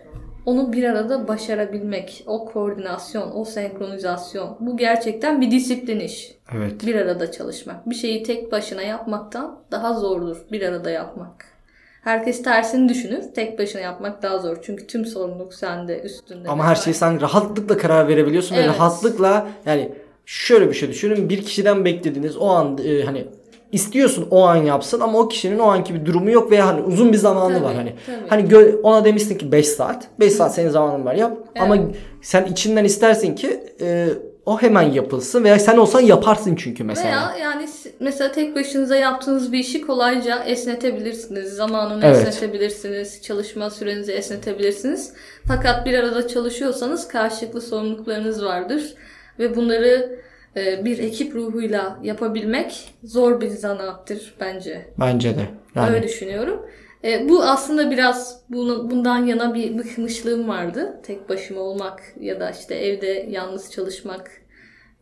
Onu 0.46 0.74
bir 0.74 0.84
arada 0.84 1.28
başarabilmek, 1.28 2.24
o 2.28 2.46
koordinasyon, 2.46 3.32
o 3.36 3.46
senkronizasyon. 3.46 4.58
Bu 4.60 4.78
gerçekten 4.78 5.42
bir 5.42 5.52
disiplin 5.52 6.00
iş. 6.00 6.32
Evet. 6.56 6.86
Bir 6.86 6.96
arada 6.96 7.32
çalışmak. 7.32 7.90
Bir 7.90 7.96
şeyi 7.96 8.24
tek 8.24 8.52
başına 8.52 8.82
yapmaktan 8.82 9.60
daha 9.72 9.94
zordur 9.94 10.38
bir 10.52 10.62
arada 10.62 10.90
yapmak. 10.90 11.46
Herkes 12.04 12.44
tersini 12.44 12.90
düşünür. 12.90 13.24
Tek 13.36 13.60
başına 13.60 13.82
yapmak 13.82 14.24
daha 14.24 14.38
zor. 14.40 14.58
Çünkü 14.62 14.88
tüm 14.88 15.06
sorumluluk 15.06 15.54
sende, 15.54 16.00
üstünde. 16.02 16.50
Ama 16.50 16.68
her 16.68 16.76
şeyi 16.76 16.94
sen 16.94 17.22
rahatlıkla 17.22 17.78
karar 17.78 18.08
verebiliyorsun 18.08 18.56
ve 18.56 18.60
Evet. 18.60 18.70
rahatlıkla 18.70 19.48
yani 19.66 19.92
şöyle 20.26 20.70
bir 20.70 20.74
şey 20.74 20.90
düşünün 20.90 21.30
bir 21.30 21.42
kişiden 21.42 21.86
beklediğiniz 21.86 22.38
o 22.38 22.50
an 22.50 22.78
e, 22.86 23.04
hani 23.04 23.28
istiyorsun 23.72 24.28
o 24.32 24.44
an 24.44 24.56
yapsın 24.56 25.00
ama 25.00 25.20
o 25.20 25.28
kişinin 25.28 25.60
o 25.60 25.66
anki 25.66 25.94
bir 25.94 26.06
durumu 26.06 26.32
yok 26.32 26.52
veya 26.52 26.68
hani 26.68 26.82
uzun 26.82 27.14
bir 27.14 27.18
zamanı 27.18 27.54
Tabii, 27.54 27.64
var 27.64 27.76
hani. 27.76 27.94
tabii. 28.06 28.30
Hani 28.30 28.44
gö- 28.44 28.82
ona 28.82 29.06
demişsin 29.06 29.38
ki 29.38 29.52
5 29.52 29.68
saat. 29.68 30.08
5 30.20 30.34
saat 30.34 30.56
senin 30.56 30.70
zamanın 30.70 31.06
var 31.06 31.16
yap. 31.16 31.38
Ama 31.60 31.78
sen 32.22 32.46
içinden 32.46 32.86
istersin 32.86 33.36
ki 33.36 33.60
e, 33.82 34.08
o 34.46 34.62
hemen 34.62 34.82
yapılsın 34.82 35.44
veya 35.44 35.60
sen 35.60 35.78
olsan 35.78 36.00
yaparsın 36.02 36.56
çünkü 36.56 36.84
mesela. 36.84 37.34
Veya 37.34 37.44
yani 37.46 37.66
mesela 38.00 38.32
tek 38.32 38.56
başınıza 38.56 38.96
yaptığınız 38.96 39.52
bir 39.52 39.60
işi 39.60 39.82
kolayca 39.82 40.44
esnetebilirsiniz. 40.44 41.54
Zamanını 41.54 42.06
Evet. 42.06 42.28
esnetebilirsiniz. 42.28 43.22
Çalışma 43.22 43.70
sürenizi 43.70 44.12
esnetebilirsiniz. 44.12 45.14
Fakat 45.48 45.86
bir 45.86 45.94
arada 45.94 46.28
çalışıyorsanız 46.28 47.08
karşılıklı 47.08 47.62
sorumluluklarınız 47.62 48.46
vardır. 48.46 48.94
Ve 49.40 49.56
bunları 49.56 50.20
bir 50.56 51.00
ekip 51.00 51.36
ruhuyla 51.36 52.00
yapabilmek 52.04 52.94
zor 53.04 53.42
bir 53.42 53.50
zanaattır 53.50 54.36
bence. 54.40 54.86
Bence 55.00 55.36
de. 55.36 55.42
Yani 55.76 55.96
Öyle 55.96 56.04
düşünüyorum. 56.04 56.66
E, 57.04 57.30
bu 57.30 57.44
aslında 57.44 57.92
biraz 57.92 58.44
bunu, 58.50 58.92
bundan 58.92 59.26
yana 59.26 59.54
bir 59.54 59.78
bıkmışlığım 59.78 60.48
vardı. 60.48 61.00
Tek 61.04 61.30
başıma 61.30 61.62
olmak 61.62 62.04
ya 62.20 62.40
da 62.40 62.52
işte 62.52 62.76
evde 62.76 63.28
yalnız 63.30 63.72
çalışmak 63.72 64.32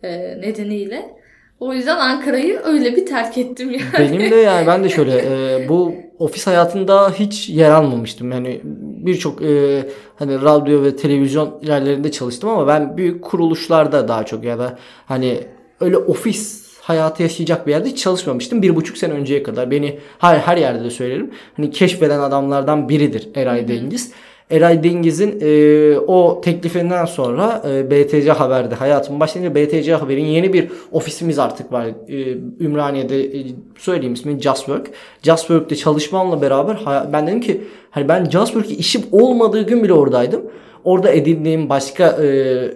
e, 0.03 0.41
nedeniyle. 0.41 1.22
O 1.63 1.73
yüzden 1.73 1.97
Ankara'yı 1.97 2.59
öyle 2.63 2.95
bir 2.95 3.05
terk 3.05 3.37
ettim 3.37 3.71
yani. 3.71 3.83
Benim 3.99 4.31
de 4.31 4.35
yani 4.35 4.67
ben 4.67 4.83
de 4.83 4.89
şöyle 4.89 5.17
e, 5.17 5.69
bu 5.69 5.93
ofis 6.19 6.47
hayatında 6.47 7.11
hiç 7.11 7.49
yer 7.49 7.69
almamıştım. 7.69 8.31
Yani 8.31 8.61
birçok 9.05 9.41
e, 9.41 9.83
hani 10.15 10.41
radyo 10.41 10.83
ve 10.83 10.95
televizyon 10.95 11.59
yerlerinde 11.61 12.11
çalıştım 12.11 12.49
ama 12.49 12.67
ben 12.67 12.97
büyük 12.97 13.23
kuruluşlarda 13.23 14.07
daha 14.07 14.23
çok 14.23 14.43
ya 14.43 14.59
da 14.59 14.77
hani 15.05 15.39
öyle 15.79 15.97
ofis 15.97 16.63
hayatı 16.81 17.23
yaşayacak 17.23 17.67
bir 17.67 17.71
yerde 17.71 17.89
hiç 17.89 18.03
çalışmamıştım. 18.03 18.61
Bir 18.61 18.75
buçuk 18.75 18.97
sene 18.97 19.13
önceye 19.13 19.43
kadar 19.43 19.71
beni 19.71 19.99
her, 20.19 20.37
her 20.37 20.57
yerde 20.57 20.83
de 20.83 20.89
söylerim. 20.89 21.31
Hani 21.57 21.71
keşfeden 21.71 22.19
adamlardan 22.19 22.89
biridir 22.89 23.29
Eray 23.35 23.67
Dengiz. 23.67 24.11
Eray 24.51 24.83
Dengiz'in 24.83 25.39
e, 25.41 25.97
o 25.99 26.41
teklifinden 26.41 27.05
sonra 27.05 27.63
e, 27.69 27.91
BTC 27.91 28.31
Haber'de 28.31 28.75
hayatım 28.75 29.19
başlayınca 29.19 29.55
BTC 29.55 29.93
Haber'in 29.93 30.25
yeni 30.25 30.53
bir 30.53 30.71
ofisimiz 30.91 31.39
artık 31.39 31.71
var. 31.71 31.85
E, 32.07 32.37
Ümraniye'de 32.59 33.39
e, 33.39 33.45
söyleyeyim 33.77 34.13
ismini 34.13 34.41
Justwork. 34.41 34.91
Justwork'te 35.23 35.75
çalışmamla 35.75 36.41
beraber 36.41 36.79
ben 37.13 37.27
dedim 37.27 37.41
ki 37.41 37.61
hani 37.91 38.07
ben 38.07 38.29
Justwork'e 38.29 38.75
işim 38.75 39.01
olmadığı 39.11 39.61
gün 39.61 39.83
bile 39.83 39.93
oradaydım. 39.93 40.41
Orada 40.83 41.11
edindiğim 41.11 41.69
başka 41.69 42.17
e, 42.23 42.25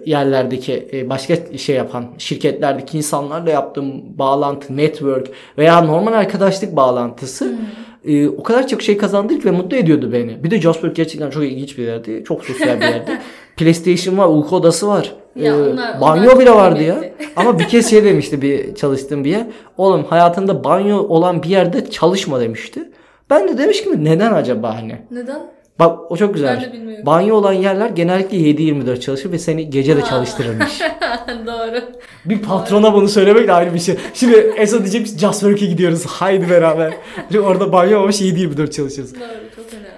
yerlerdeki 0.06 0.88
e, 0.92 1.10
başka 1.10 1.58
şey 1.58 1.76
yapan 1.76 2.04
şirketlerdeki 2.18 2.96
insanlarla 2.96 3.50
yaptığım 3.50 4.18
bağlantı, 4.18 4.76
network 4.76 5.30
veya 5.58 5.80
normal 5.80 6.12
arkadaşlık 6.12 6.76
bağlantısı 6.76 7.58
e, 8.04 8.28
o 8.28 8.42
kadar 8.42 8.66
çok 8.68 8.82
şey 8.82 8.96
kazandırdı 8.96 9.38
ki 9.40 9.44
ve 9.44 9.50
mutlu 9.50 9.76
ediyordu 9.76 10.12
beni. 10.12 10.44
Bir 10.44 10.50
de 10.50 10.60
Jasper 10.60 10.88
gerçekten 10.88 11.30
çok 11.30 11.42
ilginç 11.44 11.78
bir 11.78 11.82
yerdi. 11.86 12.24
Çok 12.28 12.44
sosyal 12.44 12.76
bir 12.80 12.84
yerdi. 12.86 13.10
PlayStation 13.56 14.18
var, 14.18 14.28
uyku 14.28 14.56
odası 14.56 14.88
var. 14.88 15.14
Ya 15.36 15.54
E, 15.54 15.62
onlar- 15.62 16.00
banyo 16.00 16.22
onlar 16.22 16.38
bile 16.40 16.50
vardı 16.50 16.82
ya. 16.82 17.04
Ama 17.36 17.58
bir 17.58 17.64
kez 17.68 17.90
şey 17.90 18.04
demişti 18.04 18.42
bir 18.42 18.74
çalıştığım 18.74 19.24
bir 19.24 19.30
yer. 19.30 19.46
Oğlum 19.76 20.04
hayatında 20.04 20.64
banyo 20.64 20.98
olan 20.98 21.42
bir 21.42 21.48
yerde 21.48 21.90
çalışma 21.90 22.40
demişti. 22.40 22.90
Ben 23.30 23.48
de 23.48 23.58
demiş 23.58 23.84
ki 23.84 24.04
neden 24.04 24.32
acaba 24.32 24.76
hani? 24.76 24.96
Neden? 25.10 25.40
Bak 25.78 26.10
o 26.12 26.16
çok 26.16 26.34
güzel. 26.34 26.72
Banyo 27.06 27.34
olan 27.36 27.52
yerler 27.52 27.90
genellikle 27.90 28.36
7-24 28.36 29.00
çalışır 29.00 29.32
ve 29.32 29.38
seni 29.38 29.70
gece 29.70 29.96
de 29.96 30.02
çalıştırırmış. 30.02 30.80
Doğru. 31.46 31.80
bir 32.24 32.42
patrona 32.42 32.94
bunu 32.94 33.08
söylemek 33.08 33.48
de 33.48 33.52
ayrı 33.52 33.74
bir 33.74 33.78
şey. 33.78 33.96
Şimdi 34.14 34.52
Eso 34.56 34.78
diyecek 34.78 35.04
biz 35.04 35.18
Just 35.18 35.40
Work'e 35.40 35.66
gidiyoruz. 35.66 36.06
Haydi 36.06 36.50
beraber. 36.50 36.92
Şimdi 37.28 37.40
orada 37.40 37.72
banyo 37.72 38.00
olmuş 38.00 38.20
7-24 38.20 38.70
çalışırız. 38.70 39.14
Doğru. 39.14 39.20
Çok 39.56 39.72
önemli. 39.72 39.88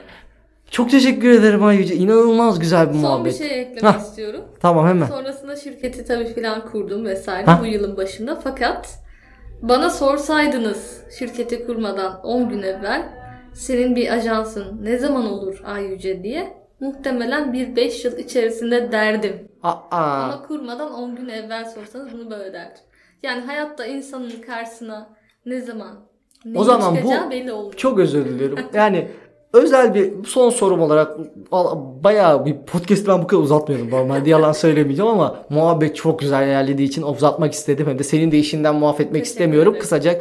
Çok 0.71 0.91
teşekkür 0.91 1.31
ederim 1.31 1.65
Ayyüce. 1.65 1.95
İnanılmaz 1.95 2.59
güzel 2.59 2.89
bir 2.89 2.93
Son 2.93 3.03
bir 3.03 3.09
muhabbet. 3.09 3.39
şey 3.39 3.61
eklemek 3.61 3.85
Hah. 3.85 4.01
istiyorum. 4.01 4.41
Tamam 4.61 4.87
hemen. 4.89 5.07
Sonrasında 5.07 5.57
şirketi 5.57 6.05
tabii 6.05 6.35
filan 6.35 6.67
kurdum 6.73 7.05
vesaire 7.05 7.47
Hah. 7.47 7.61
bu 7.63 7.67
yılın 7.67 7.97
başında. 7.97 8.41
Fakat 8.45 8.89
bana 9.63 9.91
sorsaydınız 9.91 11.01
şirketi 11.19 11.67
kurmadan 11.67 12.21
10 12.23 12.49
gün 12.49 12.63
evvel 12.63 13.03
senin 13.55 13.97
bir 13.97 14.13
ajansın 14.15 14.65
ne 14.85 14.99
zaman 14.99 15.33
olur 15.33 15.63
Ay 15.65 15.85
Yüce 15.85 16.23
diye 16.23 16.53
muhtemelen 16.81 17.53
bir 17.53 17.77
5 17.77 18.05
yıl 18.05 18.19
içerisinde 18.19 18.93
derdim. 18.93 19.49
Aa, 19.63 19.75
Ama 19.91 20.43
kurmadan 20.49 20.93
10 20.95 21.17
gün 21.17 21.29
evvel 21.29 21.65
sorsanız 21.65 22.13
bunu 22.13 22.31
böyle 22.31 22.53
derdim. 22.53 22.83
Yani 23.23 23.41
hayatta 23.41 23.87
insanın 23.87 24.31
karşısına 24.47 25.09
ne 25.47 25.61
zaman 25.61 26.01
neyin 26.45 26.63
zaman 26.65 26.97
bu- 27.05 27.31
belli 27.31 27.53
olmuyor. 27.53 27.75
çok 27.77 27.99
özür 27.99 28.25
dilerim. 28.25 28.57
Yani 28.75 29.09
özel 29.53 29.95
bir 29.95 30.25
son 30.25 30.51
sorum 30.51 30.81
olarak 30.81 31.17
bayağı 32.05 32.47
bir 32.47 32.57
podcast 32.57 33.09
ben 33.09 33.23
bu 33.23 33.27
kadar 33.27 33.43
uzatmıyorum 33.43 33.91
normalde 33.91 34.31
yalan 34.31 34.53
söylemeyeceğim 34.53 35.11
ama 35.11 35.37
muhabbet 35.51 35.97
çok 35.97 36.19
güzel 36.21 36.47
ilerlediği 36.47 36.89
için 36.89 37.03
uzatmak 37.03 37.53
istedim. 37.53 37.87
Hem 37.89 37.99
de 37.99 38.03
senin 38.05 38.33
de 38.33 38.39
işinden 38.39 38.75
muaf 38.75 39.01
etmek 39.01 39.13
Teşekkür 39.25 39.31
istemiyorum. 39.31 39.71
ederim. 39.73 39.81
Kısaca 39.83 40.19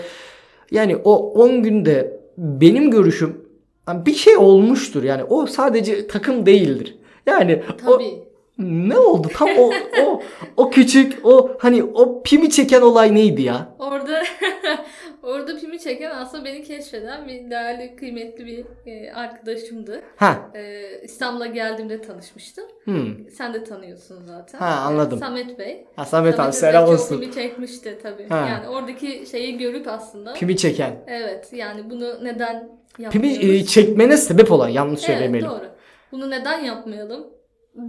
yani 0.72 0.98
o 1.04 1.16
10 1.34 1.64
günde 1.64 2.19
benim 2.40 2.92
görüşüm 2.92 3.46
yani 3.88 4.06
bir 4.06 4.14
şey 4.14 4.38
olmuştur. 4.38 5.04
Yani 5.04 5.24
o 5.24 5.46
sadece 5.46 6.08
takım 6.08 6.46
değildir. 6.46 6.98
Yani 7.26 7.64
o 7.88 7.92
Tabii. 7.98 8.24
ne 8.60 8.98
oldu? 8.98 9.28
Tam 9.34 9.50
o 9.58 9.72
o 10.04 10.22
o 10.58 10.70
küçük 10.70 11.26
o 11.26 11.52
hani 11.60 11.84
o 11.84 12.24
pimi 12.24 12.50
çeken 12.50 12.82
olay 12.82 13.16
neydi 13.16 13.42
ya? 13.42 13.76
Orada 13.80 14.24
orada 15.24 15.58
pimi 15.58 15.80
çeken 15.80 16.12
aslında 16.12 16.46
beni 16.46 16.64
keşfeden 16.64 17.28
bir 17.28 17.50
değerli, 17.50 17.96
kıymetli 17.96 18.46
bir 18.46 18.66
e, 18.86 19.14
arkadaşımdı. 19.14 20.02
Ha. 20.16 20.52
E, 20.56 20.84
İstanbul'a 21.04 21.46
geldiğimde 21.46 22.02
tanışmıştım. 22.02 22.66
Hmm. 22.84 23.30
Sen 23.32 23.54
de 23.54 23.64
tanıyorsun 23.64 24.24
zaten. 24.26 24.60
Ha, 24.60 24.66
anladım. 24.66 25.18
E, 25.18 25.22
Samet 25.22 25.60
Bey. 25.60 25.86
Ha, 25.96 26.06
Samet 26.06 26.34
abi 26.34 26.38
Samet 26.38 26.56
selam 26.56 26.86
Bey 26.88 26.92
çok 26.94 27.00
olsun. 27.02 27.20
pimi 27.20 27.34
çekmişti 27.34 28.00
tabii. 28.04 28.30
Ha. 28.30 28.48
Yani 28.50 28.68
oradaki 28.68 29.26
şeyi 29.32 29.58
görüp 29.58 29.88
aslında. 29.88 30.34
Pimi 30.34 30.58
çeken. 30.58 30.96
Evet 31.08 31.50
yani 31.54 31.90
bunu 31.90 32.24
neden 32.24 32.70
yapmıyoruz? 33.00 33.44
e, 33.44 33.66
çekmene 33.66 34.18
sebep 34.18 34.52
olan 34.52 34.70
yanlış 34.70 35.00
Evet 35.10 35.18
söylemeyelim. 35.18 35.50
doğru. 35.52 35.66
Bunu 36.12 36.30
neden 36.30 36.60
yapmayalım 36.64 37.28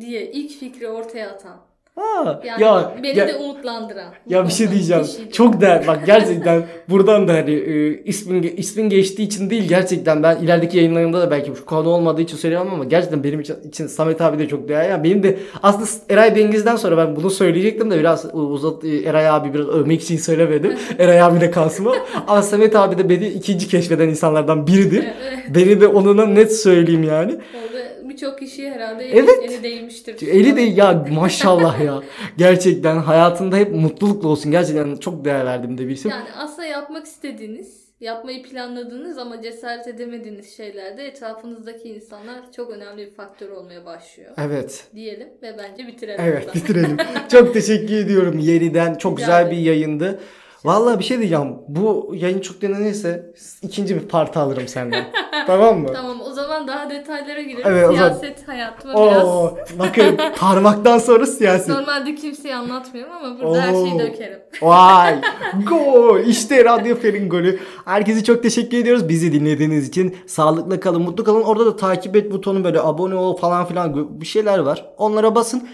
diye 0.01 0.31
ilk 0.31 0.51
fikri 0.51 0.89
ortaya 0.89 1.31
atan. 1.31 1.61
Ha, 1.97 2.41
Yani 2.45 2.63
ya 2.63 2.93
beni 3.03 3.19
ya, 3.19 3.29
de 3.29 3.37
umutlandıran. 3.37 4.13
ya 4.29 4.45
bir 4.47 4.53
şey 4.53 4.71
diyeceğim. 4.71 5.03
kişiydi. 5.05 5.33
Çok 5.33 5.61
değer 5.61 5.87
bak 5.87 6.07
gerçekten 6.07 6.63
buradan 6.89 7.29
da 7.29 7.33
hani 7.33 7.51
e, 7.55 8.03
ismin 8.05 8.55
ismin 8.57 8.89
geçtiği 8.89 9.23
için 9.23 9.51
değil 9.51 9.69
gerçekten 9.69 10.23
ben 10.23 10.37
ilerideki 10.37 10.77
yayınlarımda 10.77 11.21
da 11.21 11.31
belki 11.31 11.53
şu 11.59 11.65
konu 11.65 11.89
olmadığı 11.89 12.23
için 12.23 12.37
söylüyorum 12.37 12.69
ama 12.75 12.85
gerçekten 12.85 13.25
benim 13.25 13.41
için, 13.41 13.57
için 13.69 13.87
Samet 13.87 14.21
abi 14.21 14.39
de 14.39 14.49
çok 14.49 14.69
değerli. 14.69 14.91
Yani 14.91 15.05
benim 15.05 15.23
de 15.23 15.39
aslında 15.63 15.87
Eray 16.15 16.37
Dengiz'den 16.37 16.77
sonra 16.77 16.97
ben 16.97 17.17
bunu 17.17 17.31
söyleyecektim 17.31 17.91
de 17.91 17.99
biraz 17.99 18.35
uzat 18.35 18.85
e, 18.85 18.97
Eray 19.03 19.29
abi 19.29 19.55
biraz 19.55 19.69
övmek 19.69 20.03
için 20.03 20.17
söylemedim. 20.17 20.73
Eray 20.99 21.23
abi 21.23 21.41
de 21.41 21.51
kalsın 21.51 21.85
o. 21.85 21.95
Ama 22.27 22.43
Samet 22.43 22.77
abi 22.77 22.99
de 22.99 23.09
beni 23.09 23.29
ikinci 23.29 23.69
keşfeden 23.69 24.09
insanlardan 24.09 24.67
biridir. 24.67 25.05
Evet. 25.05 25.39
Beni 25.57 25.81
de 25.81 25.87
onuna 25.87 26.27
net 26.27 26.57
söyleyeyim 26.57 27.03
yani. 27.05 27.33
Orada 27.33 27.80
birçok 28.11 28.39
kişi 28.39 28.71
herhalde 28.71 29.05
Evet. 29.05 29.39
eli, 29.43 29.53
eli 29.53 29.63
değmiştir. 29.63 30.29
Eli 30.29 30.57
de 30.57 30.61
ya 30.61 31.05
maşallah 31.11 31.81
ya. 31.81 32.03
Gerçekten 32.39 32.97
hayatında 32.97 33.57
hep 33.57 33.75
mutlulukla 33.75 34.29
olsun. 34.29 34.51
Gerçekten 34.53 34.97
çok 34.97 35.25
değer 35.25 35.47
verdim 35.47 35.79
de 35.79 35.89
birisi. 35.89 36.09
Yani 36.09 36.25
aslında 36.37 36.67
yapmak 36.67 37.07
istediğiniz, 37.07 37.81
yapmayı 38.01 38.43
planladığınız 38.43 39.19
ama 39.19 39.43
cesaret 39.43 39.89
edemediğiniz 39.89 40.57
şeylerde 40.57 41.07
etrafınızdaki 41.07 41.89
insanlar 41.89 42.53
çok 42.57 42.71
önemli 42.71 43.07
bir 43.07 43.11
faktör 43.11 43.49
olmaya 43.51 43.85
başlıyor. 43.87 44.31
Evet. 44.39 44.85
Diyelim 44.95 45.29
ve 45.43 45.57
bence 45.59 45.87
bitirelim. 45.87 46.21
Evet 46.25 46.47
buradan. 46.47 46.55
bitirelim. 46.55 46.97
çok 47.33 47.55
teşekkür 47.55 47.95
ediyorum 47.95 48.39
yeniden. 48.39 48.95
Çok 48.95 49.19
Rica 49.19 49.27
güzel 49.27 49.47
bir 49.47 49.51
ederim. 49.57 49.67
yayındı. 49.67 50.21
Vallahi 50.65 50.99
bir 50.99 51.05
şey 51.05 51.19
diyeceğim. 51.19 51.55
Bu 51.69 52.13
yayın 52.15 52.41
çok 52.41 52.61
dinlenirse 52.63 53.33
ikinci 53.63 53.95
bir 53.95 54.09
parti 54.09 54.39
alırım 54.39 54.69
senden. 54.69 55.05
tamam 55.47 55.79
mı? 55.79 55.89
Tamam 55.95 56.20
zaman 56.67 56.69
daha 56.69 56.91
detaylara 56.91 57.43
girelim. 57.43 57.63
Evet, 57.67 57.89
o 57.91 57.93
zaman- 57.97 58.13
Siyaset 58.13 58.49
hayatıma 58.49 58.95
biraz. 58.95 59.25
Oo, 59.25 59.57
bakın 59.79 60.17
parmaktan 60.39 60.99
sonra 60.99 61.27
siyaset. 61.27 61.69
Normalde 61.69 62.15
kimseye 62.15 62.55
anlatmıyorum 62.57 63.13
ama 63.13 63.41
burada 63.41 63.61
her 63.61 63.73
şeyi 63.73 63.99
dökerim. 63.99 64.39
Vay! 64.63 65.21
Gol! 65.69 66.19
İşte 66.21 66.65
Radyo 66.65 66.97
Fer'in 66.97 67.29
golü. 67.29 67.59
Herkese 67.85 68.25
çok 68.25 68.43
teşekkür 68.43 68.79
ediyoruz 68.79 69.09
bizi 69.09 69.33
dinlediğiniz 69.33 69.89
için. 69.89 70.17
Sağlıklı 70.27 70.81
kalın, 70.81 71.03
mutlu 71.03 71.25
kalın. 71.25 71.43
Orada 71.43 71.67
da 71.67 71.77
takip 71.77 72.17
et 72.17 72.33
butonu 72.33 72.65
böyle 72.65 72.81
abone 72.81 73.15
ol 73.15 73.37
falan 73.37 73.67
filan 73.67 74.21
bir 74.21 74.27
şeyler 74.27 74.59
var. 74.59 74.85
Onlara 74.99 75.35
basın. 75.35 75.69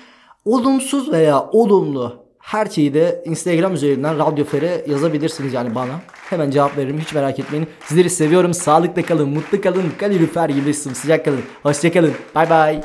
Olumsuz 0.44 1.12
veya 1.12 1.42
olumlu 1.52 2.25
her 2.46 2.66
şeyi 2.66 2.94
de 2.94 3.22
Instagram 3.24 3.74
üzerinden 3.74 4.18
Radyo 4.18 4.44
Fer'e 4.44 4.84
yazabilirsiniz 4.86 5.52
yani 5.52 5.74
bana. 5.74 6.00
Hemen 6.30 6.50
cevap 6.50 6.76
veririm 6.76 6.98
hiç 7.00 7.14
merak 7.14 7.38
etmeyin. 7.38 7.66
Sizleri 7.86 8.10
seviyorum. 8.10 8.54
Sağlıklı 8.54 9.02
kalın, 9.02 9.28
mutlu 9.28 9.60
kalın. 9.60 9.92
Kalorifer 9.98 10.48
gibi 10.48 10.74
sıcak 10.74 11.24
kalın. 11.24 11.42
Hoşçakalın. 11.62 12.12
Bay 12.34 12.50
bay. 12.50 12.80